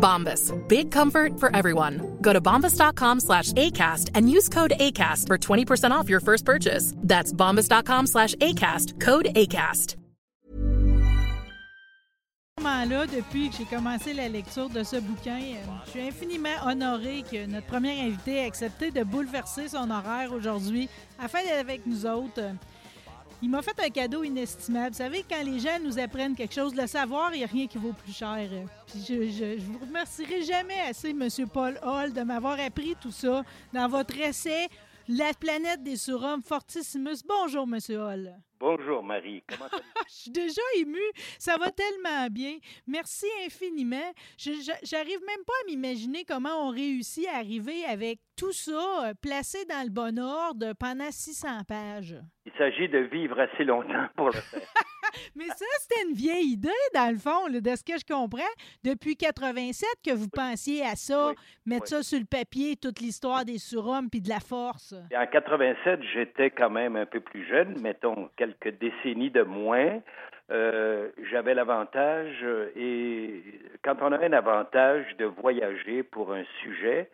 Bombas. 0.00 0.50
Big 0.68 0.90
comfort 0.90 1.38
for 1.38 1.54
everyone. 1.54 2.16
Go 2.22 2.32
to 2.32 2.40
bombas.com 2.40 3.20
slash 3.20 3.52
ACAST 3.52 4.10
and 4.14 4.30
use 4.30 4.48
code 4.48 4.72
ACAST 4.80 5.26
for 5.26 5.38
20% 5.38 5.90
off 5.90 6.08
your 6.08 6.20
first 6.20 6.44
purchase. 6.44 6.94
That's 6.96 7.32
bombas.com 7.32 8.06
slash 8.06 8.34
ACAST. 8.36 8.98
Code 8.98 9.26
ACAST. 9.36 9.96
Là, 12.88 13.06
depuis 13.06 13.50
que 13.50 13.56
j'ai 13.58 13.64
commencé 13.64 14.14
la 14.14 14.28
lecture 14.28 14.68
de 14.68 14.82
ce 14.82 14.96
bouquin, 14.96 15.38
euh, 15.38 15.72
je 15.84 15.90
suis 15.90 16.00
infiniment 16.00 16.48
honorée 16.66 17.24
que 17.30 17.46
notre 17.46 17.66
premier 17.66 18.00
invité 18.00 18.36
ait 18.36 18.46
accepté 18.46 18.90
de 18.90 19.02
bouleverser 19.02 19.68
son 19.68 19.90
horaire 19.90 20.32
aujourd'hui 20.32 20.88
afin 21.18 21.42
d'être 21.42 21.60
avec 21.60 21.86
nous 21.86 22.06
autres. 22.06 22.40
Il 23.42 23.48
m'a 23.48 23.62
fait 23.62 23.78
un 23.80 23.88
cadeau 23.88 24.22
inestimable. 24.22 24.90
Vous 24.90 24.98
savez, 24.98 25.24
quand 25.28 25.42
les 25.42 25.58
gens 25.60 25.78
nous 25.82 25.98
apprennent 25.98 26.34
quelque 26.34 26.54
chose, 26.54 26.74
le 26.74 26.86
savoir, 26.86 27.34
il 27.34 27.38
n'y 27.38 27.44
a 27.44 27.46
rien 27.46 27.66
qui 27.66 27.78
vaut 27.78 27.92
plus 27.92 28.12
cher. 28.12 28.48
Puis 28.86 29.02
je, 29.08 29.30
je, 29.30 29.62
vous 29.62 29.78
remercierai 29.78 30.42
jamais 30.42 30.80
assez, 30.88 31.10
M. 31.10 31.28
Paul 31.52 31.78
Hall, 31.82 32.12
de 32.12 32.20
m'avoir 32.22 32.60
appris 32.60 32.96
tout 33.00 33.12
ça 33.12 33.42
dans 33.72 33.88
votre 33.88 34.18
essai 34.18 34.68
La 35.12 35.32
planète 35.34 35.82
des 35.82 35.96
surhommes 35.96 36.40
Fortissimus. 36.40 37.24
Bonjour, 37.26 37.64
M. 37.64 37.78
Hall. 37.98 38.32
Bonjour 38.60 39.02
Marie, 39.02 39.42
comment 39.48 39.68
Je 40.08 40.14
suis 40.14 40.30
déjà 40.30 40.62
émue. 40.76 40.98
Ça 41.36 41.56
va 41.56 41.72
tellement 41.72 42.28
bien. 42.30 42.58
Merci 42.86 43.26
infiniment. 43.44 44.12
J'arrive 44.38 45.18
même 45.26 45.44
pas 45.44 45.52
à 45.64 45.66
m'imaginer 45.66 46.24
comment 46.24 46.68
on 46.68 46.70
réussit 46.70 47.26
à 47.26 47.38
arriver 47.38 47.84
avec 47.86 48.20
tout 48.36 48.52
ça 48.52 49.08
euh, 49.08 49.14
placé 49.20 49.64
dans 49.64 49.82
le 49.82 49.90
bon 49.90 50.16
ordre 50.16 50.74
pendant 50.74 51.10
600 51.10 51.64
pages. 51.66 52.16
Il 52.46 52.52
s'agit 52.56 52.88
de 52.88 52.98
vivre 52.98 53.40
assez 53.40 53.64
longtemps 53.64 54.06
pour 54.14 54.26
le 54.26 54.40
faire. 54.40 54.62
Mais 55.34 55.46
ça, 55.46 55.64
c'était 55.80 56.02
une 56.08 56.14
vieille 56.14 56.52
idée, 56.52 56.68
dans 56.94 57.10
le 57.12 57.18
fond, 57.18 57.46
là, 57.48 57.60
de 57.60 57.76
ce 57.76 57.84
que 57.84 57.98
je 57.98 58.04
comprends. 58.04 58.40
Depuis 58.84 59.16
87 59.16 59.86
que 60.04 60.12
vous 60.14 60.28
pensiez 60.28 60.82
à 60.84 60.96
ça, 60.96 61.28
Oui, 61.28 61.34
mettre 61.66 61.82
oui. 61.84 61.88
ça 61.88 62.02
sur 62.02 62.18
le 62.18 62.24
papier, 62.26 62.76
toute 62.76 63.00
l'histoire 63.00 63.44
des 63.44 63.58
surhommes 63.58 64.08
puis 64.10 64.20
de 64.20 64.28
la 64.28 64.40
force. 64.40 64.94
Et 65.10 65.16
en 65.16 65.26
87, 65.26 66.00
j'étais 66.12 66.50
quand 66.50 66.70
même 66.70 66.96
un 66.96 67.06
peu 67.06 67.20
plus 67.20 67.46
jeune, 67.46 67.80
mettons 67.80 68.28
quelques 68.36 68.78
décennies 68.78 69.30
de 69.30 69.42
moins. 69.42 70.00
Euh, 70.50 71.10
J'avais 71.30 71.54
l'avantage, 71.54 72.34
euh, 72.42 72.70
et 72.76 73.42
quand 73.82 73.96
on 74.02 74.10
a 74.12 74.18
un 74.18 74.32
avantage 74.32 75.04
de 75.18 75.24
voyager 75.24 76.02
pour 76.02 76.32
un 76.32 76.42
sujet, 76.62 77.08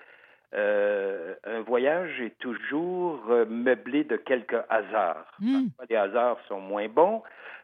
euh, 0.55 1.35
un 1.45 1.61
voyage 1.61 2.19
est 2.21 2.39
toujours 2.39 3.21
meublé 3.49 4.05
de 4.05 4.17
quelques 4.17 4.57
hasards. 4.71 5.27
Hmm. 5.41 5.67
Parfois, 5.77 5.85
les 5.91 5.97
hasards 5.97 6.39
sont 6.49 6.61
moins 6.61 6.89
bons, 6.89 7.23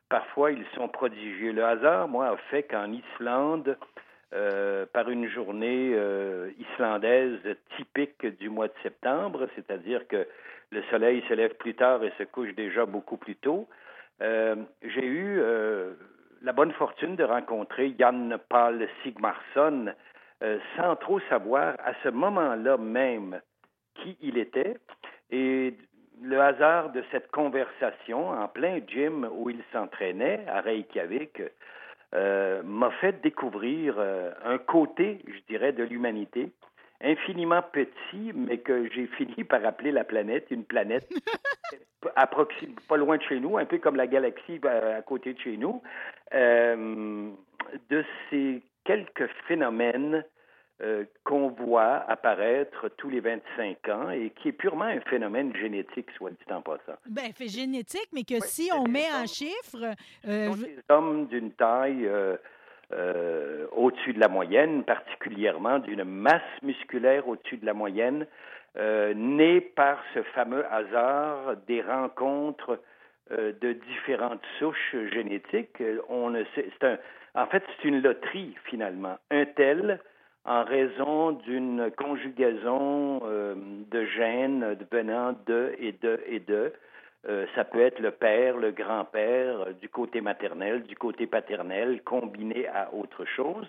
parfois 0.09 0.53
ils 0.53 0.67
sont 0.75 0.89
prodigieux. 0.89 1.53
Le 1.53 1.65
hasard, 1.65 2.09
moi, 2.09 2.29
a 2.29 2.37
fait 2.51 2.63
qu'en 2.65 2.93
Islande, 2.93 3.77
euh, 4.35 4.87
par 4.93 5.11
une 5.11 5.29
journée 5.29 5.93
euh, 5.95 6.51
islandaise 6.59 7.41
typique 7.77 8.27
du 8.39 8.49
mois 8.49 8.69
de 8.69 8.75
septembre, 8.83 9.47
c'est-à-dire 9.55 10.07
que 10.09 10.27
le 10.71 10.83
soleil 10.85 11.23
se 11.29 11.35
lève 11.35 11.55
plus 11.55 11.75
tard 11.75 12.03
et 12.03 12.13
se 12.19 12.23
couche 12.23 12.55
déjà 12.55 12.87
beaucoup 12.87 13.19
plus 13.19 13.37
tôt, 13.37 13.69
euh, 14.23 14.57
j'ai 14.83 15.05
eu 15.05 15.39
euh, 15.39 15.95
la 16.43 16.53
bonne 16.53 16.73
fortune 16.73 17.17
de 17.17 17.25
rencontrer 17.25 17.95
Jan 17.99 18.31
Paul 18.49 18.89
Sigmarsson 19.03 19.93
euh, 20.43 20.59
sans 20.77 20.97
trop 20.97 21.21
savoir 21.29 21.75
à 21.85 21.93
ce 22.03 22.09
moment-là 22.09 22.77
même 22.77 23.41
qui 23.97 24.17
il 24.21 24.39
était. 24.39 24.77
Et 25.31 25.75
le 26.23 26.41
hasard 26.41 26.93
de 26.93 27.03
cette 27.11 27.31
conversation 27.31 28.31
en 28.31 28.49
plein 28.49 28.81
gym 28.87 29.29
où 29.33 29.51
il 29.51 29.63
s'entraînait 29.73 30.45
à 30.49 30.61
Reykjavik 30.61 31.43
euh, 32.15 32.63
m'a 32.63 32.91
fait 32.93 33.21
découvrir 33.23 33.95
euh, 33.99 34.31
un 34.45 34.59
côté, 34.59 35.21
je 35.27 35.41
dirais, 35.49 35.73
de 35.73 35.83
l'humanité 35.83 36.53
infiniment 37.03 37.63
petit, 37.63 38.33
mais 38.35 38.59
que 38.59 38.89
j'ai 38.93 39.07
fini 39.09 39.45
par 39.49 39.65
appeler 39.65 39.93
la 39.93 40.05
planète, 40.05 40.47
une 40.51 40.65
planète 40.65 41.09
pas 42.89 42.97
loin 42.97 43.17
de 43.17 43.23
chez 43.23 43.41
nous, 43.41 43.59
un 43.59 43.65
peu 43.65 43.79
comme 43.79 43.97
la 43.97 44.07
galaxie 44.07 44.61
euh, 44.65 44.99
à 44.99 45.03
côté 45.03 45.35
de 45.35 45.41
chez 45.41 45.57
nous, 45.57 45.83
euh, 46.35 47.31
de 47.91 48.05
ces 48.29 48.63
quelques 48.85 49.29
phénomènes 49.47 50.25
euh, 50.83 51.05
qu'on 51.23 51.49
voit 51.49 52.05
apparaître 52.09 52.89
tous 52.97 53.09
les 53.09 53.21
25 53.21 53.89
ans 53.89 54.11
et 54.11 54.31
qui 54.31 54.49
est 54.49 54.53
purement 54.53 54.87
un 54.87 55.01
phénomène 55.03 55.55
génétique, 55.55 56.11
soit 56.17 56.31
dit 56.31 56.53
en 56.53 56.61
passant. 56.61 56.99
Ben, 57.07 57.33
fait 57.33 57.47
génétique, 57.47 58.09
mais 58.13 58.25
que 58.25 58.41
si 58.41 58.71
on 58.75 58.89
met 58.89 59.07
en 59.13 59.27
chiffres, 59.27 59.95
euh, 60.27 60.55
des 60.57 60.79
hommes 60.89 61.27
d'une 61.27 61.53
taille 61.53 62.07
euh, 62.07 62.37
euh, 62.93 63.67
au-dessus 63.71 64.13
de 64.13 64.19
la 64.19 64.27
moyenne, 64.27 64.83
particulièrement 64.83 65.79
d'une 65.79 66.03
masse 66.03 66.43
musculaire 66.63 67.29
au-dessus 67.29 67.59
de 67.59 67.67
la 67.67 67.75
moyenne, 67.75 68.27
nés 68.75 69.61
par 69.61 70.03
ce 70.15 70.23
fameux 70.35 70.65
hasard 70.73 71.57
des 71.69 71.83
rencontres 71.83 72.81
de 73.31 73.73
différentes 73.73 74.43
souches 74.59 74.97
génétiques. 75.13 75.83
On 76.09 76.31
ne 76.31 76.43
sait, 76.55 76.71
un, 76.81 76.97
en 77.35 77.47
fait, 77.47 77.63
c'est 77.77 77.89
une 77.89 78.03
loterie 78.03 78.57
finalement. 78.65 79.19
Un 79.31 79.45
tel, 79.45 80.01
en 80.45 80.65
raison 80.65 81.33
d'une 81.33 81.91
conjugaison 81.97 83.21
euh, 83.25 83.55
de 83.91 84.05
gènes 84.07 84.77
venant 84.91 85.35
de 85.47 85.75
et 85.79 85.93
de 85.93 86.21
et 86.27 86.41
de, 86.41 86.73
euh, 87.29 87.47
ça 87.55 87.65
peut 87.65 87.81
être 87.81 88.01
le 88.01 88.11
père, 88.11 88.57
le 88.57 88.73
grand-père, 88.73 89.61
euh, 89.61 89.73
du 89.81 89.89
côté 89.89 90.21
maternel, 90.21 90.83
du 90.83 90.97
côté 90.97 91.27
paternel, 91.27 92.03
combiné 92.03 92.67
à 92.69 92.93
autre 92.93 93.25
chose. 93.25 93.69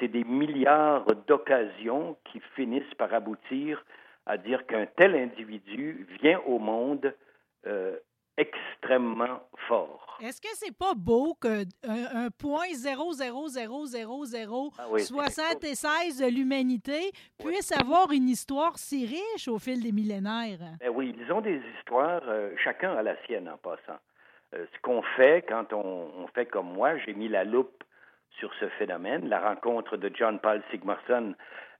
C'est 0.00 0.08
des 0.08 0.24
milliards 0.24 1.06
d'occasions 1.28 2.16
qui 2.24 2.40
finissent 2.56 2.94
par 2.96 3.14
aboutir 3.14 3.84
à 4.26 4.36
dire 4.36 4.66
qu'un 4.66 4.86
tel 4.96 5.14
individu 5.14 6.08
vient 6.20 6.40
au 6.44 6.58
monde 6.58 7.14
extrêmement 8.38 9.40
fort. 9.66 10.16
est-ce 10.22 10.40
que 10.40 10.48
c'est 10.54 10.76
pas 10.76 10.94
beau 10.96 11.34
que 11.34 11.64
un, 11.86 12.24
un 12.26 12.30
point 12.30 12.68
00000 12.72 12.96
Ah 14.78 14.86
oui, 14.90 15.00
c'est 15.00 15.06
76 15.12 16.18
de 16.20 16.26
l'humanité 16.26 17.10
puisse 17.38 17.72
avoir 17.72 18.10
une 18.12 18.28
histoire 18.28 18.78
si 18.78 19.06
riche 19.06 19.48
au 19.48 19.58
fil 19.58 19.82
des 19.82 19.92
millénaires? 19.92 20.58
Ben 20.80 20.90
oui, 20.94 21.14
ils 21.18 21.32
ont 21.32 21.40
des 21.40 21.60
histoires, 21.78 22.22
euh, 22.28 22.52
chacun 22.62 22.94
a 22.94 23.02
la 23.02 23.16
sienne 23.26 23.48
en 23.48 23.58
passant. 23.58 23.98
Euh, 24.54 24.64
ce 24.72 24.80
qu'on 24.80 25.02
fait 25.16 25.44
quand 25.48 25.72
on, 25.72 26.08
on 26.22 26.26
fait 26.28 26.46
comme 26.46 26.72
moi, 26.72 26.96
j'ai 26.98 27.12
mis 27.12 27.28
la 27.28 27.44
loupe 27.44 27.84
sur 28.38 28.50
ce 28.60 28.68
phénomène. 28.78 29.28
La 29.28 29.40
rencontre 29.40 29.96
de 29.96 30.10
John 30.14 30.38
Paul 30.38 30.62
Sigmarsson 30.70 31.34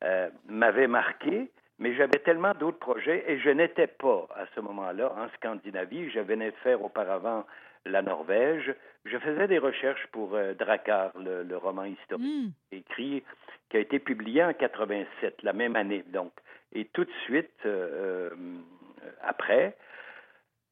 euh, 0.05 0.29
m'avait 0.47 0.87
marqué, 0.89 1.51
mais 1.79 1.95
j'avais 1.95 2.19
tellement 2.19 2.55
d'autres 2.55 2.79
projets 2.79 3.25
et 3.29 3.39
je 3.39 3.51
n'étais 3.51 3.87
pas 3.87 4.27
à 4.35 4.47
ce 4.55 4.61
moment-là 4.61 5.13
en 5.17 5.29
Scandinavie. 5.37 6.11
Je 6.11 6.21
venais 6.21 6.51
de 6.51 6.57
faire 6.57 6.83
auparavant 6.83 7.45
la 7.85 8.03
Norvège. 8.03 8.75
Je 9.05 9.17
faisais 9.19 9.47
des 9.47 9.59
recherches 9.59 10.07
pour 10.13 10.35
euh, 10.35 10.55
Drakkar, 10.55 11.13
le, 11.19 11.43
le 11.45 11.57
roman 11.57 11.85
historique 11.85 12.25
Hmm. 12.25 12.49
écrit, 12.73 13.23
qui 13.71 13.77
a 13.77 13.81
été 13.81 13.99
publié 13.99 14.43
en 14.43 14.53
87, 14.53 15.43
la 15.43 15.53
même 15.53 15.77
année, 15.77 16.05
donc. 16.09 16.33
Et 16.73 16.87
tout 16.87 17.05
de 17.05 17.13
suite, 17.25 17.51
euh, 17.65 18.31
euh, 18.31 19.11
après, 19.23 19.77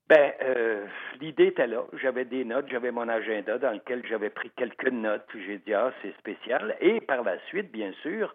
ben, 0.09 0.32
euh, 0.43 0.87
l'idée 1.20 1.47
était 1.47 1.67
là. 1.67 1.85
J'avais 2.00 2.25
des 2.25 2.44
notes, 2.44 2.67
j'avais 2.70 2.91
mon 2.91 3.09
agenda 3.09 3.59
dans 3.59 3.73
lequel 3.73 4.06
j'avais 4.06 4.31
pris 4.31 4.50
quelques 4.56 4.91
notes. 4.91 5.26
J'ai 5.35 5.59
dit, 5.59 5.75
ah, 5.75 5.93
c'est 6.02 6.17
spécial. 6.19 6.76
Et 6.81 7.00
par 7.00 7.23
la 7.25 7.38
suite, 7.47 7.73
bien 7.73 7.93
sûr, 8.02 8.35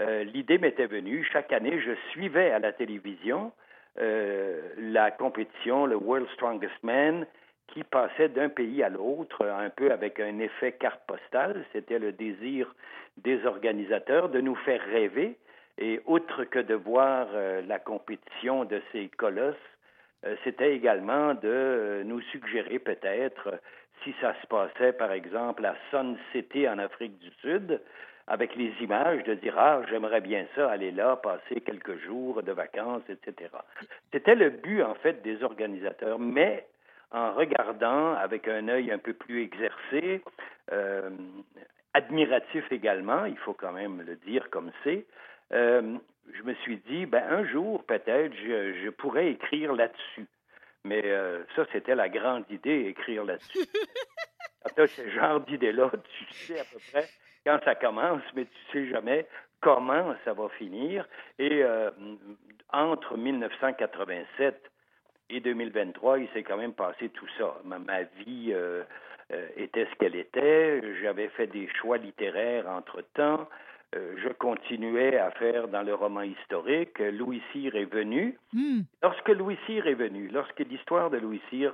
euh, 0.00 0.24
l'idée 0.24 0.58
m'était 0.58 0.86
venue. 0.86 1.24
Chaque 1.32 1.52
année, 1.52 1.80
je 1.80 1.92
suivais 2.10 2.50
à 2.50 2.58
la 2.58 2.72
télévision 2.72 3.52
euh, 4.00 4.60
la 4.78 5.10
compétition, 5.10 5.86
le 5.86 5.96
World 5.96 6.28
Strongest 6.34 6.82
Man, 6.82 7.26
qui 7.68 7.82
passaient 7.82 8.28
d'un 8.28 8.48
pays 8.48 8.82
à 8.82 8.88
l'autre, 8.88 9.44
un 9.44 9.70
peu 9.70 9.90
avec 9.90 10.20
un 10.20 10.38
effet 10.38 10.72
carte 10.72 11.00
postale. 11.06 11.64
C'était 11.72 11.98
le 11.98 12.12
désir 12.12 12.74
des 13.16 13.44
organisateurs 13.44 14.28
de 14.28 14.40
nous 14.40 14.54
faire 14.56 14.82
rêver. 14.84 15.36
Et 15.78 16.00
outre 16.06 16.44
que 16.44 16.58
de 16.58 16.74
voir 16.74 17.28
euh, 17.32 17.62
la 17.66 17.78
compétition 17.78 18.64
de 18.64 18.80
ces 18.92 19.08
colosses, 19.08 19.56
c'était 20.42 20.74
également 20.74 21.34
de 21.34 22.02
nous 22.04 22.20
suggérer 22.22 22.80
peut-être 22.80 23.60
si 24.02 24.14
ça 24.20 24.34
se 24.40 24.46
passait, 24.48 24.92
par 24.92 25.12
exemple, 25.12 25.64
à 25.64 25.76
Sun 25.90 26.16
City 26.32 26.68
en 26.68 26.78
Afrique 26.78 27.18
du 27.18 27.30
Sud, 27.40 27.80
avec 28.28 28.54
les 28.56 28.72
images, 28.80 29.24
de 29.24 29.34
dire 29.34 29.54
Ah, 29.58 29.80
j'aimerais 29.88 30.20
bien 30.20 30.46
ça, 30.54 30.70
aller 30.70 30.90
là, 30.90 31.16
passer 31.16 31.60
quelques 31.62 31.98
jours 32.04 32.42
de 32.42 32.52
vacances, 32.52 33.02
etc. 33.08 33.50
C'était 34.12 34.34
le 34.34 34.50
but, 34.50 34.82
en 34.82 34.94
fait, 34.94 35.22
des 35.22 35.42
organisateurs, 35.42 36.18
mais 36.18 36.66
en 37.10 37.32
regardant 37.32 38.14
avec 38.14 38.46
un 38.46 38.68
œil 38.68 38.92
un 38.92 38.98
peu 38.98 39.14
plus 39.14 39.42
exercé, 39.42 40.22
euh, 40.72 41.10
admiratif 41.94 42.70
également, 42.70 43.24
il 43.24 43.38
faut 43.38 43.54
quand 43.54 43.72
même 43.72 44.02
le 44.02 44.16
dire 44.16 44.50
comme 44.50 44.70
c'est, 44.84 45.06
euh, 45.52 45.96
je 46.34 46.42
me 46.42 46.52
suis 46.56 46.76
dit, 46.88 47.06
ben, 47.06 47.24
un 47.30 47.46
jour, 47.46 47.82
peut-être, 47.84 48.34
je, 48.34 48.74
je 48.84 48.90
pourrais 48.90 49.30
écrire 49.30 49.72
là-dessus. 49.72 50.26
Mais 50.84 51.02
euh, 51.06 51.42
ça, 51.56 51.64
c'était 51.72 51.94
la 51.94 52.10
grande 52.10 52.44
idée, 52.50 52.86
écrire 52.88 53.24
là-dessus. 53.24 53.66
Quand 54.62 54.74
tu 54.74 54.80
as 54.82 54.86
ce 54.88 55.08
genre 55.10 55.40
d'idée-là, 55.40 55.90
tu 55.90 56.34
sais 56.34 56.60
à 56.60 56.64
peu 56.64 56.78
près 56.92 57.08
quand 57.48 57.60
ça 57.64 57.74
commence, 57.74 58.20
mais 58.34 58.44
tu 58.44 58.72
sais 58.72 58.90
jamais 58.90 59.26
comment 59.62 60.14
ça 60.26 60.34
va 60.34 60.50
finir. 60.50 61.06
Et 61.38 61.62
euh, 61.62 61.90
entre 62.74 63.16
1987 63.16 64.70
et 65.30 65.40
2023, 65.40 66.18
il 66.18 66.28
s'est 66.34 66.42
quand 66.42 66.58
même 66.58 66.74
passé 66.74 67.08
tout 67.08 67.26
ça. 67.38 67.56
Ma, 67.64 67.78
ma 67.78 68.02
vie 68.02 68.50
euh, 68.50 68.82
euh, 69.32 69.48
était 69.56 69.86
ce 69.86 69.94
qu'elle 69.98 70.16
était. 70.16 70.82
J'avais 71.00 71.28
fait 71.28 71.46
des 71.46 71.68
choix 71.80 71.96
littéraires 71.96 72.68
entre-temps. 72.68 73.48
Euh, 73.96 74.14
je 74.22 74.28
continuais 74.28 75.16
à 75.16 75.30
faire 75.30 75.68
dans 75.68 75.82
le 75.82 75.94
roman 75.94 76.20
historique. 76.20 76.98
Louis 76.98 77.42
Cyr 77.52 77.74
est 77.76 77.90
venu. 77.90 78.38
Hmm. 78.52 78.80
Lorsque 79.02 79.30
Louis 79.30 79.58
Cyr 79.64 79.86
est 79.86 79.94
venu, 79.94 80.28
lorsque 80.28 80.60
l'histoire 80.60 81.08
de 81.08 81.16
Louis 81.16 81.40
Cyr, 81.48 81.72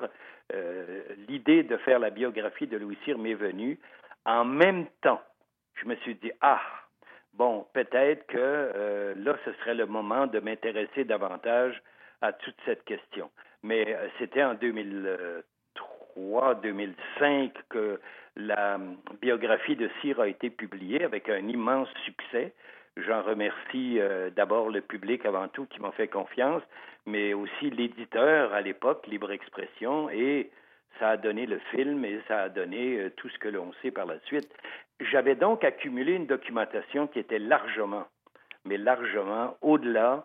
l'idée 1.27 1.65
de 1.65 1.77
faire 1.79 1.99
la 1.99 2.11
biographie 2.11 2.69
de 2.69 2.77
Louis 2.77 2.99
Cyr 3.05 3.19
m'est 3.19 3.35
venue, 3.35 3.77
en 4.25 4.45
même 4.45 4.87
temps, 5.03 5.21
je 5.75 5.87
me 5.87 5.95
suis 5.97 6.15
dit, 6.17 6.33
ah, 6.41 6.61
bon, 7.35 7.67
peut-être 7.73 8.27
que 8.27 8.39
euh, 8.39 9.15
là, 9.17 9.37
ce 9.45 9.53
serait 9.55 9.75
le 9.75 9.87
moment 9.87 10.27
de 10.27 10.41
m'intéresser 10.41 11.05
davantage 11.05 11.81
à 12.21 12.33
toute 12.33 12.57
cette 12.65 12.85
question. 12.85 13.31
Mais 13.63 13.95
euh, 13.95 14.09
c'était 14.19 14.43
en 14.43 14.55
2003, 14.55 16.55
2005 16.57 17.53
que 17.69 18.01
la 18.37 18.79
biographie 19.21 19.77
de 19.77 19.89
Cyr 20.01 20.21
a 20.21 20.29
été 20.29 20.51
publiée 20.51 21.05
avec 21.05 21.29
un 21.29 21.47
immense 21.49 21.89
succès. 22.05 22.53
J'en 22.97 23.23
remercie 23.23 23.99
euh, 23.99 24.31
d'abord 24.31 24.71
le 24.71 24.81
public 24.81 25.27
avant 25.27 25.49
tout 25.49 25.67
qui 25.67 25.81
m'a 25.81 25.93
fait 25.93 26.09
confiance, 26.09 26.63
mais 27.07 27.35
aussi 27.35 27.71
l'éditeur 27.71 28.53
à 28.53 28.61
l'époque, 28.61 29.07
Libre 29.07 29.33
Expression, 29.33 30.11
et 30.11 30.51
ça 30.99 31.11
a 31.11 31.17
donné 31.17 31.47
le 31.47 31.59
film 31.71 32.05
et 32.05 32.21
ça 32.29 32.43
a 32.43 32.49
donné 32.49 32.99
euh, 32.99 33.11
tout 33.17 33.29
ce 33.29 33.39
que 33.39 33.49
l'on 33.49 33.73
sait 33.83 33.91
par 33.91 34.07
la 34.07 34.19
suite. 34.27 34.49
J'avais 35.01 35.35
donc 35.35 35.65
accumulé 35.65 36.13
une 36.13 36.27
documentation 36.27 37.07
qui 37.07 37.19
était 37.19 37.39
largement, 37.39 38.07
mais 38.65 38.79
largement 38.79 39.57
au-delà 39.61 40.23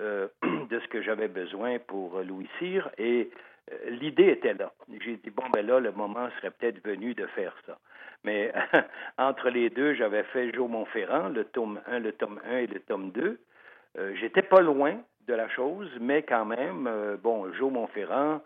euh, 0.00 0.28
de 0.70 0.80
ce 0.80 0.88
que 0.88 1.02
j'avais 1.02 1.28
besoin 1.28 1.78
pour 1.78 2.20
Louis 2.20 2.48
Cyr 2.58 2.90
et 2.98 3.30
euh, 3.72 3.90
l'idée 3.90 4.28
était 4.28 4.54
là. 4.54 4.72
J'ai 5.00 5.16
dit, 5.16 5.30
bon, 5.30 5.44
ben 5.52 5.66
là, 5.66 5.80
le 5.80 5.92
moment 5.92 6.28
serait 6.36 6.50
peut-être 6.50 6.84
venu 6.84 7.14
de 7.14 7.26
faire 7.28 7.54
ça. 7.66 7.78
Mais 8.24 8.52
entre 9.18 9.50
les 9.50 9.70
deux, 9.70 9.94
j'avais 9.94 10.24
fait 10.24 10.52
Joe 10.52 10.68
Montferrand, 10.68 11.28
le 11.28 11.44
tome 11.44 11.80
1, 11.86 11.98
le 12.00 12.12
tome 12.12 12.40
1 12.46 12.56
et 12.58 12.66
le 12.66 12.80
tome 12.80 13.10
2. 13.12 13.38
Euh, 13.98 14.14
J'étais 14.16 14.42
pas 14.42 14.60
loin 14.60 14.96
de 15.26 15.34
la 15.34 15.48
chose, 15.48 15.90
mais 16.00 16.22
quand 16.22 16.44
même, 16.44 16.86
euh, 16.86 17.16
bon, 17.16 17.52
Joe 17.54 17.72
Montferrand, 17.72 18.42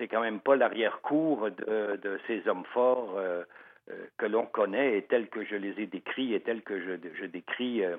c'est 0.00 0.08
quand 0.08 0.22
même 0.22 0.40
pas 0.40 0.56
l'arrière-cour 0.56 1.50
de, 1.50 1.96
de, 2.02 2.18
ces 2.26 2.48
hommes 2.48 2.64
forts 2.72 3.14
euh, 3.18 3.42
euh, 3.90 3.94
que 4.16 4.26
l'on 4.26 4.46
connaît 4.46 4.96
et 4.96 5.02
tels 5.02 5.28
que 5.28 5.44
je 5.44 5.54
les 5.56 5.78
ai 5.80 5.86
décrits 5.86 6.34
et 6.34 6.40
tels 6.40 6.62
que 6.62 6.80
je, 6.80 6.92
je 7.20 7.26
décris 7.26 7.84
euh, 7.84 7.96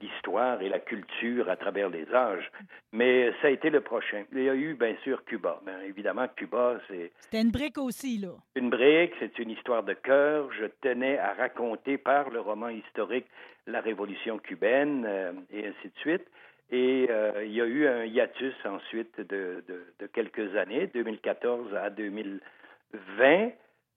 l'histoire 0.00 0.60
et 0.60 0.68
la 0.68 0.78
culture 0.78 1.48
à 1.48 1.56
travers 1.56 1.88
les 1.88 2.06
âges. 2.14 2.52
Mais 2.92 3.32
ça 3.40 3.48
a 3.48 3.50
été 3.50 3.70
le 3.70 3.80
prochain. 3.80 4.24
Il 4.32 4.42
y 4.42 4.48
a 4.50 4.54
eu, 4.54 4.74
bien 4.74 4.94
sûr, 5.02 5.24
Cuba. 5.24 5.60
Bien, 5.64 5.80
évidemment, 5.80 6.26
Cuba, 6.36 6.78
c'est 6.88 7.10
C'était 7.20 7.40
une 7.40 7.50
brique 7.50 7.78
aussi, 7.78 8.18
là. 8.18 8.34
une 8.54 8.68
brique, 8.68 9.14
c'est 9.18 9.38
une 9.38 9.50
histoire 9.50 9.82
de 9.82 9.94
cœur. 9.94 10.52
Je 10.52 10.66
tenais 10.82 11.18
à 11.18 11.32
raconter 11.32 11.96
par 11.96 12.28
le 12.28 12.40
roman 12.40 12.68
historique 12.68 13.26
la 13.66 13.80
révolution 13.80 14.38
cubaine 14.38 15.04
euh, 15.06 15.32
et 15.50 15.66
ainsi 15.66 15.88
de 15.88 15.98
suite. 16.00 16.26
Et 16.72 17.06
euh, 17.10 17.44
il 17.44 17.52
y 17.52 17.60
a 17.60 17.66
eu 17.66 17.86
un 17.86 18.04
hiatus 18.06 18.54
ensuite 18.64 19.20
de, 19.20 19.62
de, 19.68 19.84
de 19.98 20.06
quelques 20.06 20.56
années, 20.56 20.86
2014 20.86 21.74
à 21.74 21.90
2020. 21.90 23.50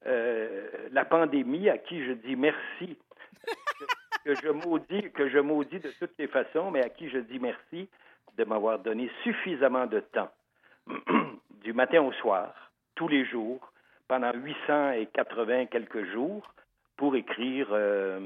Euh, 0.08 0.68
la 0.92 1.06
pandémie 1.06 1.70
à 1.70 1.78
qui 1.78 2.04
je 2.06 2.12
dis 2.12 2.36
merci, 2.36 2.98
que, 4.26 4.36
je 4.36 4.50
maudis, 4.50 5.10
que 5.14 5.30
je 5.30 5.40
maudis 5.40 5.80
de 5.80 5.90
toutes 6.00 6.18
les 6.20 6.28
façons, 6.28 6.70
mais 6.70 6.84
à 6.84 6.90
qui 6.90 7.10
je 7.10 7.20
dis 7.20 7.40
merci 7.40 7.88
de 8.38 8.44
m'avoir 8.44 8.80
donné 8.80 9.10
suffisamment 9.24 9.88
de 9.88 10.02
temps, 10.02 10.32
du 11.64 11.72
matin 11.72 12.02
au 12.02 12.12
soir, 12.12 12.72
tous 12.96 13.08
les 13.08 13.24
jours, 13.26 13.72
pendant 14.10 14.34
880 14.34 15.68
quelques 15.68 16.04
jours, 16.12 16.54
pour 16.98 17.16
écrire 17.16 17.68
euh, 17.72 18.20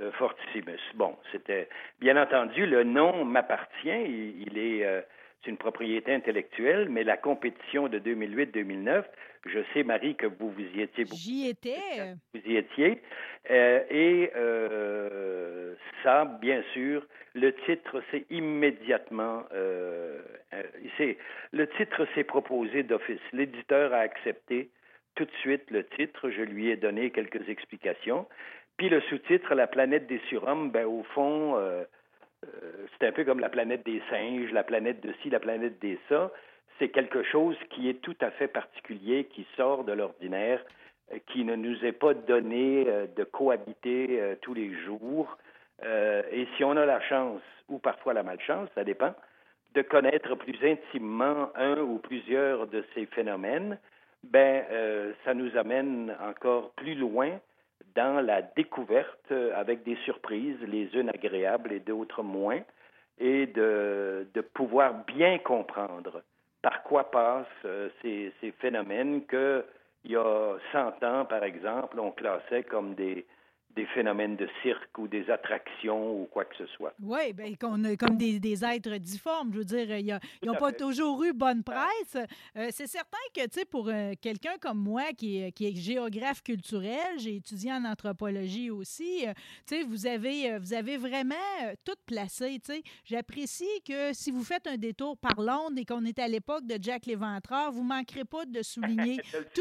euh, 0.00 0.12
Fortissimus. 0.12 0.80
Bon, 0.94 1.16
c'était 1.32 1.68
bien 2.00 2.20
entendu 2.20 2.66
le 2.66 2.84
nom 2.84 3.24
m'appartient, 3.24 3.88
il, 3.88 4.42
il 4.42 4.58
est 4.58 4.84
euh, 4.84 5.00
c'est 5.46 5.50
une 5.50 5.56
propriété 5.56 6.12
intellectuelle, 6.12 6.88
mais 6.88 7.04
la 7.04 7.16
compétition 7.16 7.88
de 7.88 7.98
2008-2009, 7.98 9.04
je 9.46 9.60
sais 9.72 9.84
Marie 9.84 10.16
que 10.16 10.26
vous 10.26 10.50
vous 10.50 10.60
y 10.74 10.80
étiez 10.82 11.04
beaucoup, 11.04 11.16
J'y 11.16 11.48
étais. 11.48 12.14
vous 12.34 12.40
y 12.44 12.56
étiez, 12.56 13.00
euh, 13.50 13.80
et 13.90 14.32
euh, 14.34 15.74
ça, 16.02 16.24
bien 16.40 16.62
sûr, 16.72 17.06
le 17.34 17.54
titre 17.64 18.02
c'est 18.10 18.26
immédiatement, 18.30 19.44
euh, 19.52 20.20
c'est 20.96 21.16
le 21.52 21.68
titre 21.68 22.06
s'est 22.14 22.24
proposé 22.24 22.82
d'office. 22.82 23.20
L'éditeur 23.32 23.92
a 23.92 23.98
accepté 23.98 24.70
tout 25.16 25.24
de 25.24 25.32
suite 25.40 25.70
le 25.70 25.84
titre. 25.84 26.30
Je 26.30 26.42
lui 26.42 26.70
ai 26.70 26.76
donné 26.76 27.10
quelques 27.10 27.48
explications. 27.48 28.26
Puis 28.76 28.88
le 28.88 29.00
sous-titre, 29.02 29.54
La 29.54 29.66
planète 29.66 30.06
des 30.06 30.20
surhommes, 30.28 30.70
ben, 30.70 30.86
au 30.86 31.02
fond, 31.14 31.56
euh, 31.56 31.84
euh, 32.44 32.86
c'est 32.98 33.06
un 33.06 33.12
peu 33.12 33.24
comme 33.24 33.40
la 33.40 33.48
planète 33.48 33.84
des 33.84 34.02
singes, 34.10 34.52
la 34.52 34.62
planète 34.62 35.00
de 35.00 35.12
ci, 35.22 35.30
la 35.30 35.40
planète 35.40 35.78
des 35.80 35.98
ça. 36.08 36.30
C'est 36.78 36.90
quelque 36.90 37.22
chose 37.22 37.56
qui 37.70 37.88
est 37.88 38.02
tout 38.02 38.16
à 38.20 38.30
fait 38.30 38.48
particulier, 38.48 39.24
qui 39.24 39.46
sort 39.56 39.84
de 39.84 39.92
l'ordinaire, 39.92 40.62
euh, 41.12 41.18
qui 41.26 41.44
ne 41.44 41.56
nous 41.56 41.84
est 41.86 41.92
pas 41.92 42.12
donné 42.12 42.86
de 43.16 43.24
cohabiter 43.24 44.36
tous 44.42 44.52
les 44.54 44.72
jours. 44.84 45.38
Et 45.82 46.46
si 46.56 46.64
on 46.64 46.76
a 46.76 46.86
la 46.86 47.00
chance, 47.00 47.42
ou 47.68 47.78
parfois 47.78 48.14
la 48.14 48.22
malchance, 48.22 48.68
ça 48.74 48.84
dépend, 48.84 49.14
de 49.74 49.82
connaître 49.82 50.34
plus 50.36 50.56
intimement 50.62 51.50
un 51.54 51.78
ou 51.78 51.98
plusieurs 51.98 52.66
de 52.66 52.84
ces 52.94 53.06
phénomènes, 53.06 53.78
ben, 54.30 54.64
euh, 54.70 55.12
ça 55.24 55.34
nous 55.34 55.56
amène 55.56 56.14
encore 56.20 56.70
plus 56.72 56.94
loin 56.94 57.38
dans 57.94 58.24
la 58.24 58.42
découverte 58.42 59.32
euh, 59.32 59.52
avec 59.54 59.82
des 59.84 59.96
surprises, 60.04 60.60
les 60.66 60.94
unes 60.94 61.10
agréables 61.10 61.72
et 61.72 61.80
d'autres 61.80 62.22
moins, 62.22 62.60
et 63.18 63.46
de, 63.46 64.26
pouvoir 64.54 65.04
bien 65.06 65.38
comprendre 65.38 66.22
par 66.62 66.82
quoi 66.82 67.10
passent 67.10 67.46
euh, 67.64 67.88
ces, 68.02 68.32
ces 68.40 68.52
phénomènes 68.52 69.24
que 69.26 69.64
il 70.04 70.12
y 70.12 70.16
a 70.16 70.56
100 70.70 71.02
ans, 71.02 71.24
par 71.24 71.42
exemple, 71.42 71.98
on 71.98 72.12
classait 72.12 72.62
comme 72.62 72.94
des, 72.94 73.26
des 73.76 73.86
phénomènes 73.86 74.36
de 74.36 74.48
cirque 74.62 74.96
ou 74.98 75.06
des 75.06 75.28
attractions 75.30 76.20
ou 76.22 76.24
quoi 76.24 76.44
que 76.46 76.56
ce 76.56 76.66
soit. 76.68 76.94
Oui, 77.00 77.32
bien, 77.34 77.54
qu'on 77.60 77.80
comme 77.96 78.16
des, 78.16 78.40
des 78.40 78.64
êtres 78.64 78.96
difformes. 78.96 79.52
Je 79.52 79.58
veux 79.58 79.64
dire, 79.64 79.98
il 79.98 80.06
y 80.06 80.12
a- 80.12 80.20
ils 80.42 80.46
n'ont 80.48 80.54
à 80.54 80.58
pas 80.58 80.70
fait. 80.70 80.78
toujours 80.78 81.22
eu 81.24 81.32
bonne 81.34 81.62
presse. 81.62 82.16
Euh, 82.56 82.68
c'est 82.70 82.86
certain 82.86 83.18
que, 83.34 83.42
tu 83.42 83.60
sais, 83.60 83.64
pour 83.66 83.88
euh, 83.88 84.12
quelqu'un 84.20 84.56
comme 84.60 84.78
moi 84.78 85.12
qui 85.16 85.42
est, 85.42 85.52
qui 85.52 85.66
est 85.68 85.76
géographe 85.76 86.42
culturel, 86.42 87.18
j'ai 87.18 87.36
étudié 87.36 87.70
en 87.72 87.84
anthropologie 87.84 88.70
aussi, 88.70 89.26
euh, 89.26 89.32
tu 89.66 89.76
sais, 89.76 89.82
vous 89.82 90.06
avez, 90.06 90.52
euh, 90.52 90.58
vous 90.58 90.72
avez 90.72 90.96
vraiment 90.96 91.34
euh, 91.64 91.74
tout 91.84 91.96
placé, 92.06 92.58
tu 92.64 92.72
sais. 92.72 92.82
J'apprécie 93.04 93.68
que 93.86 94.12
si 94.14 94.30
vous 94.30 94.42
faites 94.42 94.66
un 94.66 94.76
détour 94.78 95.16
par 95.18 95.40
Londres 95.40 95.76
et 95.76 95.84
qu'on 95.84 96.04
est 96.06 96.18
à 96.18 96.28
l'époque 96.28 96.66
de 96.66 96.78
Jack 96.82 97.06
l'Éventreur, 97.06 97.72
vous 97.72 97.82
ne 97.82 97.88
manquerez 97.88 98.24
pas 98.24 98.46
de 98.46 98.62
souligner 98.62 99.18
tout, 99.54 99.60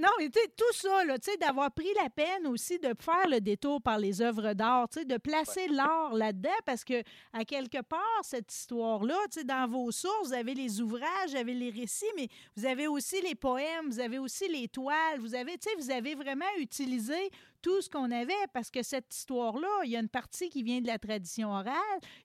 non, 0.00 0.08
tout 0.56 0.72
ça, 0.72 0.88
tu 1.22 1.30
sais, 1.30 1.36
d'avoir 1.38 1.70
pris 1.70 1.88
la 2.02 2.10
peine 2.10 2.46
aussi 2.48 2.78
de 2.78 2.88
faire 3.00 3.28
le 3.28 3.40
détour 3.44 3.80
par 3.80 3.98
les 3.98 4.20
œuvres 4.20 4.54
d'art, 4.54 4.88
de 4.88 5.16
placer 5.16 5.68
l'art 5.68 6.12
là-dedans, 6.14 6.50
parce 6.66 6.82
que, 6.82 7.02
à 7.32 7.44
quelque 7.44 7.82
part, 7.82 8.20
cette 8.22 8.52
histoire-là, 8.52 9.18
dans 9.44 9.68
vos 9.68 9.92
sources, 9.92 10.28
vous 10.28 10.32
avez 10.32 10.54
les 10.54 10.80
ouvrages, 10.80 11.30
vous 11.30 11.36
avez 11.36 11.54
les 11.54 11.70
récits, 11.70 12.04
mais 12.16 12.28
vous 12.56 12.66
avez 12.66 12.88
aussi 12.88 13.20
les 13.22 13.34
poèmes, 13.36 13.88
vous 13.88 14.00
avez 14.00 14.18
aussi 14.18 14.48
les 14.48 14.66
toiles, 14.66 15.20
vous 15.20 15.34
avez, 15.34 15.56
vous 15.78 15.90
avez 15.90 16.14
vraiment 16.14 16.44
utilisé 16.58 17.30
tout 17.64 17.80
ce 17.80 17.88
qu'on 17.88 18.10
avait, 18.10 18.34
parce 18.52 18.70
que 18.70 18.82
cette 18.82 19.12
histoire-là, 19.14 19.84
il 19.84 19.90
y 19.90 19.96
a 19.96 20.00
une 20.00 20.10
partie 20.10 20.50
qui 20.50 20.62
vient 20.62 20.82
de 20.82 20.86
la 20.86 20.98
tradition 20.98 21.48
orale, 21.48 21.74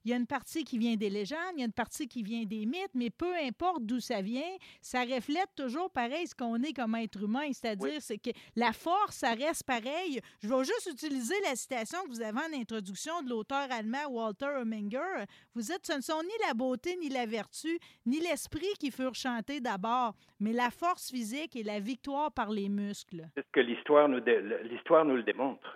il 0.04 0.10
y 0.10 0.12
a 0.12 0.18
une 0.18 0.26
partie 0.26 0.64
qui 0.64 0.76
vient 0.76 0.96
des 0.96 1.08
légendes, 1.08 1.38
il 1.54 1.60
y 1.60 1.62
a 1.62 1.64
une 1.64 1.72
partie 1.72 2.06
qui 2.06 2.22
vient 2.22 2.44
des 2.44 2.66
mythes, 2.66 2.94
mais 2.94 3.08
peu 3.08 3.34
importe 3.36 3.82
d'où 3.86 4.00
ça 4.00 4.20
vient, 4.20 4.54
ça 4.82 5.00
reflète 5.00 5.48
toujours 5.56 5.90
pareil 5.90 6.26
ce 6.26 6.34
qu'on 6.34 6.62
est 6.62 6.74
comme 6.74 6.94
être 6.96 7.22
humain, 7.22 7.50
c'est-à-dire 7.54 8.02
c'est 8.02 8.18
que 8.18 8.28
la 8.54 8.74
force, 8.74 9.16
ça 9.16 9.30
reste 9.30 9.64
pareil. 9.64 10.20
Je 10.42 10.48
vais 10.48 10.62
juste 10.62 10.90
utiliser 10.92 11.40
la 11.44 11.56
citation 11.56 12.00
que 12.04 12.10
vous 12.10 12.20
avez 12.20 12.38
en 12.38 12.60
introduction 12.60 13.22
de 13.22 13.30
l'auteur 13.30 13.66
allemand 13.70 14.10
Walter 14.10 14.60
Huminger. 14.60 15.24
Vous 15.54 15.62
dites, 15.62 15.86
ce 15.86 15.94
ne 15.94 16.02
sont 16.02 16.22
ni 16.22 16.46
la 16.46 16.52
beauté, 16.52 16.98
ni 17.00 17.08
la 17.08 17.24
vertu, 17.24 17.78
ni 18.04 18.20
l'esprit 18.20 18.74
qui 18.78 18.90
furent 18.90 19.14
chantés 19.14 19.60
d'abord, 19.60 20.14
mais 20.38 20.52
la 20.52 20.70
force 20.70 21.10
physique 21.10 21.56
et 21.56 21.62
la 21.62 21.80
victoire 21.80 22.30
par 22.30 22.50
les 22.50 22.68
muscles. 22.68 23.26
C'est 23.34 23.46
ce 23.46 23.50
que 23.52 23.60
l'histoire 23.60 24.06
nous, 24.06 24.20
l'histoire 24.64 25.06
nous 25.06 25.16
le 25.16 25.29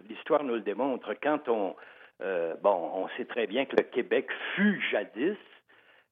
L'histoire 0.09 0.45
nous 0.45 0.55
le 0.55 0.61
démontre. 0.61 1.15
Quand 1.23 1.49
on, 1.49 1.75
euh, 2.23 2.55
on 2.65 3.09
sait 3.17 3.25
très 3.25 3.47
bien 3.47 3.65
que 3.65 3.77
le 3.77 3.83
Québec 3.83 4.29
fut 4.55 4.81
jadis 4.91 5.37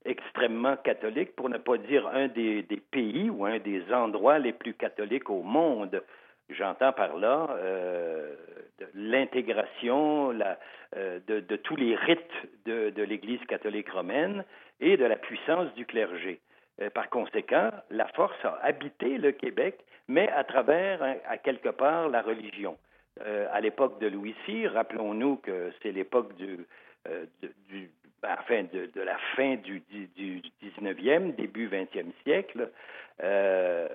extrêmement 0.05 0.77
catholique, 0.77 1.37
pour 1.37 1.49
ne 1.49 1.59
pas 1.59 1.79
dire 1.79 2.09
un 2.09 2.27
des, 2.27 2.65
pays 2.91 3.31
ou 3.31 3.45
un 3.45 3.59
des 3.61 3.85
endroits 3.93 4.41
les 4.41 4.53
plus 4.53 4.75
catholiques 4.75 5.31
au 5.31 5.43
monde. 5.43 6.03
J'entends 6.51 6.93
par 6.93 7.17
là 7.17 7.49
euh, 7.51 8.35
l'intégration 8.95 10.37
euh, 10.97 11.21
de, 11.29 11.57
tous 11.57 11.77
les 11.77 11.95
rites 11.95 12.19
de, 12.67 12.91
de 12.91 13.03
l'Église 13.05 13.41
catholique 13.47 13.91
romaine 13.91 14.45
et 14.81 14.97
de 14.97 15.05
la 15.05 15.17
puissance 15.17 15.73
du 15.75 15.87
clergé. 15.87 16.41
par 16.95 17.09
conséquent, 17.09 17.71
la 17.91 18.09
force 18.09 18.45
a 18.45 18.59
habité 18.63 19.19
le 19.19 19.31
Québec, 19.31 19.79
mais 20.09 20.29
à 20.31 20.43
travers, 20.43 21.01
à 21.29 21.39
quelque 21.39 21.69
part, 21.69 22.09
la 22.09 22.23
religion. 22.23 22.77
Euh, 23.21 23.47
à 23.53 23.61
l'époque 23.61 24.01
de 24.01 24.07
Louis 24.07 24.35
VI. 24.47 24.67
Rappelons-nous 24.69 25.37
que 25.37 25.71
c'est 25.83 25.93
l'époque 25.93 26.35
du, 26.37 26.67
euh, 27.07 27.27
du 27.69 27.91
ben, 28.23 28.37
enfin, 28.41 28.63
de, 28.73 28.87
de, 28.87 29.01
la 29.03 29.19
fin 29.37 29.57
du, 29.57 29.83
du, 29.91 30.41
19e, 30.63 31.35
début 31.35 31.69
20e 31.69 32.13
siècle. 32.23 32.71
Euh, 33.23 33.87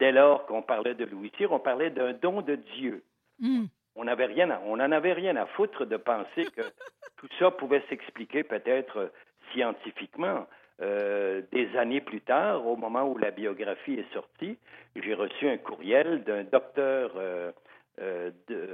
dès 0.00 0.10
lors 0.10 0.46
qu'on 0.46 0.62
parlait 0.62 0.94
de 0.94 1.04
Louis 1.04 1.30
VI, 1.38 1.46
on 1.46 1.60
parlait 1.60 1.90
d'un 1.90 2.12
don 2.14 2.42
de 2.42 2.56
Dieu. 2.56 3.04
Hmm. 3.38 3.66
On 3.94 4.04
n'avait 4.04 4.26
rien, 4.26 4.60
on 4.66 4.78
n'en 4.78 4.90
avait 4.90 5.12
rien 5.12 5.36
à 5.36 5.46
foutre 5.46 5.86
de 5.86 5.96
penser 5.96 6.46
que 6.56 6.62
tout 7.18 7.28
ça 7.38 7.52
pouvait 7.52 7.84
s'expliquer 7.88 8.42
peut-être 8.42 9.12
scientifiquement. 9.52 10.46
Euh, 10.82 11.40
des 11.52 11.74
années 11.76 12.02
plus 12.02 12.20
tard, 12.20 12.66
au 12.66 12.76
moment 12.76 13.04
où 13.04 13.16
la 13.16 13.30
biographie 13.30 13.94
est 13.94 14.12
sortie, 14.12 14.58
j'ai 14.94 15.14
reçu 15.14 15.48
un 15.48 15.56
courriel 15.56 16.22
d'un 16.24 16.44
docteur 16.44 17.12
euh, 17.16 17.52
euh, 18.00 18.30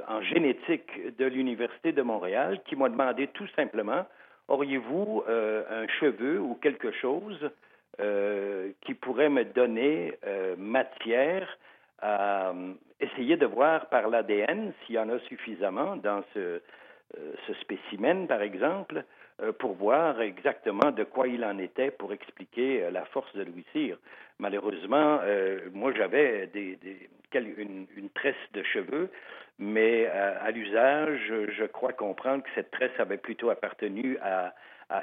en 0.08 0.20
génétique 0.22 1.16
de 1.16 1.24
l'Université 1.26 1.92
de 1.92 2.02
Montréal 2.02 2.60
qui 2.64 2.74
m'a 2.74 2.88
demandé 2.88 3.28
tout 3.28 3.46
simplement 3.54 4.04
auriez-vous 4.48 5.22
euh, 5.28 5.62
un 5.70 5.86
cheveu 6.00 6.40
ou 6.40 6.56
quelque 6.56 6.90
chose 6.90 7.50
euh, 8.00 8.72
qui 8.80 8.94
pourrait 8.94 9.28
me 9.28 9.44
donner 9.44 10.18
matière 10.58 11.48
à 12.00 12.52
essayer 12.98 13.36
de 13.36 13.46
voir 13.46 13.88
par 13.90 14.08
l'ADN 14.08 14.72
s'il 14.84 14.96
y 14.96 14.98
en 14.98 15.08
a 15.08 15.20
suffisamment 15.20 15.94
dans 15.96 16.24
ce, 16.34 16.60
ce 17.46 17.54
spécimen, 17.60 18.26
par 18.26 18.42
exemple, 18.42 19.04
pour 19.58 19.74
voir 19.74 20.20
exactement 20.20 20.90
de 20.90 21.04
quoi 21.04 21.26
il 21.28 21.44
en 21.44 21.58
était 21.58 21.90
pour 21.90 22.12
expliquer 22.12 22.90
la 22.90 23.04
force 23.06 23.34
de 23.34 23.44
Louis 23.44 23.64
Cyr. 23.72 23.98
Malheureusement, 24.38 25.20
moi 25.72 25.92
j'avais 25.96 26.48
une, 27.40 28.10
tresse 28.14 28.34
de 28.52 28.62
cheveux, 28.62 29.10
mais 29.58 30.06
euh, 30.06 30.34
à, 30.40 30.50
l'usage, 30.50 31.32
je 31.56 31.64
crois 31.64 31.92
comprendre 31.92 32.42
que 32.42 32.48
cette 32.54 32.70
tresse 32.70 32.98
avait 32.98 33.16
plutôt 33.16 33.50
appartenu 33.50 34.18
à, 34.22 34.54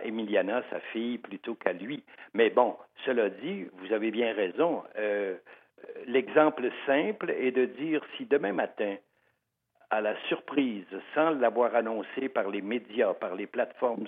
Emiliana, 0.04 0.62
sa 0.70 0.80
fille, 0.92 1.18
plutôt 1.18 1.56
qu'à 1.56 1.74
lui. 1.74 2.04
Mais 2.36 2.52
bon, 2.52 2.76
cela 3.06 3.32
dit, 3.32 3.66
vous 3.80 3.92
avez 3.92 4.12
bien 4.12 4.34
raison. 4.34 4.84
Euh, 5.00 5.36
l'exemple 6.06 6.70
simple 6.86 7.32
est 7.32 7.50
de 7.50 7.66
dire 7.66 8.06
si 8.16 8.26
demain 8.26 8.54
matin, 8.54 8.98
à 9.89 10.01
la 10.01 10.15
surprise, 10.27 10.86
sans 11.15 11.31
l'avoir 11.31 11.75
annoncé 11.75 12.29
par 12.29 12.50
les 12.50 12.62
médias, 12.62 13.13
par 13.13 13.36
les 13.36 13.48
plateformes, 13.48 14.08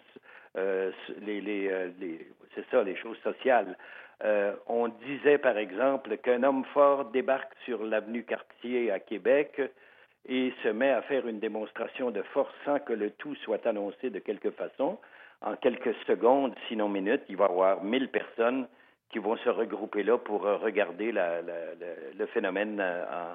euh, 0.57 0.91
les, 1.21 1.41
les 1.41 2.27
c'est 2.55 2.65
ça, 2.69 2.83
les 2.83 2.95
choses 2.95 3.17
sociales, 3.19 3.77
euh, 4.23 4.53
on 4.67 4.87
disait, 4.87 5.37
par 5.37 5.57
exemple, 5.57 6.17
qu'un 6.17 6.43
homme 6.43 6.63
fort 6.73 7.05
débarque 7.05 7.53
sur 7.65 7.83
l'avenue 7.83 8.23
Cartier 8.23 8.91
à 8.91 8.99
Québec 8.99 9.61
et 10.27 10.53
se 10.61 10.67
met 10.67 10.91
à 10.91 11.01
faire 11.01 11.27
une 11.27 11.39
démonstration 11.39 12.11
de 12.11 12.21
force 12.21 12.53
sans 12.65 12.79
que 12.79 12.93
le 12.93 13.09
tout 13.11 13.35
soit 13.35 13.65
annoncé 13.65 14.11
de 14.11 14.19
quelque 14.19 14.51
façon. 14.51 14.99
En 15.41 15.55
quelques 15.55 15.95
secondes, 16.05 16.53
sinon 16.67 16.87
minutes, 16.87 17.23
il 17.29 17.37
va 17.37 17.45
y 17.45 17.49
avoir 17.49 17.83
mille 17.83 18.09
personnes 18.09 18.67
qui 19.09 19.17
vont 19.17 19.37
se 19.37 19.49
regrouper 19.49 20.03
là 20.03 20.19
pour 20.19 20.43
regarder 20.43 21.11
le 21.11 22.25
phénomène 22.27 22.79
euh, 22.79 23.33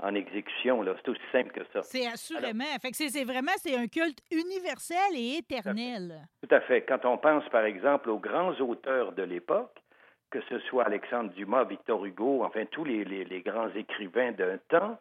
en, 0.00 0.14
exécution. 0.14 0.84
C'est 0.84 1.08
aussi 1.08 1.20
simple 1.32 1.50
que 1.50 1.64
ça. 1.72 1.82
C'est 1.82 2.06
assurément. 2.06 2.64
c'est 2.92 3.24
vraiment 3.24 3.52
c'est 3.56 3.76
un 3.76 3.86
culte 3.86 4.20
universel 4.30 5.14
et 5.14 5.38
éternel. 5.38 6.26
Tout 6.42 6.54
à 6.54 6.60
fait. 6.60 6.82
Quand 6.82 7.04
on 7.04 7.18
pense, 7.18 7.48
par 7.50 7.64
exemple, 7.64 8.10
aux 8.10 8.18
grands 8.18 8.54
auteurs 8.60 9.12
de 9.12 9.22
l'époque, 9.22 9.82
que 10.30 10.40
ce 10.48 10.58
soit 10.60 10.84
Alexandre 10.84 11.30
Dumas, 11.30 11.64
Victor 11.64 12.04
Hugo, 12.04 12.44
enfin 12.44 12.64
tous 12.70 12.84
les, 12.84 13.42
grands 13.46 13.70
écrivains 13.74 14.32
d'un 14.32 14.58
temps, 14.68 14.98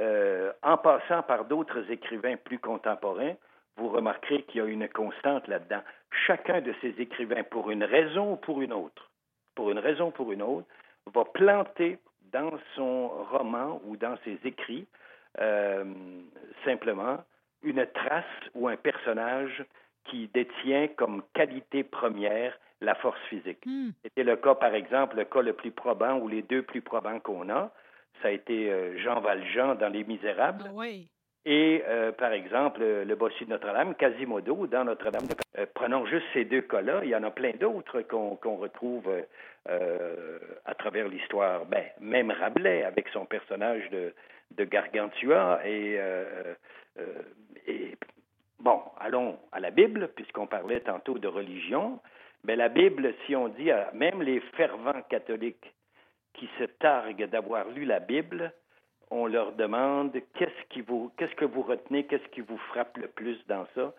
euh, 0.00 0.52
en 0.62 0.78
passant 0.78 1.22
par 1.22 1.44
d'autres 1.44 1.90
écrivains 1.90 2.36
plus 2.36 2.58
contemporains, 2.58 3.34
vous 3.76 3.88
remarquerez 3.88 4.42
qu'il 4.44 4.60
y 4.60 4.64
a 4.64 4.66
une 4.66 4.88
constante 4.88 5.48
là-dedans. 5.48 5.82
Chacun 6.26 6.60
de 6.60 6.74
ces 6.80 6.94
écrivains, 6.98 7.44
pour 7.44 7.70
une 7.70 7.84
raison 7.84 8.32
ou 8.32 8.36
pour 8.36 8.62
une 8.62 8.72
autre, 8.72 9.10
pour 9.54 9.70
une 9.70 9.78
raison 9.78 10.08
ou 10.08 10.10
pour 10.10 10.32
une 10.32 10.42
autre, 10.42 10.66
va 11.14 11.24
planter 11.24 11.98
dans 12.32 12.52
son 12.74 13.08
roman 13.30 13.80
ou 13.86 13.96
dans 13.96 14.16
ses 14.24 14.38
écrits 14.44 14.86
euh, 15.38 15.84
simplement 16.64 17.18
une 17.62 17.86
trace 17.86 18.24
ou 18.54 18.68
un 18.68 18.76
personnage 18.76 19.64
qui 20.04 20.28
détient 20.28 20.88
comme 20.96 21.22
qualité 21.34 21.84
première 21.84 22.58
la 22.80 22.94
force 22.94 23.20
physique. 23.28 23.64
Hmm. 23.66 23.90
C'était 24.02 24.24
le 24.24 24.36
cas, 24.36 24.54
par 24.54 24.74
exemple, 24.74 25.16
le 25.16 25.24
cas 25.24 25.42
le 25.42 25.52
plus 25.52 25.70
probant 25.70 26.18
ou 26.18 26.28
les 26.28 26.42
deux 26.42 26.62
plus 26.62 26.80
probants 26.80 27.20
qu'on 27.20 27.50
a. 27.50 27.70
Ça 28.22 28.28
a 28.28 28.30
été 28.30 28.70
euh, 28.70 28.98
Jean 28.98 29.20
Valjean 29.20 29.74
dans 29.74 29.88
Les 29.88 30.04
Misérables. 30.04 30.64
Ah 30.66 30.72
oui. 30.72 31.08
Et, 31.46 31.82
euh, 31.88 32.12
par 32.12 32.32
exemple, 32.32 32.82
le 32.82 33.14
bossu 33.14 33.46
de 33.46 33.50
Notre-Dame, 33.50 33.94
Quasimodo 33.94 34.66
dans 34.66 34.84
Notre-Dame. 34.84 35.26
euh, 35.58 35.66
prenons 35.74 36.04
juste 36.06 36.26
ces 36.34 36.44
deux 36.44 36.60
cas-là. 36.62 37.00
Il 37.02 37.08
y 37.08 37.16
en 37.16 37.22
a 37.22 37.30
plein 37.30 37.52
d'autres 37.52 38.02
qu'on 38.02 38.56
retrouve 38.56 39.10
à 39.66 40.74
travers 40.74 41.08
l'histoire. 41.08 41.64
Ben, 41.66 41.84
même 42.00 42.30
Rabelais, 42.30 42.84
avec 42.84 43.08
son 43.08 43.24
personnage 43.24 43.88
de, 43.90 44.12
de 44.56 44.64
Gargantua. 44.64 45.60
Et, 45.66 45.98
et, 47.66 47.96
bon, 48.58 48.80
allons 48.98 49.38
à 49.52 49.60
la 49.60 49.70
Bible, 49.70 50.08
puisqu'on 50.14 50.46
parlait 50.46 50.80
tantôt 50.80 51.18
de 51.18 51.28
religion. 51.28 52.00
Mais 52.44 52.56
la 52.56 52.68
Bible, 52.68 53.14
si 53.26 53.36
on 53.36 53.48
dit 53.48 53.70
à 53.70 53.90
même 53.94 54.22
les 54.22 54.40
fervents 54.56 55.02
catholiques 55.08 55.72
qui 56.34 56.48
se 56.58 56.64
targuent 56.64 57.28
d'avoir 57.28 57.68
lu 57.68 57.84
la 57.84 58.00
Bible, 58.00 58.52
on 59.10 59.26
leur 59.26 59.52
demande 59.52 60.12
qu'est-ce 60.34 60.68
qui 60.70 60.80
vous, 60.80 61.10
qu'est-ce 61.16 61.34
que 61.34 61.44
vous 61.44 61.62
retenez, 61.62 62.04
qu'est-ce 62.06 62.28
qui 62.28 62.40
vous 62.40 62.58
frappe 62.58 62.96
le 62.96 63.08
plus 63.08 63.38
dans 63.46 63.66
ça, 63.74 63.92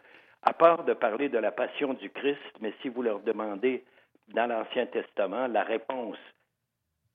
à 0.43 0.53
part 0.53 0.83
de 0.85 0.93
parler 0.93 1.29
de 1.29 1.37
la 1.37 1.51
passion 1.51 1.93
du 1.93 2.09
Christ, 2.09 2.39
mais 2.59 2.73
si 2.81 2.89
vous 2.89 3.01
leur 3.01 3.19
demandez 3.19 3.83
dans 4.29 4.47
l'Ancien 4.47 4.85
Testament, 4.87 5.47
la 5.47 5.63
réponse 5.63 6.17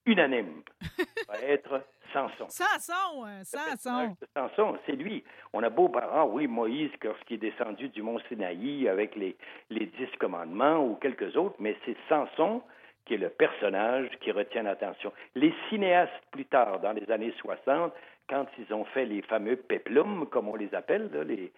unanime 0.04 0.62
va 1.28 1.38
être 1.40 1.82
Samson. 2.12 2.46
Samson, 2.48 3.26
Samson. 3.42 4.16
Samson, 4.34 4.78
c'est 4.86 4.92
lui. 4.92 5.24
On 5.52 5.62
a 5.62 5.70
beau 5.70 5.88
parler, 5.88 6.12
ah 6.12 6.24
oui, 6.24 6.46
Moïse, 6.46 6.90
lorsqu'il 7.02 7.36
est 7.36 7.50
descendu 7.50 7.88
du 7.88 8.02
mont 8.02 8.20
Sinaï 8.28 8.88
avec 8.88 9.16
les, 9.16 9.36
les 9.70 9.86
dix 9.86 10.10
commandements 10.18 10.78
ou 10.86 10.94
quelques 10.94 11.36
autres, 11.36 11.56
mais 11.58 11.76
c'est 11.84 11.96
Samson 12.08 12.62
qui 13.06 13.14
est 13.14 13.18
le 13.18 13.30
personnage 13.30 14.10
qui 14.20 14.32
retient 14.32 14.64
l'attention. 14.64 15.12
Les 15.34 15.54
cinéastes, 15.68 16.12
plus 16.32 16.44
tard, 16.44 16.80
dans 16.80 16.92
les 16.92 17.10
années 17.10 17.32
60, 17.38 17.92
quand 18.28 18.46
ils 18.58 18.74
ont 18.74 18.84
fait 18.86 19.06
les 19.06 19.22
fameux 19.22 19.56
peplums, 19.56 20.26
comme 20.26 20.48
on 20.48 20.56
les 20.56 20.74
appelle, 20.74 21.08
les, 21.26 21.50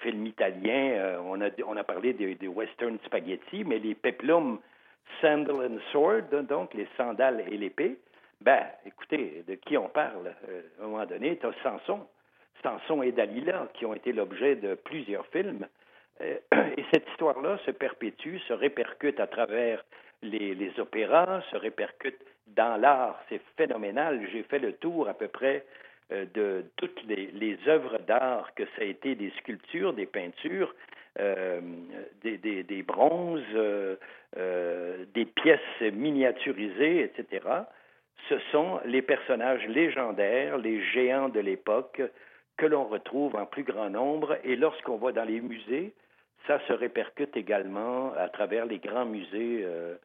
films 0.00 0.26
italiens, 0.26 0.92
euh, 0.92 1.18
on, 1.66 1.76
a, 1.76 1.84
parlé 1.84 2.14
des, 2.14 2.34
des 2.34 2.48
western 2.48 2.98
spaghetti, 3.04 3.64
mais 3.64 3.78
les 3.78 3.94
peplums 3.94 4.58
sandal 5.20 5.56
and 5.56 5.78
sword, 5.92 6.44
donc 6.48 6.72
les 6.72 6.88
sandales 6.96 7.44
et 7.50 7.58
l'épée, 7.58 7.98
ben, 8.40 8.62
écoutez, 8.86 9.44
de 9.46 9.54
qui 9.56 9.76
on 9.76 9.88
parle? 9.88 10.34
Euh, 10.48 10.62
à 10.80 10.84
un 10.84 10.86
moment 10.86 11.04
donné, 11.04 11.36
tu 11.36 11.46
as 11.46 11.52
Samson. 11.62 12.06
Samson 12.62 13.02
et 13.02 13.12
Dalila, 13.12 13.68
qui 13.74 13.84
ont 13.84 13.94
été 13.94 14.12
l'objet 14.12 14.56
de 14.56 14.74
plusieurs 14.74 15.26
films. 15.26 15.66
Euh, 16.22 16.36
et 16.76 16.84
cette 16.92 17.08
histoire-là 17.10 17.58
se 17.66 17.70
perpétue, 17.70 18.38
se 18.48 18.52
répercute 18.52 19.20
à 19.20 19.26
travers 19.26 19.84
les, 20.22 20.72
opéras, 20.78 21.42
se 21.50 21.56
répercute 21.56 22.18
dans 22.48 22.76
l'art. 22.76 23.22
C'est 23.28 23.40
phénoménal. 23.56 24.20
J'ai 24.32 24.42
fait 24.42 24.58
le 24.58 24.74
tour 24.74 25.08
à 25.08 25.14
peu 25.14 25.28
près 25.28 25.64
euh, 26.12 26.26
de 26.34 26.64
toutes 26.76 27.02
les, 27.04 27.58
œuvres 27.66 27.98
d'art, 27.98 28.54
que 28.54 28.64
ça 28.76 28.82
a 28.82 28.84
été 28.84 29.14
des 29.14 29.30
sculptures, 29.38 29.92
des 29.92 30.06
peintures, 30.06 30.74
euh, 31.18 31.60
des, 32.22 32.82
bronzes, 32.82 33.42
des 34.36 35.24
pièces 35.24 35.80
miniaturisées, 35.92 37.02
etc. 37.02 37.46
Ce 38.28 38.38
sont 38.52 38.80
les 38.84 39.02
personnages 39.02 39.66
légendaires, 39.66 40.58
les 40.58 40.84
géants 40.92 41.30
de 41.30 41.40
l'époque 41.40 42.02
que 42.56 42.66
l'on 42.66 42.84
retrouve 42.84 43.34
en 43.36 43.46
plus 43.46 43.64
grand 43.64 43.90
nombre. 43.90 44.36
Et 44.44 44.54
lorsqu'on 44.54 44.98
va 44.98 45.12
dans 45.12 45.24
les 45.24 45.40
musées, 45.40 45.94
ça 46.46 46.60
se 46.66 46.72
répercute 46.72 47.36
également 47.36 48.12
à 48.14 48.28
travers 48.28 48.66
les 48.66 48.78
grands 48.78 49.04
musées 49.04 49.62
euh, 49.64 49.96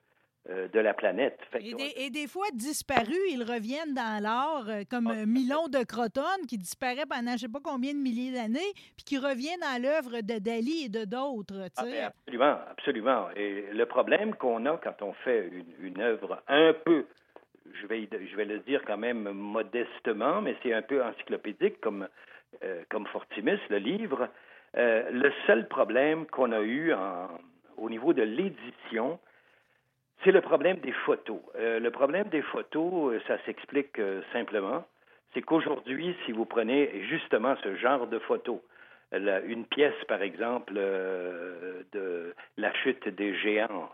euh, 0.49 0.67
de 0.67 0.79
la 0.79 0.93
planète. 0.93 1.39
Et 1.59 1.73
des, 1.73 1.93
et 1.97 2.09
des, 2.09 2.27
fois 2.27 2.45
disparus, 2.53 3.17
ils 3.31 3.43
reviennent 3.43 3.93
dans 3.95 4.21
l'art, 4.21 4.69
euh, 4.69 4.83
comme 4.89 5.07
ah, 5.07 5.25
Milon 5.25 5.67
de 5.69 5.83
Crotone, 5.83 6.45
qui 6.47 6.57
disparaît 6.57 7.05
pendant 7.09 7.31
je 7.31 7.33
ne 7.33 7.37
sais 7.37 7.49
pas 7.49 7.61
combien 7.63 7.93
de 7.93 7.99
milliers 7.99 8.31
d'années, 8.31 8.73
puis 8.95 9.05
qui 9.05 9.17
revient 9.17 9.57
dans 9.59 9.81
l'œuvre 9.81 10.21
de 10.21 10.39
Dali 10.39 10.85
et 10.85 10.89
de 10.89 11.05
d'autres. 11.05 11.67
Ah, 11.77 11.83
absolument, 12.07 12.57
absolument. 12.69 13.27
Et 13.35 13.65
le 13.73 13.85
problème 13.85 14.35
qu'on 14.35 14.65
a 14.65 14.77
quand 14.77 15.01
on 15.01 15.13
fait 15.13 15.47
une, 15.47 15.87
une 15.87 16.01
œuvre 16.01 16.43
un 16.47 16.73
peu, 16.73 17.05
je 17.81 17.87
vais, 17.87 18.07
je 18.11 18.35
vais 18.35 18.45
le 18.45 18.59
dire 18.59 18.81
quand 18.85 18.97
même 18.97 19.31
modestement, 19.31 20.41
mais 20.41 20.55
c'est 20.61 20.73
un 20.73 20.81
peu 20.81 21.03
encyclopédique 21.03 21.79
comme, 21.81 22.07
euh, 22.63 22.83
comme 22.89 23.05
Fortimus, 23.07 23.59
le 23.69 23.77
livre, 23.77 24.29
euh, 24.77 25.09
le 25.11 25.31
seul 25.47 25.67
problème 25.67 26.25
qu'on 26.25 26.51
a 26.51 26.61
eu 26.61 26.93
au 27.77 27.89
niveau 27.89 28.13
de 28.13 28.23
l'édition, 28.23 29.19
c'est 30.23 30.31
le 30.31 30.41
problème 30.41 30.77
des 30.77 30.91
photos. 30.91 31.39
Euh, 31.55 31.79
le 31.79 31.91
problème 31.91 32.27
des 32.29 32.41
photos, 32.41 33.13
euh, 33.13 33.21
ça 33.27 33.37
s'explique 33.45 33.99
simplement. 34.33 34.85
C'est 35.33 35.41
qu'aujourd'hui, 35.41 36.15
si 36.25 36.31
vous 36.31 36.45
prenez 36.45 37.03
justement 37.03 37.55
ce 37.63 37.75
genre 37.75 38.07
de 38.07 38.19
photos, 38.19 38.59
une 39.11 39.65
pièce, 39.65 39.93
par 40.07 40.21
exemple, 40.21 40.73
de 40.73 42.33
La 42.57 42.73
chute 42.73 43.07
des 43.07 43.35
géants, 43.35 43.89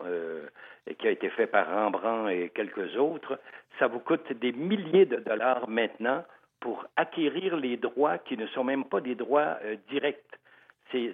qui 0.98 1.06
a 1.06 1.10
été 1.10 1.28
fait 1.30 1.46
par 1.46 1.68
Rembrandt 1.68 2.32
et 2.32 2.48
quelques 2.48 2.96
autres, 2.96 3.38
ça 3.78 3.88
vous 3.88 3.98
coûte 4.00 4.32
des 4.32 4.52
milliers 4.52 5.04
de 5.04 5.16
dollars 5.16 5.68
maintenant 5.68 6.24
pour 6.60 6.86
acquérir 6.96 7.56
les 7.56 7.76
droits 7.76 8.18
qui 8.18 8.36
ne 8.36 8.46
sont 8.48 8.64
même 8.64 8.84
pas 8.84 9.00
des 9.00 9.14
droits 9.14 9.58
directs. 9.90 10.40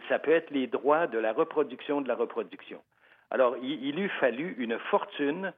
Ça 0.09 0.19
peut 0.19 0.33
être 0.33 0.51
les 0.51 0.67
droits 0.67 1.07
de 1.07 1.19
la 1.19 1.33
reproduction 1.33 2.01
de 2.01 2.09
la 2.09 2.15
reproduction. 2.15 2.83
Alors, 3.31 3.57
il, 3.63 3.85
il 3.85 3.99
eût 3.99 4.09
fallu 4.21 4.55
une 4.59 4.79
fortune 4.91 5.53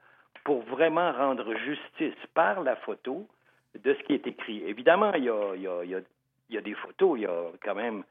pour 0.45 0.63
vraiment 0.63 1.13
rendre 1.13 1.55
justice 1.57 2.19
par 2.35 2.63
la 2.63 2.77
photo 2.77 3.27
de 3.79 3.95
ce 3.95 4.03
qui 4.05 4.15
est 4.15 4.27
écrit. 4.27 4.63
Évidemment, 4.65 5.13
il 5.15 5.25
y 5.25 5.31
a, 5.31 5.55
il 5.55 5.63
y 5.63 5.69
a, 5.69 5.85
il 5.85 5.91
y 5.91 5.95
a, 5.95 6.01
il 6.49 6.55
y 6.55 6.59
a 6.59 6.61
des 6.61 6.75
photos, 6.75 7.19
il 7.19 7.23
y 7.23 7.27
a 7.27 7.45
quand 7.63 7.75
même 7.75 8.03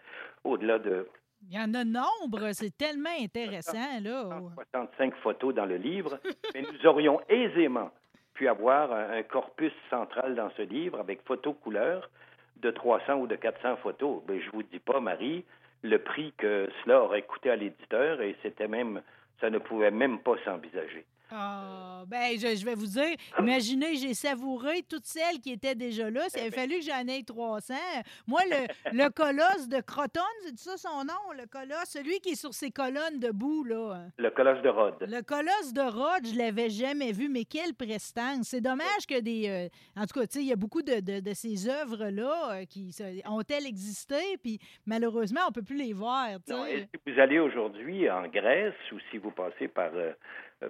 au-delà 0.44 0.80
de... 0.80 1.08
Il 1.50 1.56
y 1.56 1.60
en 1.60 1.74
a 1.74 1.84
nombre, 1.86 2.52
c'est 2.52 2.76
tellement 2.78 3.10
intéressant, 3.20 4.00
là. 4.02 4.42
65 4.72 5.16
photos 5.18 5.54
dans 5.54 5.66
le 5.66 5.78
livre, 5.78 6.20
mais 6.54 6.62
nous 6.62 6.86
aurions 6.86 7.22
aisément 7.30 7.92
pu 8.34 8.48
avoir 8.48 8.92
un, 8.92 9.12
un 9.12 9.24
corpus 9.24 9.74
central 9.90 10.36
dans 10.36 10.50
ce 10.58 10.62
livre 10.62 11.00
avec 11.00 11.22
photos 11.26 11.56
couleurs 11.62 12.10
de 12.58 12.72
300 12.72 13.16
ou 13.16 13.28
de 13.28 13.36
400 13.36 13.78
photos. 13.78 14.22
Mais 14.28 14.42
je 14.42 14.50
vous 14.52 14.64
dis 14.64 14.80
pas, 14.80 15.00
Marie, 15.00 15.46
le 15.82 15.98
prix 16.00 16.34
que 16.38 16.70
cela 16.84 17.02
aurait 17.02 17.22
coûté 17.22 17.50
à 17.50 17.56
l'éditeur 17.56 18.22
et 18.22 18.36
c'était 18.42 18.68
même 18.68 19.02
ça 19.40 19.50
ne 19.50 19.58
pouvait 19.58 19.92
même 19.92 20.20
pas 20.20 20.36
s'envisager. 20.44 21.06
Ah, 21.32 22.02
oh, 22.02 22.06
ben, 22.08 22.34
je, 22.40 22.56
je, 22.56 22.66
vais 22.66 22.74
vous 22.74 22.88
dire, 22.88 23.16
imaginez, 23.40 23.96
j'ai 23.96 24.14
savouré 24.14 24.82
toutes 24.90 25.06
celles 25.06 25.40
qui 25.40 25.52
étaient 25.52 25.76
déjà 25.76 26.10
là. 26.10 26.26
Il 26.36 26.48
a 26.48 26.52
fallu 26.52 26.80
que 26.80 26.86
j'en 26.86 27.08
aie 27.08 27.24
300. 27.24 27.74
Moi, 28.28 28.42
le, 28.50 28.98
le 28.98 29.10
colosse 29.10 29.68
de 29.68 29.80
Croton, 29.82 30.22
c'est 30.44 30.58
ça 30.58 30.78
son 30.78 31.04
nom, 31.04 31.32
le 31.38 31.46
colosse? 31.46 31.86
Celui 31.90 32.20
qui 32.20 32.30
est 32.30 32.36
sur 32.36 32.54
ses 32.54 32.72
colonnes 32.72 33.20
debout, 33.20 33.64
là. 33.64 34.08
Le 34.18 34.30
colosse 34.32 34.62
de 34.64 34.70
Rhodes. 34.70 35.06
Le 35.08 35.22
colosse 35.22 35.74
de 35.74 35.82
Rhodes, 35.82 36.26
je 36.26 36.38
l'avais 36.38 36.70
jamais 36.70 37.12
vu, 37.12 37.30
mais 37.30 37.46
quelle 37.46 37.74
prestance. 37.76 38.48
C'est 38.48 38.62
dommage 38.62 39.06
que 39.08 39.20
des... 39.20 39.48
Euh, 39.50 40.02
en 40.02 40.06
tout 40.06 40.20
cas, 40.20 40.26
tu 40.26 40.40
sais, 40.40 40.40
il 40.40 40.48
y 40.48 40.54
a 40.54 40.56
beaucoup 40.56 40.82
de, 40.82 41.00
de, 41.00 41.20
de 41.20 41.34
ces 41.34 41.70
œuvres-là 41.70 42.62
euh, 42.62 42.66
qui 42.66 42.96
ont-elles 43.28 43.68
existé, 43.68 44.38
puis 44.42 44.60
malheureusement, 44.86 45.42
on 45.48 45.52
peut 45.52 45.62
plus 45.62 45.78
les 45.78 45.94
voir. 45.94 46.28
Non, 46.48 46.66
si 46.66 46.88
vous 47.06 47.20
allez 47.20 47.40
aujourd'hui 47.40 48.10
en 48.10 48.28
Grèce 48.28 48.74
ou 48.92 48.98
si 49.12 49.18
vous 49.18 49.32
passez 49.32 49.68
par... 49.68 49.92
Euh, 49.94 50.14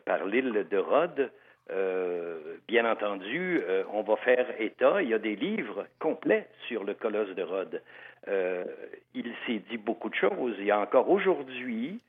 par 0.05 0.25
l'île 0.25 0.67
de 0.69 0.77
Rhodes, 0.77 1.31
euh, 1.71 2.57
bien 2.67 2.89
entendu, 2.89 3.61
euh, 3.67 3.83
on 3.93 4.01
va 4.01 4.15
faire 4.17 4.47
état. 4.59 5.01
Il 5.01 5.09
y 5.09 5.13
a 5.13 5.19
des 5.19 5.35
livres 5.35 5.85
complets 5.99 6.47
sur 6.67 6.83
le 6.83 6.93
colosse 6.95 7.33
de 7.35 7.43
Rhodes. 7.43 7.81
Euh, 8.27 8.65
il 9.13 9.31
s'est 9.45 9.61
dit 9.69 9.77
beaucoup 9.77 10.09
de 10.09 10.15
choses. 10.15 10.55
Il 10.59 10.65
y 10.65 10.71
a 10.71 10.79
encore 10.79 11.09
aujourd'hui 11.09 12.01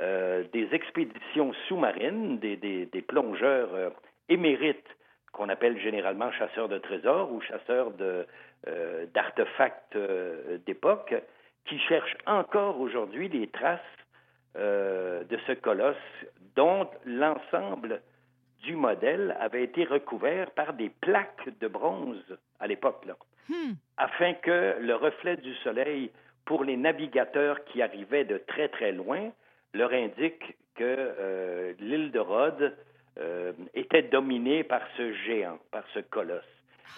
euh, 0.00 0.44
des 0.52 0.68
expéditions 0.74 1.52
sous-marines, 1.66 2.38
des, 2.38 2.56
des, 2.56 3.02
plongeurs 3.02 3.74
euh, 3.74 3.90
émérites 4.28 4.86
qu'on 5.32 5.48
appelle 5.48 5.76
généralement 5.80 6.30
chasseurs 6.30 6.68
de 6.68 6.78
trésors 6.78 7.32
ou 7.32 7.40
chasseurs 7.40 7.92
euh, 8.00 9.06
d'artefacts 9.12 9.98
d'époque, 10.66 11.14
qui 11.64 11.78
cherchent 11.80 12.16
encore 12.26 12.80
aujourd'hui 12.80 13.28
les 13.28 13.48
traces 13.48 13.80
de 14.54 15.38
ce 15.46 15.52
colosse 15.52 15.96
dont 16.58 16.88
l'ensemble 17.06 18.02
du 18.64 18.74
modèle 18.74 19.36
avait 19.38 19.62
été 19.62 19.84
recouvert 19.84 20.50
par 20.50 20.72
des 20.72 20.90
plaques 20.90 21.48
de 21.60 21.68
bronze 21.68 22.36
à 22.58 22.66
l'époque, 22.66 23.04
là, 23.06 23.14
hmm. 23.48 23.74
afin 23.96 24.34
que 24.34 24.76
le 24.80 24.94
reflet 24.96 25.36
du 25.36 25.54
soleil 25.62 26.10
pour 26.46 26.64
les 26.64 26.76
navigateurs 26.76 27.64
qui 27.66 27.80
arrivaient 27.80 28.24
de 28.24 28.38
très 28.38 28.66
très 28.70 28.90
loin 28.90 29.30
leur 29.72 29.92
indique 29.92 30.56
que 30.74 30.82
euh, 30.82 31.74
l'île 31.78 32.10
de 32.10 32.18
Rhodes 32.18 32.76
euh, 33.20 33.52
était 33.74 34.02
dominée 34.02 34.64
par 34.64 34.82
ce 34.96 35.12
géant, 35.12 35.58
par 35.70 35.84
ce 35.94 36.00
colosse. 36.00 36.42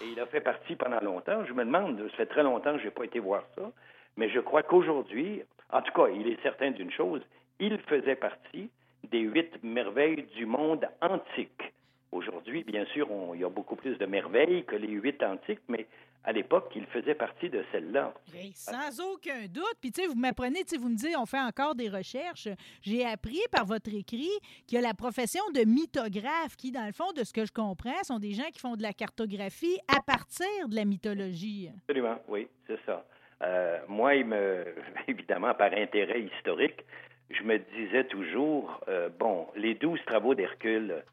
Et 0.03 0.07
il 0.13 0.21
a 0.21 0.25
fait 0.25 0.41
partie 0.41 0.75
pendant 0.75 1.01
longtemps. 1.01 1.45
Je 1.45 1.53
me 1.53 1.67
demande, 1.67 2.01
ça 2.13 2.17
fait 2.17 2.27
très 2.27 2.45
longtemps 2.45 2.73
que 2.73 2.79
je 2.79 2.85
n'ai 2.87 2.93
pas 2.93 3.05
été 3.05 3.19
voir 3.19 3.45
ça, 3.57 3.71
mais 4.17 4.31
je 4.31 4.41
crois 4.41 4.63
qu'aujourd'hui, 4.63 5.43
en 5.71 5.83
tout 5.83 5.93
cas, 5.93 6.09
il 6.09 6.29
est 6.29 6.43
certain 6.43 6.71
d'une 6.71 6.91
chose, 6.91 7.21
il 7.59 7.77
faisait 7.81 8.17
partie 8.17 8.71
des 9.11 9.21
huit 9.21 9.51
merveilles 9.63 10.27
du 10.37 10.47
monde 10.47 10.87
antique. 11.01 11.73
Aujourd'hui, 12.13 12.65
bien 12.65 12.85
sûr, 12.87 13.11
on, 13.11 13.35
il 13.35 13.41
y 13.41 13.45
a 13.45 13.49
beaucoup 13.49 13.77
plus 13.77 13.97
de 13.97 14.07
merveilles 14.07 14.65
que 14.65 14.75
les 14.77 14.89
huit 14.89 15.23
antiques, 15.23 15.63
mais 15.69 15.87
à 16.25 16.33
l'époque, 16.33 16.71
il 16.75 16.85
faisait 16.87 17.15
partie 17.15 17.49
de 17.49 17.65
celle-là. 17.73 18.13
sans 18.55 19.01
aucun 19.01 19.47
doute. 19.47 19.77
Puis, 19.81 19.91
tu 19.91 20.03
sais, 20.03 20.09
vous 20.09 20.17
m'apprenez, 20.17 20.65
tu 20.65 20.71
sais, 20.71 20.77
vous 20.77 20.91
me 20.91 20.97
dites, 20.97 21.17
on 21.17 21.25
fait 21.25 21.41
encore 21.41 21.75
des 21.75 21.89
recherches. 21.89 22.49
J'ai 22.83 23.07
appris 23.07 23.41
par 23.51 23.65
votre 23.65 23.95
écrit 23.95 24.31
qu'il 24.67 24.77
y 24.77 24.79
a 24.79 24.87
la 24.87 24.93
profession 24.93 25.43
de 25.55 25.65
mythographe 25.65 26.57
qui, 26.59 26.73
dans 26.73 26.85
le 26.85 26.93
fond, 26.93 27.13
de 27.13 27.25
ce 27.25 27.33
que 27.33 27.47
je 27.47 27.53
comprends, 27.53 28.03
sont 28.03 28.19
des 28.19 28.33
gens 28.33 28.49
qui 28.53 28.59
font 28.59 28.77
de 28.77 28.83
la 28.83 28.93
cartographie 28.93 29.79
à 29.89 30.03
partir 30.03 30.69
de 30.69 30.75
la 30.75 30.85
mythologie. 30.85 31.71
Absolument, 31.89 32.19
oui, 32.29 32.49
c'est 32.67 32.79
ça. 32.85 33.05
Euh, 33.43 33.79
moi, 33.89 34.15
il 34.15 34.27
me, 34.27 34.67
évidemment, 35.09 35.55
par 35.55 35.73
intérêt 35.73 36.23
historique, 36.23 36.85
je 37.31 37.43
me 37.45 37.59
disais 37.59 38.05
toujours, 38.05 38.81
euh, 38.89 39.09
bon, 39.09 39.47
les 39.57 39.75
douze 39.75 40.01
travaux 40.07 40.35
d'Hercule 40.35 41.05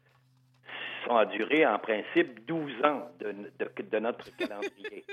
sont 1.06 1.24
duré 1.26 1.64
en 1.64 1.78
principe 1.78 2.44
12 2.46 2.84
ans 2.84 3.08
de, 3.20 3.34
de, 3.58 3.82
de 3.82 3.98
notre 3.98 4.24
calendrier. 4.36 5.04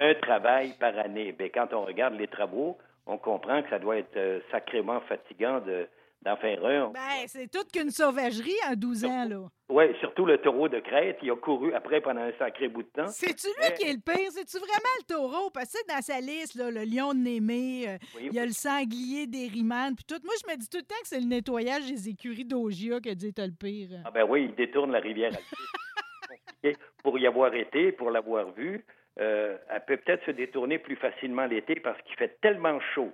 Un 0.00 0.14
travail 0.14 0.74
par 0.78 0.96
année. 0.98 1.32
Bien, 1.32 1.48
quand 1.48 1.72
on 1.72 1.84
regarde 1.84 2.14
les 2.14 2.28
travaux, 2.28 2.78
on 3.06 3.18
comprend 3.18 3.62
que 3.62 3.70
ça 3.70 3.78
doit 3.78 3.98
être 3.98 4.16
euh, 4.16 4.40
sacrément 4.50 5.00
fatigant 5.00 5.60
de, 5.60 5.88
d'en 6.22 6.36
faire 6.36 6.64
un. 6.64 6.90
Ben, 6.90 7.26
c'est 7.26 7.50
toute 7.50 7.72
qu'une 7.72 7.90
sauvagerie 7.90 8.56
en 8.68 8.74
12 8.74 9.04
ans, 9.04 9.24
là. 9.28 9.48
Oui, 9.68 9.84
surtout 10.00 10.26
le 10.26 10.38
taureau 10.38 10.68
de 10.68 10.80
Crète. 10.80 11.18
Il 11.22 11.30
a 11.30 11.36
couru 11.36 11.72
après 11.72 12.00
pendant 12.00 12.22
un 12.22 12.32
sacré 12.38 12.68
bout 12.68 12.82
de 12.82 12.88
temps. 12.88 13.06
C'est-tu 13.06 13.46
lui 13.46 13.54
Mais... 13.60 13.74
qui 13.74 13.84
est 13.84 13.92
le 13.92 14.00
pire? 14.00 14.30
C'est-tu 14.30 14.58
vraiment 14.58 14.94
le 14.98 15.14
taureau? 15.14 15.50
Parce 15.50 15.72
que 15.72 15.86
dans 15.88 16.02
sa 16.02 16.20
liste, 16.20 16.56
là, 16.56 16.70
le 16.70 16.82
lion 16.84 17.14
de 17.14 17.20
Némé, 17.20 17.88
euh, 17.88 17.98
oui, 18.16 18.28
il 18.30 18.34
y 18.34 18.38
a 18.38 18.44
le 18.44 18.52
sanglier 18.52 19.26
d'Eriman, 19.26 19.94
puis 19.94 20.04
tout. 20.04 20.20
Moi, 20.24 20.34
je 20.44 20.52
me 20.52 20.58
dis 20.58 20.68
tout 20.68 20.78
le 20.78 20.84
temps 20.84 21.00
que 21.02 21.08
c'est 21.08 21.20
le 21.20 21.26
nettoyage 21.26 21.86
des 21.86 22.08
écuries 22.08 22.44
d'Ogia 22.44 23.00
qui 23.00 23.10
a 23.10 23.14
dit 23.14 23.32
le 23.36 23.56
pire. 23.56 24.00
Ah 24.04 24.10
ben 24.10 24.26
oui, 24.28 24.46
il 24.50 24.54
détourne 24.54 24.92
la 24.92 25.00
rivière 25.00 25.32
Pour 27.02 27.18
y 27.18 27.26
avoir 27.26 27.54
été, 27.54 27.92
pour 27.92 28.10
l'avoir 28.10 28.50
vu, 28.52 28.84
euh, 29.18 29.56
elle 29.70 29.84
peut 29.86 29.96
peut-être 29.96 30.26
se 30.26 30.30
détourner 30.32 30.78
plus 30.78 30.96
facilement 30.96 31.46
l'été 31.46 31.76
parce 31.76 32.00
qu'il 32.02 32.16
fait 32.16 32.38
tellement 32.42 32.78
chaud 32.94 33.12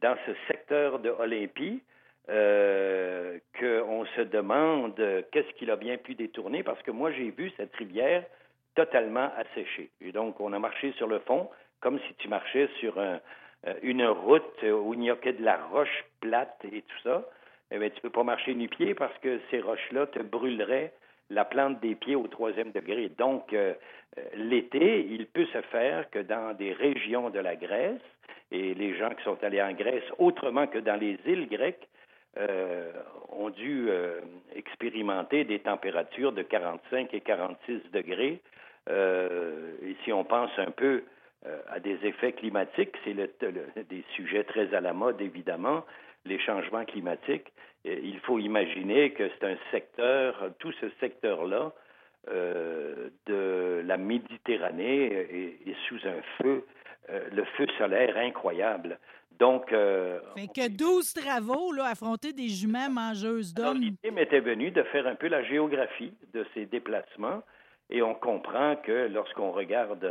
dans 0.00 0.16
ce 0.26 0.32
secteur 0.48 0.98
de 0.98 1.10
Olympie 1.10 1.82
euh, 2.28 3.38
qu'on 3.58 4.04
se 4.16 4.22
demande 4.22 4.94
qu'est-ce 5.32 5.52
qu'il 5.54 5.70
a 5.70 5.76
bien 5.76 5.96
pu 5.96 6.14
détourner, 6.14 6.62
parce 6.62 6.82
que 6.82 6.90
moi, 6.90 7.10
j'ai 7.12 7.30
vu 7.30 7.52
cette 7.56 7.74
rivière 7.76 8.24
totalement 8.74 9.30
asséché. 9.36 9.90
Et 10.00 10.12
donc, 10.12 10.40
on 10.40 10.52
a 10.52 10.58
marché 10.58 10.92
sur 10.92 11.06
le 11.06 11.18
fond 11.20 11.48
comme 11.80 11.98
si 12.06 12.14
tu 12.14 12.28
marchais 12.28 12.68
sur 12.78 12.94
une 13.82 14.06
route 14.06 14.62
où 14.62 14.94
il 14.94 15.00
n'y 15.00 15.10
a 15.10 15.16
que 15.16 15.30
de 15.30 15.42
la 15.42 15.56
roche 15.56 16.04
plate 16.20 16.64
et 16.72 16.82
tout 16.82 16.98
ça. 17.02 17.24
Eh 17.72 17.78
bien, 17.78 17.88
tu 17.88 17.96
ne 17.96 18.00
peux 18.02 18.10
pas 18.10 18.22
marcher 18.22 18.54
nu 18.54 18.68
pied 18.68 18.94
parce 18.94 19.16
que 19.18 19.40
ces 19.50 19.60
roches-là 19.60 20.06
te 20.06 20.20
brûleraient 20.20 20.92
la 21.30 21.44
plante 21.46 21.80
des 21.80 21.94
pieds 21.94 22.14
au 22.14 22.26
troisième 22.26 22.70
degré. 22.70 23.08
Donc, 23.16 23.52
euh, 23.52 23.72
euh, 24.18 24.22
l'été, 24.34 25.06
il 25.10 25.26
peut 25.26 25.46
se 25.46 25.62
faire 25.62 26.08
que 26.10 26.18
dans 26.18 26.54
des 26.54 26.72
régions 26.72 27.30
de 27.30 27.38
la 27.38 27.56
Grèce, 27.56 28.00
et 28.50 28.74
les 28.74 28.94
gens 28.98 29.10
qui 29.10 29.24
sont 29.24 29.42
allés 29.42 29.62
en 29.62 29.72
Grèce 29.72 30.04
autrement 30.18 30.66
que 30.66 30.78
dans 30.78 30.96
les 30.96 31.18
îles 31.24 31.48
grecques, 31.48 31.88
euh, 32.38 32.92
ont 33.30 33.50
dû 33.50 33.88
expérimenter 34.54 35.44
des 35.44 35.60
températures 35.60 36.32
de 36.32 36.42
45 36.42 37.12
et 37.14 37.20
46 37.20 37.80
degrés. 37.92 38.40
et 38.88 39.96
si 40.04 40.12
on 40.12 40.24
pense 40.24 40.50
un 40.58 40.70
peu 40.70 41.02
à 41.68 41.80
des 41.80 41.98
effets 42.04 42.32
climatiques, 42.32 42.94
c'est 43.04 43.14
des 43.14 44.04
sujets 44.14 44.44
très 44.44 44.74
à 44.74 44.80
la 44.80 44.92
mode, 44.92 45.20
évidemment, 45.20 45.84
les 46.26 46.38
changements 46.38 46.84
climatiques. 46.84 47.52
Il 47.84 48.18
faut 48.20 48.38
imaginer 48.38 49.10
que 49.12 49.28
c'est 49.28 49.46
un 49.46 49.56
secteur, 49.70 50.50
tout 50.58 50.72
ce 50.72 50.88
secteur-là 51.00 51.72
euh, 52.30 53.08
de 53.26 53.82
la 53.84 53.96
Méditerranée 53.96 55.56
est, 55.66 55.74
sous 55.88 55.98
un 56.06 56.22
feu, 56.38 56.64
euh, 57.10 57.28
le 57.32 57.44
feu 57.56 57.66
solaire 57.78 58.16
incroyable. 58.16 58.98
Donc. 59.38 59.72
Euh, 59.72 60.20
fait 60.36 60.48
que 60.48 60.68
12 60.68 61.14
travaux, 61.14 61.72
là, 61.72 61.86
affronter 61.86 62.32
des 62.32 62.48
juments 62.48 62.90
mangeuses 62.90 63.54
d'hommes. 63.54 63.80
L'idée 63.80 64.10
m'était 64.10 64.40
venue 64.40 64.70
de 64.70 64.82
faire 64.84 65.06
un 65.06 65.14
peu 65.14 65.28
la 65.28 65.42
géographie 65.44 66.12
de 66.32 66.46
ces 66.54 66.66
déplacements 66.66 67.42
et 67.90 68.02
on 68.02 68.14
comprend 68.14 68.76
que 68.76 69.08
lorsqu'on 69.12 69.52
regarde 69.52 70.08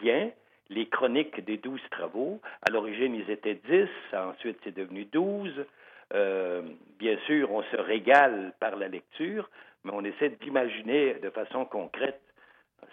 bien, 0.00 0.30
les 0.68 0.86
chroniques 0.86 1.44
des 1.44 1.58
douze 1.58 1.82
travaux. 1.90 2.40
À 2.62 2.70
l'origine, 2.70 3.14
ils 3.14 3.30
étaient 3.30 3.60
dix, 3.68 3.88
ensuite 4.12 4.58
c'est 4.64 4.74
devenu 4.74 5.04
douze. 5.04 5.64
Euh, 6.12 6.62
bien 6.98 7.16
sûr, 7.26 7.50
on 7.50 7.62
se 7.62 7.76
régale 7.76 8.52
par 8.60 8.76
la 8.76 8.88
lecture, 8.88 9.48
mais 9.84 9.92
on 9.94 10.04
essaie 10.04 10.30
d'imaginer 10.42 11.14
de 11.14 11.30
façon 11.30 11.64
concrète, 11.64 12.20